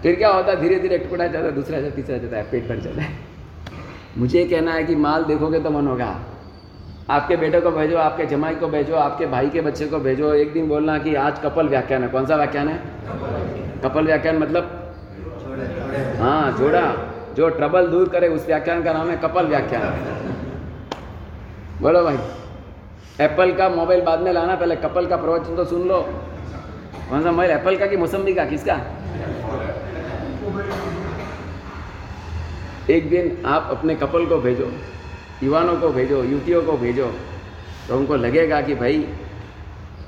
फिर 0.03 0.15
क्या 0.17 0.29
होता 0.31 0.53
है 0.53 0.61
धीरे 0.61 0.79
धीरे 0.79 0.99
टुकड़ा 0.99 1.27
जाता 1.27 1.47
है 1.47 1.53
दूसरा 1.55 1.81
जाता 1.81 1.97
तीसरा 1.97 2.19
जाता 2.19 2.37
है 2.37 2.51
पेट 2.51 2.69
भर 2.69 2.79
जाता 2.81 3.03
है 3.03 3.11
मुझे 4.19 4.45
कहना 4.45 4.73
है 4.73 4.85
कि 4.85 4.95
माल 4.99 5.25
देखोगे 5.25 5.61
तो 5.61 5.71
मन 5.71 5.87
होगा 5.87 6.15
आपके 7.13 7.37
बेटे 7.37 7.61
को 7.61 7.71
भेजो, 7.71 7.97
आपके 7.97 8.27
जमाई 8.27 8.55
को 8.55 8.69
भेजो, 8.69 8.95
आपके 8.95 9.27
भाई 9.27 9.49
के 9.49 9.61
बच्चे 9.61 9.87
को 9.87 9.99
भेजो। 9.99 10.35
एक 10.35 10.53
दिन 10.53 10.69
बोलना 10.69 10.99
कि 10.99 11.15
आज 11.15 11.39
कपल 11.39 11.69
व्याख्यान 11.69 12.03
है। 12.03 12.09
कौन 12.09 12.27
सा 12.27 12.37
व्याख्यान 12.37 12.69
है? 12.69 12.77
कपल 13.83 14.05
व्याख्यान 14.05 14.39
मतलब? 14.39 14.95
हाँ 16.21 16.53
जोड़ा। 16.53 16.95
जो 17.35 17.49
ट्रबल 17.49 17.87
दूर 17.87 18.09
करे, 18.09 18.29
उस 18.29 18.47
व्याख्यान 18.47 18.83
का 18.83 18.93
नाम 18.93 19.11
है 19.11 19.17
कपल 19.17 19.47
व्याख्यान। 19.47 19.83
बोलो 21.83 22.05
भाई। 22.05 22.19
एप्पल 23.21 23.53
का 23.53 23.69
मोबाइल 23.69 24.01
बाद 24.01 24.21
में 24.21 24.33
लाना, 24.33 24.55
पहले 24.55 24.77
कपल 24.77 25.07
का 25.07 25.17
प्रवचन 25.17 25.57
तो 25.57 25.65
सुन 25.65 25.89
लो। 25.89 26.01
कौन 27.11 27.23
सा 27.23 27.31
मोबाइल 27.31 27.51
एप्पल 27.51 27.77
का 27.77 27.87
कि 27.87 27.97
मौसमी 27.97 28.35
का? 28.35 28.45
किसका? 28.45 28.81
एक 32.91 33.11
दिन 33.11 33.43
आप 33.47 33.69
अपने 33.71 33.95
कपल 33.95 34.27
को 34.27 34.37
भेजो। 34.37 34.73
युवानों 35.43 35.77
को 35.77 35.89
भेजो 35.91 36.23
युवतियों 36.25 36.63
को 36.63 36.77
भेजो 36.79 37.07
तो 37.89 37.97
उनको 37.99 38.17
लगेगा 38.17 38.61
कि 38.61 38.75
भाई 38.75 38.99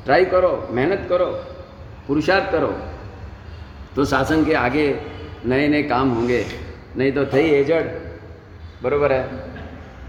ट्राई 0.04 0.24
करो 0.26 0.52
मेहनत 0.70 1.06
करो 1.08 1.26
पुरुषार्थ 2.06 2.50
करो 2.52 2.72
तो 3.96 4.04
शासन 4.04 4.44
के 4.44 4.54
आगे 4.56 4.86
नए 5.46 5.68
नए 5.68 5.82
काम 5.84 6.10
होंगे 6.10 6.44
नहीं 6.96 7.12
तो 7.12 7.24
थई 7.26 7.48
एजड 7.52 7.90
बरोबर 8.82 9.12
है 9.12 9.22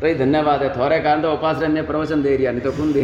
तो 0.02 0.08
ही 0.08 0.14
धन्यवाद 0.16 0.64
है 0.64 0.70
थोड़े 0.76 1.00
कारण 1.00 1.22
तो 1.22 1.34
उपास 1.34 1.62
ने 1.70 1.82
प्रवचन 1.84 2.22
दे 2.22 2.36
रिया 2.36 2.52
नहीं 2.52 2.62
तो 2.62 2.72
कौन 2.74 2.92
दे 2.94 3.04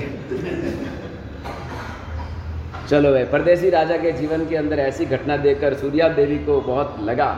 चलो 2.90 3.12
भाई 3.12 3.24
परदेसी 3.32 3.70
राजा 3.70 3.98
के 3.98 4.12
जीवन 4.12 4.46
के 4.48 4.56
अंदर 4.58 4.80
ऐसी 4.82 5.06
घटना 5.08 5.38
देखकर 5.40 5.74
सूर्या 5.76 6.08
देवी 6.12 6.38
को 6.46 6.60
बहुत 6.64 6.98
लगा 7.04 7.30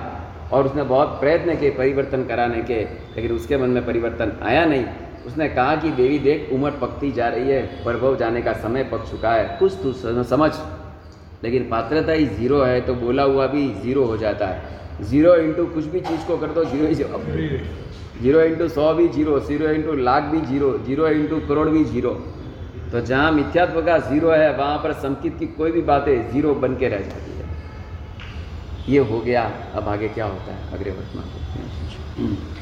और 0.53 0.65
उसने 0.65 0.84
बहुत 0.84 1.19
प्रयत्न 1.19 1.55
किए 1.55 1.69
परिवर्तन 1.71 2.23
कराने 2.23 2.61
के, 2.61 2.84
लेकिन 3.15 3.31
उसके 3.31 3.57
मन 3.57 3.69
में 3.69 3.85
परिवर्तन 3.85 4.31
आया 4.43 4.65
नहीं। 4.65 4.85
उसने 5.27 5.47
कहा 5.49 5.75
कि, 5.75 5.89
देवी, 5.91 6.19
देख, 6.19 6.49
उम्र 6.53 6.71
पकती 6.81 7.11
जा 7.11 7.27
रही 7.27 7.49
है 7.49 7.61
प्रभव 7.84 8.15
जाने 8.17 8.41
का 8.41 8.53
समय 8.53 8.84
पक 8.84 9.05
चुका 9.11 9.34
है। 9.34 9.57
कुछ 9.59 9.73
तू 9.84 9.93
समझ। 10.25 10.51
लेकिन 11.43 11.63
पात्रता 11.69 12.11
ही 12.11 12.25
ज़ीरो 12.27 12.61
है 12.61 12.80
तो 12.81 12.93
बोला 12.95 13.23
हुआ 13.23 13.47
भी 13.47 13.67
ज़ीरो 13.75 14.03
हो 14.05 14.17
जाता 14.17 14.47
है। 14.47 15.03
ज़ीरो 15.03 15.35
इंटू 15.38 15.65
कुछ 15.67 15.85
भी 15.85 15.99
चीज़ 16.01 16.25
को 16.27 16.38
कर 16.38 16.47
दो, 16.47 16.63
ज़ीरो 16.65 16.88
ही 16.88 16.95
जवाब 16.95 17.21
ज़ीरो 18.21 18.41
इंटू 18.41 18.67
सौ 18.69 18.93
भी 18.93 19.07
ज़ीरो 19.07 19.39
ज़ीरो 19.39 19.69
इंटू 19.69 19.93
लाख 19.99 20.23
भी 20.23 20.41
ज़ीरो 20.41 20.71
ज़ीरो 20.80 21.07
इंटू 21.09 21.39
करोड़ 21.47 21.67
भी 21.69 21.84
ज़ीरो। 21.85 22.11
तो 22.91 23.01
जहाँ 23.01 23.31
मिथ्यात्व 23.31 23.81
का 23.81 23.97
ज़ीरो 23.99 24.30
है, 24.30 24.55
वहाँ 24.57 24.77
पर 24.77 24.93
संकित 24.95 25.38
की 25.39 25.47
कोई 25.53 25.71
भी 25.71 25.81
बातें 25.84 26.31
ज़ीरो 26.31 26.53
बन 26.55 26.75
के 26.75 26.89
रह 26.89 26.97
जाती 26.99 27.32
ये 28.89 28.99
हो 28.99 29.19
गया 29.22 29.43
अब 29.76 29.88
आगे 29.89 30.10
क्या 30.10 30.26
होता 30.26 30.53
है? 30.53 30.68
अगले 30.73 30.91
वर्तमान 30.91 32.52